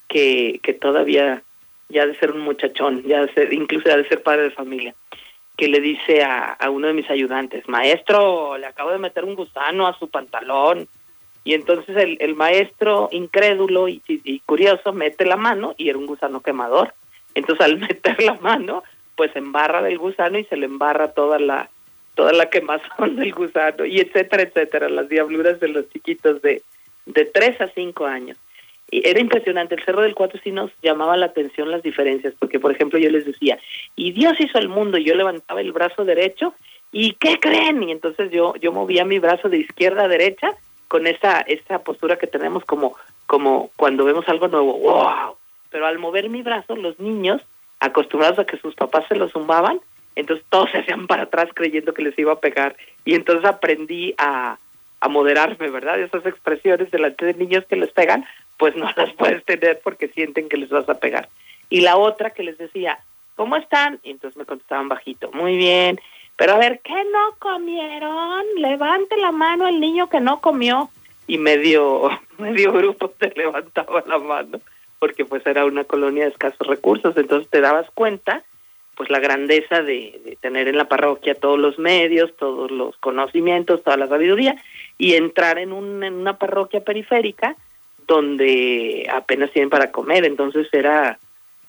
que, 0.09 0.59
que 0.63 0.73
todavía 0.73 1.43
ya 1.89 2.07
de 2.07 2.17
ser 2.17 2.33
un 2.33 2.41
muchachón, 2.41 3.03
ya 3.05 3.25
de 3.25 3.33
ser, 3.33 3.53
incluso 3.53 3.89
ya 3.89 3.97
de 3.97 4.09
ser 4.09 4.23
padre 4.23 4.45
de 4.45 4.51
familia, 4.51 4.95
que 5.57 5.69
le 5.69 5.81
dice 5.81 6.23
a, 6.23 6.57
uno 6.71 6.89
de 6.89 6.93
mis 6.93 7.11
ayudantes, 7.11 7.69
maestro, 7.69 8.59
le 8.59 8.67
acabo 8.67 8.91
de 8.91 8.99
meter 8.99 9.25
un 9.25 9.35
gusano 9.35 9.87
a 9.87 9.99
su 9.99 10.09
pantalón. 10.09 10.89
Y 11.45 11.55
entonces 11.55 11.97
el, 11.97 12.35
maestro, 12.35 13.09
incrédulo 13.13 13.89
y, 13.89 14.01
curioso, 14.45 14.93
mete 14.93 15.25
la 15.25 15.37
mano 15.37 15.75
y 15.79 15.89
era 15.89 15.99
un 15.99 16.07
gusano 16.07 16.41
quemador. 16.41 16.93
Entonces 17.35 17.65
al 17.65 17.79
meter 17.79 18.21
la 18.23 18.35
mano, 18.35 18.83
pues 19.15 19.35
embarra 19.37 19.81
del 19.81 19.99
gusano 19.99 20.39
y 20.39 20.45
se 20.45 20.57
le 20.57 20.67
embarra 20.67 21.13
toda 21.13 21.39
la 21.39 21.71
toda 22.15 22.33
la 22.33 22.49
quemazón 22.49 23.17
del 23.17 23.33
gusano 23.35 23.85
y 23.85 24.01
etcétera, 24.01 24.43
etcétera, 24.43 24.89
las 24.89 25.07
diabluras 25.09 25.61
de 25.61 25.69
los 25.69 25.89
chiquitos 25.91 26.41
de 26.41 26.63
de 27.07 27.25
tres 27.25 27.61
a 27.61 27.69
cinco 27.69 28.05
años. 28.05 28.37
Y 28.91 29.09
era 29.09 29.21
impresionante, 29.21 29.75
el 29.75 29.85
Cerro 29.85 30.03
del 30.03 30.15
Cuatro 30.15 30.41
sí 30.43 30.53
nos 30.53 30.71
llamaba 30.81 31.17
la 31.17 31.27
atención 31.27 31.71
las 31.71 31.83
diferencias, 31.83 32.35
porque 32.39 32.61
por 32.61 32.73
ejemplo 32.73 32.99
yo 32.99 33.11
les 33.11 33.27
decía, 33.27 33.59
y 33.97 34.13
Dios 34.13 34.39
hizo 34.39 34.59
el 34.59 34.69
mundo, 34.69 34.97
y 34.97 35.05
yo 35.05 35.15
levantaba 35.15 35.61
el 35.61 35.73
brazo 35.73 36.05
derecho, 36.05 36.55
¿y 36.93 37.13
qué 37.15 37.41
creen? 37.41 37.83
Y 37.83 37.93
entonces 37.93 38.31
yo, 38.31 38.55
yo 38.57 38.73
movía 38.73 39.05
mi 39.05 39.19
brazo 39.19 39.49
de 39.49 39.59
izquierda 39.59 40.05
a 40.05 40.09
derecha 40.09 40.55
con 40.89 41.07
esa, 41.07 41.41
esa 41.41 41.81
postura 41.81 42.17
que 42.17 42.29
tenemos 42.29 42.65
como, 42.65 42.97
como 43.27 43.71
cuando 43.77 44.05
vemos 44.05 44.29
algo 44.29 44.47
nuevo, 44.47 44.79
wow. 44.79 45.37
Pero 45.71 45.87
al 45.87 45.99
mover 45.99 46.29
mi 46.31 46.43
brazo, 46.43 46.77
los 46.77 46.99
niños, 47.01 47.43
acostumbrados 47.81 48.39
a 48.39 48.47
que 48.47 48.57
sus 48.59 48.75
papás 48.77 49.05
se 49.09 49.17
lo 49.17 49.29
zumbaban, 49.29 49.81
entonces 50.15 50.47
todos 50.49 50.71
se 50.71 50.79
hacían 50.79 51.07
para 51.07 51.25
atrás 51.25 51.49
creyendo 51.55 51.93
que 51.93 52.03
les 52.03 52.19
iba 52.19 52.33
a 52.33 52.41
pegar 52.41 52.77
y 53.05 53.15
entonces 53.15 53.45
aprendí 53.45 54.15
a, 54.17 54.59
a 55.01 55.09
moderarme, 55.09 55.71
¿verdad? 55.71 56.01
Esas 56.01 56.25
expresiones 56.27 56.91
delante 56.91 57.25
de 57.27 57.35
niños 57.35 57.65
que 57.67 57.77
les 57.77 57.91
pegan, 57.93 58.25
pues 58.57 58.77
no 58.77 58.89
las 58.97 59.13
puedes 59.19 59.45
tener 59.45 59.81
porque 59.83 60.09
sienten 60.09 60.49
que 60.49 60.57
les 60.57 60.71
vas 60.71 60.89
a 60.89 60.99
pegar. 60.99 61.29
Y 61.69 61.81
la 61.81 61.97
otra 61.97 62.31
que 62.31 62.43
les 62.43 62.59
decía, 62.59 62.99
¿cómo 63.35 63.57
están? 63.57 64.01
Y 64.03 64.11
entonces 64.11 64.37
me 64.37 64.45
contestaban 64.45 64.89
bajito, 64.89 65.31
muy 65.33 65.57
bien, 65.57 66.01
pero 66.37 66.55
a 66.55 66.59
ver, 66.59 66.81
¿qué 66.81 66.95
no 66.95 67.37
comieron? 67.39 68.45
Levante 68.57 69.17
la 69.17 69.33
mano 69.33 69.67
el 69.69 69.81
niño 69.81 70.09
que 70.09 70.21
no 70.21 70.41
comió. 70.41 70.91
Y 71.27 71.39
medio, 71.39 72.11
medio 72.39 72.73
grupo 72.73 73.09
te 73.11 73.33
levantaba 73.35 74.05
la 74.07 74.19
mano, 74.19 74.61
porque 74.99 75.25
pues 75.25 75.45
era 75.47 75.65
una 75.65 75.85
colonia 75.85 76.25
de 76.25 76.31
escasos 76.31 76.67
recursos, 76.67 77.17
entonces 77.17 77.49
te 77.51 77.61
dabas 77.61 77.91
cuenta 77.95 78.43
pues 78.97 79.11
la 79.11 79.19
grandeza 79.19 79.83
de, 79.83 80.19
de, 80.25 80.39
tener 80.41 80.69
en 80.69 80.79
la 80.79 80.89
parroquia 80.89 81.35
todos 81.35 81.59
los 81.59 81.79
medios, 81.79 82.35
todos 82.37 82.71
los 82.71 82.97
conocimientos, 82.97 83.83
toda 83.83 83.99
la 83.99 84.09
sabiduría 84.09 84.57
y 84.99 85.15
entrar 85.15 85.59
en, 85.59 85.73
un, 85.73 86.03
en 86.03 86.15
una 86.15 86.39
parroquia 86.39 86.81
periférica 86.81 87.57
donde 88.07 89.09
apenas 89.13 89.51
tienen 89.51 89.71
para 89.71 89.91
comer, 89.91 90.25
entonces 90.25 90.69
era 90.73 91.19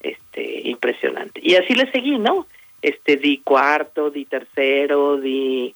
este 0.02 0.70
impresionante. 0.70 1.42
Y 1.44 1.56
así 1.56 1.74
le 1.74 1.92
seguí, 1.92 2.20
¿no? 2.20 2.48
Este 2.82 3.18
di 3.18 3.40
cuarto, 3.40 4.10
di 4.12 4.26
tercero, 4.26 5.18
di 5.18 5.74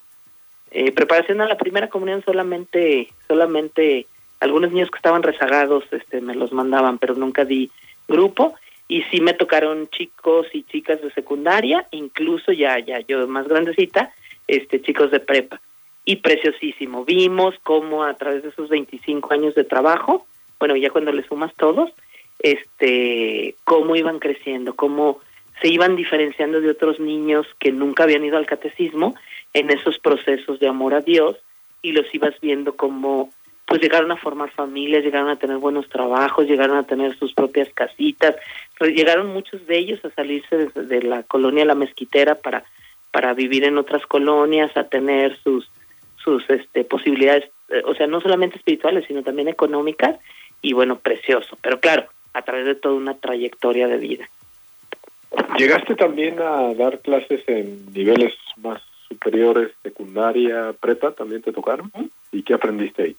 eh, 0.70 0.92
preparación 0.92 1.42
a 1.42 1.48
la 1.48 1.58
primera 1.58 1.90
comunión 1.90 2.24
solamente 2.24 3.10
solamente 3.28 4.06
algunos 4.40 4.72
niños 4.72 4.90
que 4.90 4.98
estaban 4.98 5.24
rezagados 5.24 5.84
este 5.92 6.22
me 6.22 6.36
los 6.36 6.52
mandaban, 6.52 6.98
pero 6.98 7.16
nunca 7.16 7.44
di 7.44 7.70
grupo 8.08 8.56
y 8.88 9.02
sí 9.04 9.20
me 9.22 9.34
tocaron 9.34 9.90
chicos 9.90 10.48
y 10.54 10.64
chicas 10.64 11.02
de 11.02 11.12
secundaria, 11.12 11.88
incluso 11.92 12.52
ya 12.52 12.78
ya 12.80 13.00
yo 13.00 13.28
más 13.28 13.48
grandecita, 13.48 14.14
este 14.48 14.82
chicos 14.82 15.12
de 15.12 15.20
prepa. 15.20 15.60
Y 16.04 16.18
preciosísimo. 16.18 17.06
Vimos 17.06 17.56
cómo 17.64 18.04
a 18.04 18.14
través 18.16 18.44
de 18.44 18.50
esos 18.50 18.70
25 18.70 19.34
años 19.34 19.56
de 19.56 19.64
trabajo, 19.64 20.26
bueno, 20.60 20.76
ya 20.76 20.90
cuando 20.90 21.12
le 21.12 21.24
sumas 21.24 21.54
todos, 21.56 21.92
este 22.40 23.56
cómo 23.64 23.96
iban 23.96 24.20
creciendo, 24.20 24.76
cómo 24.76 25.20
se 25.62 25.68
iban 25.68 25.96
diferenciando 25.96 26.60
de 26.60 26.72
otros 26.72 27.00
niños 27.00 27.46
que 27.60 27.72
nunca 27.72 28.04
habían 28.04 28.26
ido 28.26 28.38
al 28.38 28.48
catecismo 28.48 29.14
en 29.54 29.70
esos 29.70 30.00
procesos 30.00 30.60
de 30.60 30.68
amor 30.68 30.96
a 30.96 31.02
Dios 31.02 31.38
y 31.84 31.92
los 31.92 32.14
ibas 32.16 32.34
viendo 32.42 32.76
como 32.76 33.30
pues 33.66 33.80
llegaron 33.80 34.12
a 34.12 34.18
formar 34.18 34.50
familias, 34.50 35.04
llegaron 35.04 35.30
a 35.30 35.38
tener 35.38 35.58
buenos 35.58 35.88
trabajos, 35.88 36.48
llegaron 36.48 36.78
a 36.78 36.84
tener 36.84 37.18
sus 37.18 37.34
propias 37.34 37.70
casitas, 37.74 38.36
llegaron 38.80 39.28
muchos 39.28 39.66
de 39.68 39.78
ellos 39.78 40.04
a 40.04 40.10
salirse 40.10 40.58
de, 40.58 40.84
de 40.84 41.04
la 41.04 41.24
colonia 41.24 41.64
La 41.64 41.76
Mezquitera 41.76 42.36
para 42.36 42.66
para 43.12 43.34
vivir 43.34 43.66
en 43.66 43.78
otras 43.78 44.06
colonias, 44.06 44.76
a 44.76 44.86
tener 44.86 45.38
sus 45.44 45.70
sus 46.24 46.48
este 46.50 46.84
posibilidades, 46.84 47.46
eh, 47.70 47.82
o 47.86 47.96
sea, 47.96 48.08
no 48.08 48.22
solamente 48.22 48.58
espirituales, 48.58 49.06
sino 49.08 49.24
también 49.24 49.48
económicas 49.48 50.18
y 50.62 50.74
bueno, 50.74 51.00
precioso, 51.00 51.58
pero 51.62 51.80
claro, 51.80 52.06
a 52.34 52.42
través 52.44 52.66
de 52.66 52.76
toda 52.76 52.96
una 52.96 53.16
trayectoria 53.16 53.88
de 53.88 53.98
vida. 53.98 54.30
¿Llegaste 55.58 55.96
también 55.96 56.40
a 56.40 56.74
dar 56.74 57.00
clases 57.00 57.42
en 57.48 57.92
niveles 57.94 58.34
más 58.58 58.82
superiores, 59.08 59.72
secundaria, 59.82 60.74
prepa, 60.80 61.12
también 61.12 61.42
te 61.42 61.54
tocaron? 61.54 61.92
¿Y 62.32 62.44
qué 62.44 62.54
aprendiste 62.54 63.04
ahí? 63.04 63.16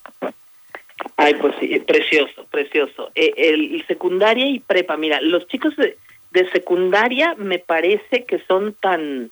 Ay, 1.16 1.34
pues 1.34 1.55
sí, 1.59 1.78
precioso, 1.80 2.46
precioso. 2.50 3.11
Eh, 3.14 3.32
el, 3.36 3.84
secundaria 3.86 4.46
y 4.46 4.61
prepa, 4.61 4.96
mira, 4.96 5.20
los 5.20 5.46
chicos 5.48 5.74
de, 5.76 5.96
de 6.30 6.50
secundaria 6.50 7.34
me 7.36 7.59
parece 7.59 8.24
que 8.24 8.38
son 8.46 8.74
tan 8.74 9.30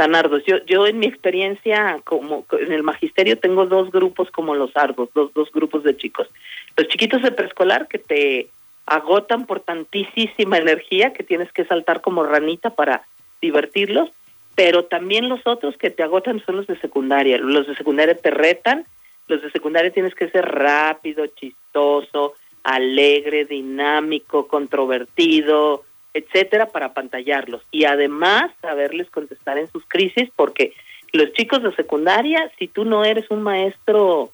tan 0.00 0.14
arduos. 0.14 0.42
Yo, 0.46 0.64
yo 0.64 0.86
en 0.86 0.98
mi 0.98 1.04
experiencia 1.04 2.00
como 2.04 2.46
en 2.52 2.72
el 2.72 2.82
magisterio 2.82 3.36
tengo 3.36 3.66
dos 3.66 3.90
grupos 3.90 4.30
como 4.30 4.54
los 4.54 4.74
ardos, 4.74 5.10
dos, 5.14 5.30
dos 5.34 5.52
grupos 5.52 5.84
de 5.84 5.94
chicos. 5.94 6.26
Los 6.74 6.88
chiquitos 6.88 7.20
de 7.20 7.32
preescolar 7.32 7.86
que 7.86 7.98
te 7.98 8.48
agotan 8.86 9.44
por 9.44 9.60
tantísima 9.60 10.56
energía 10.56 11.12
que 11.12 11.22
tienes 11.22 11.52
que 11.52 11.66
saltar 11.66 12.00
como 12.00 12.24
ranita 12.24 12.70
para 12.70 13.02
divertirlos, 13.42 14.08
pero 14.54 14.86
también 14.86 15.28
los 15.28 15.46
otros 15.46 15.76
que 15.76 15.90
te 15.90 16.02
agotan 16.02 16.42
son 16.46 16.56
los 16.56 16.66
de 16.66 16.80
secundaria. 16.80 17.36
Los 17.36 17.66
de 17.66 17.76
secundaria 17.76 18.14
te 18.14 18.30
retan, 18.30 18.86
los 19.28 19.42
de 19.42 19.50
secundaria 19.50 19.92
tienes 19.92 20.14
que 20.14 20.30
ser 20.30 20.46
rápido, 20.46 21.26
chistoso, 21.26 22.32
alegre, 22.62 23.44
dinámico, 23.44 24.48
controvertido, 24.48 25.84
etcétera, 26.14 26.66
para 26.66 26.92
pantallarlos 26.92 27.62
y 27.70 27.84
además 27.84 28.50
saberles 28.60 29.10
contestar 29.10 29.58
en 29.58 29.68
sus 29.68 29.84
crisis, 29.86 30.28
porque 30.34 30.72
los 31.12 31.32
chicos 31.32 31.62
de 31.62 31.74
secundaria, 31.74 32.50
si 32.58 32.68
tú 32.68 32.84
no 32.84 33.04
eres 33.04 33.30
un 33.30 33.42
maestro 33.42 34.30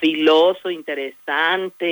filoso, 0.00 0.70
interesante, 0.70 1.84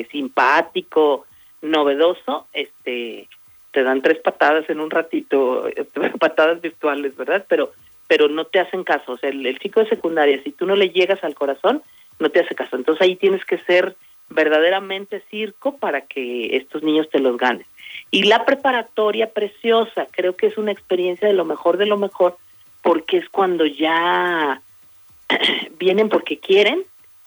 eh, 0.00 0.08
simpático, 0.10 1.26
novedoso, 1.62 2.46
este, 2.52 3.28
te 3.70 3.82
dan 3.82 4.02
tres 4.02 4.18
patadas 4.18 4.68
en 4.68 4.80
un 4.80 4.90
ratito, 4.90 5.68
patadas 6.20 6.60
virtuales, 6.60 7.16
¿verdad? 7.16 7.46
Pero, 7.48 7.72
pero 8.06 8.28
no 8.28 8.44
te 8.44 8.60
hacen 8.60 8.84
caso. 8.84 9.12
O 9.12 9.18
sea, 9.18 9.30
el, 9.30 9.46
el 9.46 9.58
chico 9.58 9.80
de 9.80 9.88
secundaria, 9.88 10.42
si 10.42 10.52
tú 10.52 10.66
no 10.66 10.76
le 10.76 10.90
llegas 10.90 11.22
al 11.24 11.34
corazón, 11.34 11.82
no 12.18 12.30
te 12.30 12.40
hace 12.40 12.54
caso. 12.54 12.76
Entonces 12.76 13.02
ahí 13.02 13.16
tienes 13.16 13.44
que 13.44 13.58
ser 13.58 13.96
verdaderamente 14.30 15.22
circo 15.30 15.76
para 15.78 16.02
que 16.02 16.56
estos 16.56 16.82
niños 16.82 17.08
te 17.10 17.18
los 17.20 17.36
ganes. 17.36 17.66
Y 18.10 18.24
la 18.24 18.44
preparatoria 18.44 19.30
preciosa, 19.30 20.06
creo 20.10 20.36
que 20.36 20.46
es 20.46 20.56
una 20.56 20.72
experiencia 20.72 21.28
de 21.28 21.34
lo 21.34 21.44
mejor 21.44 21.76
de 21.76 21.86
lo 21.86 21.98
mejor, 21.98 22.36
porque 22.82 23.18
es 23.18 23.28
cuando 23.28 23.66
ya 23.66 24.62
vienen 25.78 26.08
porque 26.08 26.38
quieren 26.38 26.84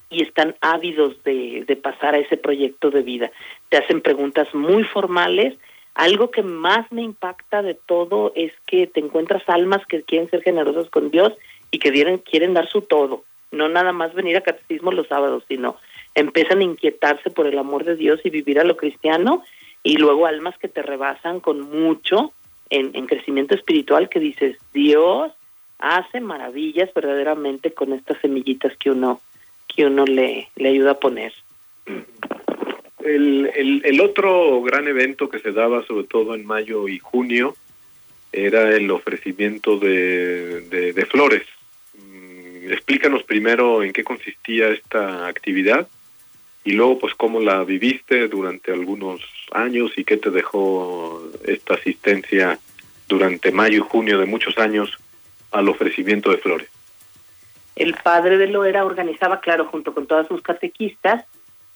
y 0.09 0.23
están 0.23 0.55
ávidos 0.59 1.23
de, 1.23 1.79
pasar 1.81 2.15
a 2.15 2.19
ese 2.19 2.37
proyecto 2.37 2.91
de 2.91 3.01
vida. 3.01 3.31
Te 3.69 3.77
hacen 3.77 4.01
preguntas 4.01 4.53
muy 4.53 4.83
formales. 4.83 5.55
Algo 5.93 6.31
que 6.31 6.43
más 6.43 6.91
me 6.91 7.01
impacta 7.01 7.61
de 7.61 7.75
todo 7.75 8.33
es 8.35 8.51
que 8.65 8.87
te 8.87 8.99
encuentras 8.99 9.43
almas 9.47 9.85
que 9.87 10.03
quieren 10.03 10.29
ser 10.29 10.43
generosas 10.43 10.89
con 10.89 11.11
Dios 11.11 11.33
y 11.71 11.79
que 11.79 11.91
quieren 12.23 12.53
dar 12.53 12.69
su 12.69 12.81
todo. 12.81 13.23
No 13.51 13.69
nada 13.69 13.93
más 13.93 14.13
venir 14.13 14.37
a 14.37 14.41
catecismo 14.41 14.91
los 14.91 15.07
sábados, 15.07 15.43
sino 15.47 15.77
empiezan 16.13 16.59
a 16.59 16.63
inquietarse 16.63 17.29
por 17.29 17.47
el 17.47 17.57
amor 17.57 17.85
de 17.85 17.95
Dios 17.95 18.19
y 18.23 18.29
vivir 18.29 18.59
a 18.59 18.65
lo 18.65 18.77
cristiano 18.77 19.43
y 19.83 19.97
luego 19.97 20.25
almas 20.25 20.57
que 20.57 20.67
te 20.67 20.81
rebasan 20.81 21.39
con 21.39 21.61
mucho 21.61 22.33
en, 22.69 22.91
en 22.95 23.07
crecimiento 23.07 23.55
espiritual 23.55 24.09
que 24.09 24.19
dices, 24.19 24.57
Dios 24.73 25.31
hace 25.79 26.21
maravillas 26.21 26.93
verdaderamente 26.93 27.73
con 27.73 27.93
estas 27.93 28.19
semillitas 28.21 28.75
que 28.77 28.91
uno 28.91 29.19
que 29.67 29.85
uno 29.85 30.05
le, 30.05 30.49
le 30.57 30.69
ayuda 30.69 30.91
a 30.91 30.99
poner. 30.99 31.33
El, 33.03 33.49
el, 33.55 33.81
el 33.85 34.01
otro 34.01 34.61
gran 34.61 34.87
evento 34.87 35.29
que 35.29 35.39
se 35.39 35.53
daba 35.53 35.83
sobre 35.85 36.03
todo 36.03 36.35
en 36.35 36.45
mayo 36.45 36.87
y 36.87 36.99
junio 36.99 37.55
era 38.33 38.75
el 38.75 38.91
ofrecimiento 38.91 39.77
de, 39.77 40.61
de, 40.61 40.93
de 40.93 41.05
flores. 41.05 41.43
Mm, 41.95 42.71
explícanos 42.71 43.23
primero 43.23 43.81
en 43.81 43.93
qué 43.93 44.03
consistía 44.03 44.69
esta 44.69 45.27
actividad 45.27 45.87
y 46.63 46.73
luego 46.73 46.99
pues 46.99 47.15
cómo 47.15 47.39
la 47.39 47.63
viviste 47.63 48.27
durante 48.27 48.71
algunos 48.71 49.21
años 49.51 49.91
y 49.97 50.03
qué 50.03 50.17
te 50.17 50.29
dejó 50.29 51.23
esta 51.45 51.75
asistencia 51.75 52.59
durante 53.07 53.51
mayo 53.51 53.77
y 53.77 53.87
junio 53.87 54.19
de 54.19 54.25
muchos 54.25 54.57
años 54.57 54.97
al 55.51 55.67
ofrecimiento 55.69 56.31
de 56.31 56.37
flores. 56.37 56.69
El 57.75 57.95
padre 57.95 58.37
de 58.37 58.47
Loera 58.47 58.85
organizaba, 58.85 59.39
claro, 59.39 59.65
junto 59.65 59.93
con 59.93 60.05
todas 60.05 60.27
sus 60.27 60.41
catequistas, 60.41 61.25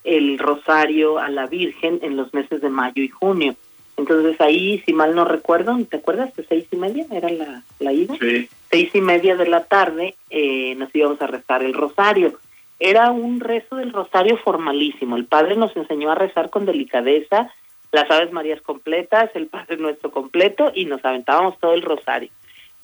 el 0.03 0.37
rosario 0.37 1.17
a 1.19 1.29
la 1.29 1.47
Virgen 1.47 1.99
en 2.03 2.15
los 2.15 2.33
meses 2.33 2.61
de 2.61 2.69
mayo 2.69 3.01
y 3.01 3.09
junio. 3.09 3.55
Entonces 3.97 4.39
ahí, 4.41 4.83
si 4.85 4.93
mal 4.93 5.15
no 5.15 5.25
recuerdo, 5.25 5.77
¿te 5.89 5.97
acuerdas? 5.97 6.35
De 6.35 6.45
seis 6.45 6.65
y 6.71 6.75
media 6.75 7.05
era 7.11 7.29
la, 7.29 7.63
la 7.79 7.93
ida. 7.93 8.15
Sí. 8.19 8.49
Seis 8.69 8.93
y 8.93 9.01
media 9.01 9.35
de 9.35 9.47
la 9.47 9.63
tarde 9.63 10.15
eh, 10.29 10.75
nos 10.75 10.93
íbamos 10.93 11.21
a 11.21 11.27
rezar 11.27 11.63
el 11.63 11.73
rosario. 11.73 12.37
Era 12.79 13.11
un 13.11 13.39
rezo 13.39 13.77
del 13.77 13.93
rosario 13.93 14.37
formalísimo. 14.37 15.15
El 15.15 15.25
padre 15.25 15.55
nos 15.55 15.75
enseñó 15.75 16.11
a 16.11 16.15
rezar 16.15 16.49
con 16.49 16.65
delicadeza 16.65 17.51
las 17.91 18.11
Aves 18.11 18.31
Marías 18.31 18.61
completas, 18.61 19.31
el 19.35 19.47
Padre 19.47 19.77
Nuestro 19.77 20.11
completo 20.11 20.71
y 20.75 20.85
nos 20.85 21.03
aventábamos 21.05 21.57
todo 21.59 21.73
el 21.73 21.81
rosario. 21.81 22.29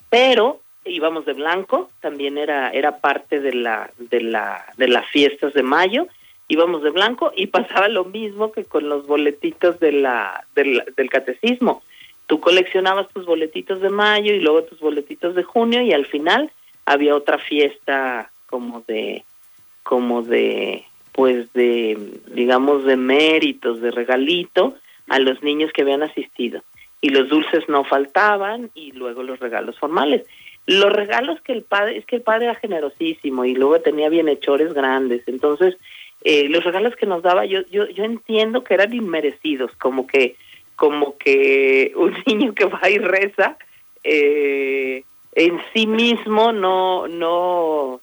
Pero 0.10 0.62
íbamos 0.86 1.26
de 1.26 1.34
blanco, 1.34 1.90
también 2.00 2.38
era 2.38 2.70
era 2.70 3.00
parte 3.00 3.40
de 3.40 3.54
la 3.54 3.92
de 3.98 4.22
la 4.22 4.66
de 4.78 4.88
las 4.88 5.06
fiestas 5.08 5.54
de 5.54 5.64
mayo, 5.64 6.08
íbamos 6.48 6.82
de 6.82 6.90
blanco 6.90 7.32
y 7.36 7.48
pasaba 7.48 7.88
lo 7.90 8.06
mismo 8.06 8.52
que 8.52 8.64
con 8.64 8.90
los 8.90 9.06
boletitos 9.06 9.80
de 9.80 9.92
la 9.92 10.46
del, 10.56 10.84
del 10.96 11.10
catecismo. 11.10 11.84
Tú 12.28 12.40
coleccionabas 12.40 13.10
tus 13.10 13.26
boletitos 13.26 13.82
de 13.82 13.90
mayo 13.90 14.34
y 14.34 14.40
luego 14.40 14.64
tus 14.64 14.80
boletitos 14.80 15.36
de 15.36 15.44
junio 15.44 15.82
y 15.82 15.92
al 15.92 16.06
final 16.06 16.50
había 16.86 17.16
otra 17.16 17.38
fiesta 17.38 18.32
como 18.48 18.82
de 18.88 19.26
como 19.84 20.22
de 20.22 20.86
pues 21.14 21.52
de 21.54 21.98
digamos 22.34 22.86
de 22.86 22.96
méritos, 22.96 23.82
de 23.82 23.92
regalito 23.92 24.76
a 25.08 25.20
los 25.20 25.44
niños 25.44 25.72
que 25.74 25.82
habían 25.82 26.04
asistido. 26.04 26.64
Y 27.02 27.10
los 27.10 27.30
dulces 27.30 27.68
no 27.68 27.84
faltaban 27.84 28.70
y 28.76 28.92
luego 28.92 29.24
los 29.24 29.40
regalos 29.40 29.78
formales. 29.80 30.24
Los 30.68 30.94
regalos 30.94 31.42
que 31.42 31.54
el 31.54 31.64
padre, 31.64 31.98
es 31.98 32.06
que 32.06 32.18
el 32.18 32.22
padre 32.22 32.46
era 32.46 32.56
generosísimo 32.56 33.46
y 33.46 33.56
luego 33.56 33.82
tenía 33.82 34.10
bienhechores 34.10 34.74
grandes, 34.74 35.28
entonces 35.28 35.76
eh, 36.24 36.48
los 36.50 36.64
regalos 36.64 36.96
que 36.96 37.08
nos 37.08 37.24
daba 37.24 37.46
yo, 37.46 37.62
yo, 37.72 37.88
yo 37.90 38.04
entiendo 38.04 38.64
que 38.64 38.76
eran 38.76 38.94
inmerecidos, 38.94 39.72
como 39.78 40.06
que, 40.06 40.36
como 40.76 41.18
que 41.18 41.94
un 41.96 42.16
niño 42.28 42.54
que 42.54 42.66
va 42.66 42.90
y 42.90 43.00
reza, 43.00 43.58
eh, 44.04 45.04
en 45.34 45.60
sí 45.74 45.88
mismo 45.88 46.52
no, 46.52 47.08
no, 47.08 48.01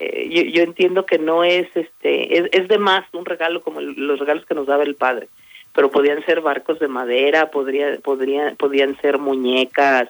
eh, 0.00 0.28
yo, 0.30 0.42
yo, 0.44 0.62
entiendo 0.62 1.04
que 1.04 1.18
no 1.18 1.44
es, 1.44 1.68
este, 1.74 2.38
es, 2.38 2.48
es 2.52 2.68
de 2.68 2.78
más 2.78 3.04
un 3.12 3.26
regalo 3.26 3.62
como 3.62 3.82
los 3.82 4.18
regalos 4.18 4.46
que 4.46 4.54
nos 4.54 4.66
daba 4.66 4.82
el 4.82 4.94
padre, 4.94 5.28
pero 5.74 5.90
podían 5.90 6.24
ser 6.24 6.40
barcos 6.40 6.78
de 6.78 6.88
madera, 6.88 7.50
podría, 7.50 7.98
podría, 7.98 8.54
podían 8.58 8.98
ser 9.02 9.18
muñecas 9.18 10.08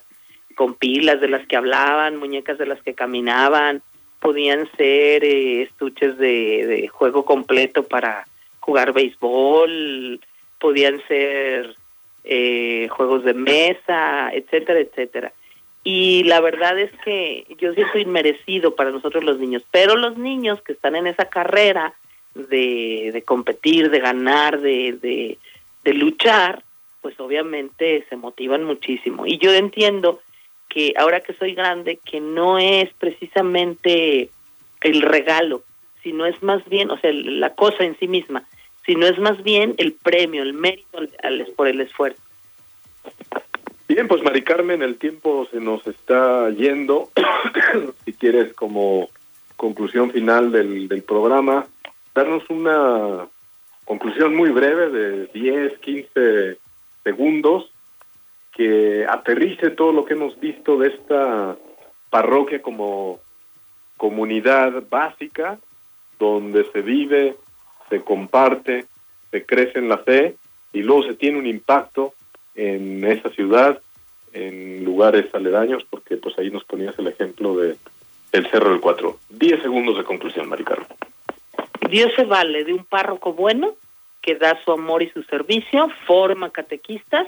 con 0.54 0.74
pilas 0.74 1.20
de 1.20 1.26
las 1.26 1.44
que 1.48 1.56
hablaban, 1.56 2.18
muñecas 2.18 2.56
de 2.56 2.66
las 2.66 2.80
que 2.82 2.94
caminaban, 2.94 3.82
podían 4.20 4.70
ser 4.76 5.24
eh, 5.24 5.62
estuches 5.62 6.16
de, 6.18 6.88
juego 6.92 7.24
completo 7.24 7.82
para 7.82 8.28
jugar 8.60 8.92
béisbol, 8.92 10.20
podían 10.60 11.02
ser 11.08 11.74
eh, 12.22 12.86
juegos 12.90 13.24
de 13.24 13.34
mesa, 13.34 14.30
etcétera, 14.32 14.78
etcétera. 14.78 15.32
Y 15.82 16.24
la 16.24 16.40
verdad 16.40 16.78
es 16.78 16.90
que 17.04 17.46
yo 17.58 17.72
siento 17.72 17.98
inmerecido 17.98 18.74
para 18.74 18.90
nosotros 18.90 19.24
los 19.24 19.38
niños, 19.38 19.62
pero 19.70 19.96
los 19.96 20.18
niños 20.18 20.60
que 20.62 20.72
están 20.72 20.94
en 20.94 21.06
esa 21.06 21.26
carrera 21.26 21.94
de, 22.34 23.10
de 23.12 23.22
competir, 23.22 23.90
de 23.90 24.00
ganar, 24.00 24.60
de, 24.60 25.38
luchar, 25.84 26.62
pues 27.00 27.18
obviamente 27.18 28.04
se 28.08 28.16
motivan 28.16 28.64
muchísimo. 28.64 29.26
Y 29.26 29.38
yo 29.38 29.52
entiendo 29.54 30.20
que 30.68 30.92
ahora 30.96 31.20
que 31.20 31.32
soy 31.34 31.54
grande, 31.54 31.98
que 32.04 32.20
no 32.20 32.58
es 32.58 32.92
precisamente 32.94 34.30
el 34.82 35.02
regalo, 35.02 35.64
sino 36.02 36.26
es 36.26 36.42
más 36.42 36.64
bien, 36.68 36.90
o 36.90 36.98
sea, 36.98 37.10
la 37.12 37.54
cosa 37.54 37.84
en 37.84 37.98
sí 37.98 38.06
misma, 38.06 38.44
sino 38.86 39.06
es 39.06 39.18
más 39.18 39.42
bien 39.42 39.74
el 39.78 39.92
premio, 39.92 40.42
el 40.42 40.52
mérito 40.52 40.98
al, 40.98 41.10
al, 41.22 41.46
por 41.56 41.68
el 41.68 41.80
esfuerzo. 41.80 42.22
Bien, 43.92 44.06
pues 44.06 44.22
Mari 44.22 44.42
Carmen, 44.42 44.82
el 44.82 44.98
tiempo 44.98 45.48
se 45.50 45.58
nos 45.58 45.84
está 45.84 46.48
yendo. 46.50 47.10
si 48.04 48.12
quieres, 48.12 48.54
como 48.54 49.08
conclusión 49.56 50.12
final 50.12 50.52
del, 50.52 50.86
del 50.86 51.02
programa, 51.02 51.66
darnos 52.14 52.48
una 52.50 53.26
conclusión 53.84 54.36
muy 54.36 54.50
breve 54.50 54.90
de 54.90 55.26
10, 55.34 55.80
15 55.80 56.58
segundos 57.02 57.72
que 58.52 59.06
aterrice 59.08 59.70
todo 59.70 59.90
lo 59.90 60.04
que 60.04 60.14
hemos 60.14 60.38
visto 60.38 60.78
de 60.78 60.90
esta 60.90 61.56
parroquia 62.10 62.62
como 62.62 63.18
comunidad 63.96 64.84
básica 64.88 65.58
donde 66.20 66.64
se 66.70 66.82
vive, 66.82 67.34
se 67.88 68.02
comparte, 68.02 68.86
se 69.32 69.44
crece 69.44 69.80
en 69.80 69.88
la 69.88 69.98
fe 69.98 70.36
y 70.72 70.82
luego 70.82 71.02
se 71.02 71.14
tiene 71.14 71.40
un 71.40 71.48
impacto 71.48 72.14
en 72.54 73.04
esa 73.04 73.30
ciudad, 73.30 73.80
en 74.32 74.84
lugares 74.84 75.26
aledaños, 75.34 75.84
porque 75.88 76.16
pues 76.16 76.38
ahí 76.38 76.50
nos 76.50 76.64
ponías 76.64 76.98
el 76.98 77.08
ejemplo 77.08 77.56
de 77.56 77.76
el 78.32 78.46
Cerro 78.48 78.70
del 78.70 78.80
Cuatro. 78.80 79.18
Diez 79.28 79.60
segundos 79.62 79.96
de 79.96 80.04
conclusión, 80.04 80.48
Maricarmen. 80.48 80.86
Dios 81.88 82.12
se 82.14 82.24
vale 82.24 82.64
de 82.64 82.72
un 82.72 82.84
párroco 82.84 83.32
bueno 83.32 83.74
que 84.22 84.36
da 84.36 84.58
su 84.64 84.70
amor 84.70 85.02
y 85.02 85.10
su 85.10 85.22
servicio, 85.24 85.90
forma 86.06 86.50
catequistas 86.50 87.26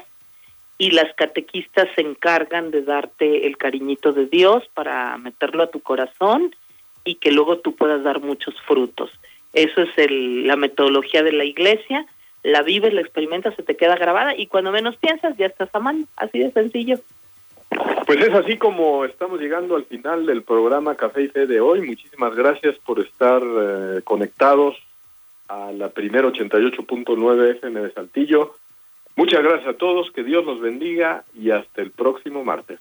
y 0.77 0.91
las 0.91 1.13
catequistas 1.15 1.87
se 1.95 2.01
encargan 2.01 2.71
de 2.71 2.81
darte 2.81 3.47
el 3.47 3.57
cariñito 3.57 4.13
de 4.13 4.25
Dios 4.25 4.63
para 4.73 5.17
meterlo 5.17 5.63
a 5.63 5.71
tu 5.71 5.81
corazón 5.81 6.55
y 7.03 7.15
que 7.15 7.31
luego 7.31 7.59
tú 7.59 7.75
puedas 7.75 8.03
dar 8.03 8.21
muchos 8.21 8.55
frutos. 8.61 9.11
Eso 9.53 9.81
es 9.81 9.89
el, 9.97 10.47
la 10.47 10.55
metodología 10.55 11.23
de 11.23 11.33
la 11.33 11.43
iglesia 11.43 12.05
la 12.43 12.61
vives, 12.61 12.93
la 12.93 13.01
experimentas, 13.01 13.55
se 13.55 13.63
te 13.63 13.75
queda 13.75 13.95
grabada 13.95 14.35
y 14.35 14.47
cuando 14.47 14.71
menos 14.71 14.97
piensas 14.97 15.35
ya 15.37 15.45
estás 15.45 15.69
amando, 15.73 16.07
así 16.17 16.39
de 16.39 16.51
sencillo. 16.51 16.99
Pues 18.05 18.19
es 18.19 18.33
así 18.33 18.57
como 18.57 19.05
estamos 19.05 19.39
llegando 19.39 19.75
al 19.75 19.85
final 19.85 20.25
del 20.25 20.43
programa 20.43 20.95
Café 20.95 21.23
y 21.23 21.27
Fe 21.29 21.47
de 21.47 21.61
hoy. 21.61 21.81
Muchísimas 21.81 22.35
gracias 22.35 22.75
por 22.85 22.99
estar 22.99 23.41
eh, 23.41 24.01
conectados 24.03 24.75
a 25.47 25.71
la 25.71 25.89
primera 25.89 26.27
88.9 26.27 27.51
FM 27.57 27.81
de 27.81 27.91
Saltillo. 27.91 28.55
Muchas 29.15 29.41
gracias 29.43 29.69
a 29.69 29.77
todos, 29.77 30.11
que 30.11 30.23
Dios 30.23 30.45
los 30.45 30.59
bendiga 30.59 31.23
y 31.33 31.51
hasta 31.51 31.81
el 31.81 31.91
próximo 31.91 32.43
martes. 32.43 32.79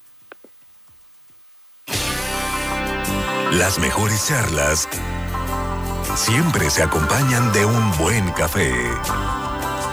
Las 3.52 3.78
mejores 3.78 4.26
charlas 4.28 4.88
siempre 6.16 6.70
se 6.70 6.82
acompañan 6.82 7.52
de 7.52 7.64
un 7.64 7.98
buen 7.98 8.30
café 8.32 8.72